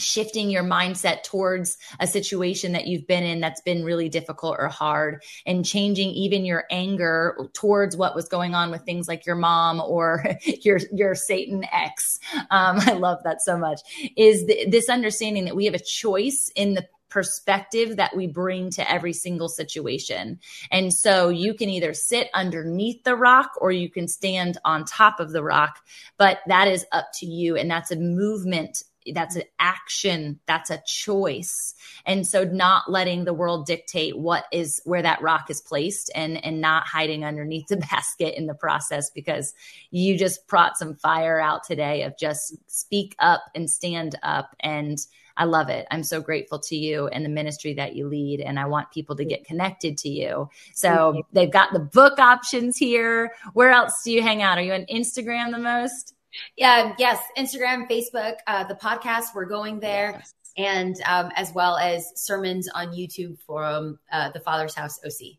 shifting 0.00 0.50
your 0.50 0.62
mindset 0.62 1.22
towards 1.22 1.78
a 1.98 2.06
situation 2.06 2.72
that 2.72 2.86
you've 2.86 3.06
been 3.06 3.24
in 3.24 3.40
that's 3.40 3.60
been 3.60 3.84
really 3.84 4.08
difficult 4.08 4.56
or 4.58 4.68
hard 4.68 5.22
and 5.46 5.64
changing 5.64 6.10
even 6.10 6.44
your 6.44 6.64
anger 6.70 7.48
towards 7.52 7.96
what 7.96 8.14
was 8.14 8.28
going 8.28 8.54
on 8.54 8.70
with 8.70 8.82
things 8.82 9.08
like 9.08 9.26
your 9.26 9.36
mom 9.36 9.80
or 9.80 10.24
your 10.62 10.78
your 10.92 11.14
satan 11.14 11.64
ex 11.72 12.18
um, 12.50 12.78
i 12.86 12.92
love 12.92 13.18
that 13.24 13.40
so 13.40 13.56
much 13.56 13.80
is 14.16 14.44
th- 14.44 14.70
this 14.70 14.88
understanding 14.88 15.44
that 15.44 15.56
we 15.56 15.64
have 15.64 15.74
a 15.74 15.78
choice 15.78 16.50
in 16.54 16.74
the 16.74 16.86
perspective 17.10 17.96
that 17.96 18.16
we 18.16 18.26
bring 18.26 18.70
to 18.70 18.90
every 18.90 19.12
single 19.12 19.48
situation. 19.48 20.38
And 20.70 20.94
so 20.94 21.28
you 21.28 21.52
can 21.52 21.68
either 21.68 21.92
sit 21.92 22.30
underneath 22.32 23.04
the 23.04 23.16
rock 23.16 23.50
or 23.60 23.72
you 23.72 23.90
can 23.90 24.08
stand 24.08 24.56
on 24.64 24.84
top 24.84 25.20
of 25.20 25.32
the 25.32 25.42
rock, 25.42 25.80
but 26.16 26.38
that 26.46 26.68
is 26.68 26.86
up 26.92 27.08
to 27.14 27.26
you. 27.26 27.56
And 27.56 27.70
that's 27.70 27.90
a 27.90 27.96
movement 27.96 28.84
that's 29.14 29.36
an 29.36 29.42
action 29.58 30.38
that's 30.46 30.70
a 30.70 30.82
choice 30.86 31.74
and 32.04 32.26
so 32.26 32.44
not 32.44 32.90
letting 32.90 33.24
the 33.24 33.34
world 33.34 33.66
dictate 33.66 34.18
what 34.18 34.44
is 34.52 34.80
where 34.84 35.02
that 35.02 35.22
rock 35.22 35.50
is 35.50 35.60
placed 35.60 36.10
and 36.14 36.44
and 36.44 36.60
not 36.60 36.86
hiding 36.86 37.24
underneath 37.24 37.66
the 37.68 37.76
basket 37.90 38.36
in 38.36 38.46
the 38.46 38.54
process 38.54 39.10
because 39.10 39.54
you 39.90 40.18
just 40.18 40.46
brought 40.46 40.76
some 40.76 40.94
fire 40.94 41.40
out 41.40 41.64
today 41.64 42.02
of 42.02 42.16
just 42.18 42.56
speak 42.70 43.14
up 43.18 43.42
and 43.54 43.70
stand 43.70 44.18
up 44.22 44.54
and 44.60 45.06
I 45.36 45.44
love 45.44 45.70
it. 45.70 45.86
I'm 45.90 46.02
so 46.02 46.20
grateful 46.20 46.58
to 46.58 46.76
you 46.76 47.08
and 47.08 47.24
the 47.24 47.30
ministry 47.30 47.72
that 47.74 47.96
you 47.96 48.08
lead. 48.08 48.40
And 48.42 48.60
I 48.60 48.66
want 48.66 48.90
people 48.90 49.16
to 49.16 49.24
get 49.24 49.46
connected 49.46 49.96
to 49.98 50.10
you. 50.10 50.50
So 50.74 51.22
they've 51.32 51.50
got 51.50 51.72
the 51.72 51.78
book 51.78 52.18
options 52.18 52.76
here. 52.76 53.32
Where 53.54 53.70
else 53.70 54.02
do 54.04 54.12
you 54.12 54.20
hang 54.20 54.42
out? 54.42 54.58
Are 54.58 54.62
you 54.62 54.74
on 54.74 54.84
Instagram 54.84 55.52
the 55.52 55.58
most? 55.58 56.14
Yeah, 56.56 56.94
yes, 56.98 57.18
Instagram, 57.36 57.90
Facebook, 57.90 58.36
uh, 58.46 58.64
the 58.64 58.74
podcast, 58.74 59.26
we're 59.34 59.46
going 59.46 59.80
there. 59.80 60.12
Yes. 60.12 60.34
And 60.56 61.00
um, 61.06 61.30
as 61.36 61.52
well 61.54 61.76
as 61.78 62.12
sermons 62.16 62.68
on 62.74 62.88
YouTube 62.88 63.38
from 63.46 63.98
uh, 64.12 64.30
the 64.30 64.40
Father's 64.40 64.74
House 64.74 64.98
OC. 65.04 65.38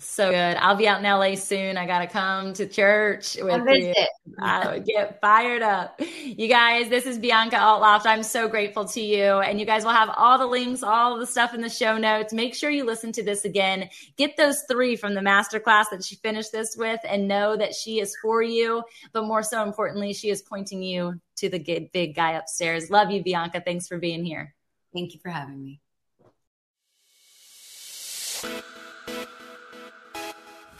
So 0.00 0.30
good. 0.30 0.56
I'll 0.58 0.76
be 0.76 0.86
out 0.86 1.00
in 1.00 1.04
LA 1.04 1.34
soon. 1.34 1.76
I 1.76 1.84
got 1.84 1.98
to 1.98 2.06
come 2.06 2.52
to 2.52 2.68
church 2.68 3.36
with 3.40 3.62
you. 3.66 3.94
I 4.40 4.78
get 4.78 5.20
fired 5.20 5.60
up. 5.60 6.00
You 6.24 6.46
guys, 6.46 6.88
this 6.88 7.04
is 7.04 7.18
Bianca 7.18 7.56
Olthoff. 7.56 8.02
I'm 8.04 8.22
so 8.22 8.46
grateful 8.46 8.84
to 8.84 9.00
you. 9.00 9.40
And 9.40 9.58
you 9.58 9.66
guys 9.66 9.84
will 9.84 9.90
have 9.90 10.10
all 10.16 10.38
the 10.38 10.46
links, 10.46 10.84
all 10.84 11.18
the 11.18 11.26
stuff 11.26 11.52
in 11.52 11.60
the 11.60 11.68
show 11.68 11.98
notes. 11.98 12.32
Make 12.32 12.54
sure 12.54 12.70
you 12.70 12.84
listen 12.84 13.10
to 13.12 13.24
this 13.24 13.44
again. 13.44 13.90
Get 14.16 14.36
those 14.36 14.62
three 14.70 14.94
from 14.94 15.14
the 15.14 15.20
masterclass 15.20 15.86
that 15.90 16.04
she 16.04 16.14
finished 16.14 16.52
this 16.52 16.76
with 16.76 17.00
and 17.04 17.26
know 17.26 17.56
that 17.56 17.74
she 17.74 17.98
is 17.98 18.16
for 18.22 18.40
you. 18.40 18.84
But 19.12 19.24
more 19.24 19.42
so 19.42 19.64
importantly, 19.64 20.12
she 20.12 20.30
is 20.30 20.42
pointing 20.42 20.80
you 20.80 21.20
to 21.38 21.48
the 21.48 21.88
big 21.92 22.14
guy 22.14 22.32
upstairs. 22.32 22.88
Love 22.88 23.10
you, 23.10 23.24
Bianca. 23.24 23.60
Thanks 23.60 23.88
for 23.88 23.98
being 23.98 24.24
here. 24.24 24.54
Thank 24.94 25.12
you 25.12 25.18
for 25.18 25.30
having 25.30 25.60
me. 25.60 25.80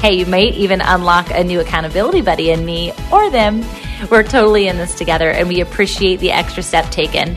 Hey, 0.00 0.14
you 0.14 0.26
might 0.26 0.54
even 0.54 0.80
unlock 0.80 1.30
a 1.30 1.42
new 1.42 1.60
accountability 1.60 2.20
buddy 2.20 2.50
in 2.50 2.64
me 2.64 2.92
or 3.12 3.30
them 3.30 3.64
we're 4.10 4.22
totally 4.22 4.68
in 4.68 4.76
this 4.76 4.94
together 4.94 5.30
and 5.30 5.48
we 5.48 5.60
appreciate 5.60 6.20
the 6.20 6.30
extra 6.30 6.62
step 6.62 6.88
taken. 6.90 7.36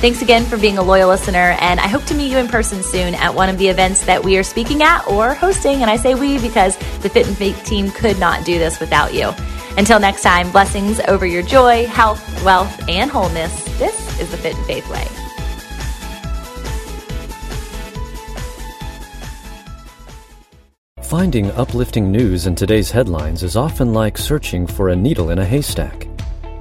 Thanks 0.00 0.22
again 0.22 0.44
for 0.44 0.56
being 0.56 0.78
a 0.78 0.82
loyal 0.82 1.08
listener, 1.08 1.56
and 1.58 1.80
I 1.80 1.88
hope 1.88 2.04
to 2.04 2.14
meet 2.14 2.30
you 2.30 2.38
in 2.38 2.46
person 2.46 2.84
soon 2.84 3.16
at 3.16 3.34
one 3.34 3.48
of 3.48 3.58
the 3.58 3.66
events 3.66 4.02
that 4.02 4.22
we 4.22 4.38
are 4.38 4.44
speaking 4.44 4.80
at 4.80 5.04
or 5.08 5.34
hosting. 5.34 5.82
And 5.82 5.90
I 5.90 5.96
say 5.96 6.14
we 6.14 6.38
because 6.38 6.76
the 7.00 7.08
Fit 7.08 7.26
in 7.26 7.34
Faith 7.34 7.64
team 7.64 7.90
could 7.90 8.16
not 8.20 8.44
do 8.44 8.60
this 8.60 8.78
without 8.78 9.12
you. 9.12 9.32
Until 9.76 9.98
next 9.98 10.22
time, 10.22 10.52
blessings 10.52 11.00
over 11.08 11.26
your 11.26 11.42
joy, 11.42 11.84
health, 11.86 12.22
wealth, 12.44 12.88
and 12.88 13.10
wholeness. 13.10 13.64
This 13.80 14.20
is 14.20 14.30
the 14.30 14.36
Fit 14.36 14.56
in 14.56 14.64
Faith 14.66 14.88
Way. 14.88 15.04
Finding 21.02 21.50
uplifting 21.50 22.12
news 22.12 22.46
in 22.46 22.54
today's 22.54 22.92
headlines 22.92 23.42
is 23.42 23.56
often 23.56 23.92
like 23.92 24.16
searching 24.16 24.64
for 24.64 24.90
a 24.90 24.96
needle 24.96 25.30
in 25.30 25.40
a 25.40 25.44
haystack. 25.44 26.06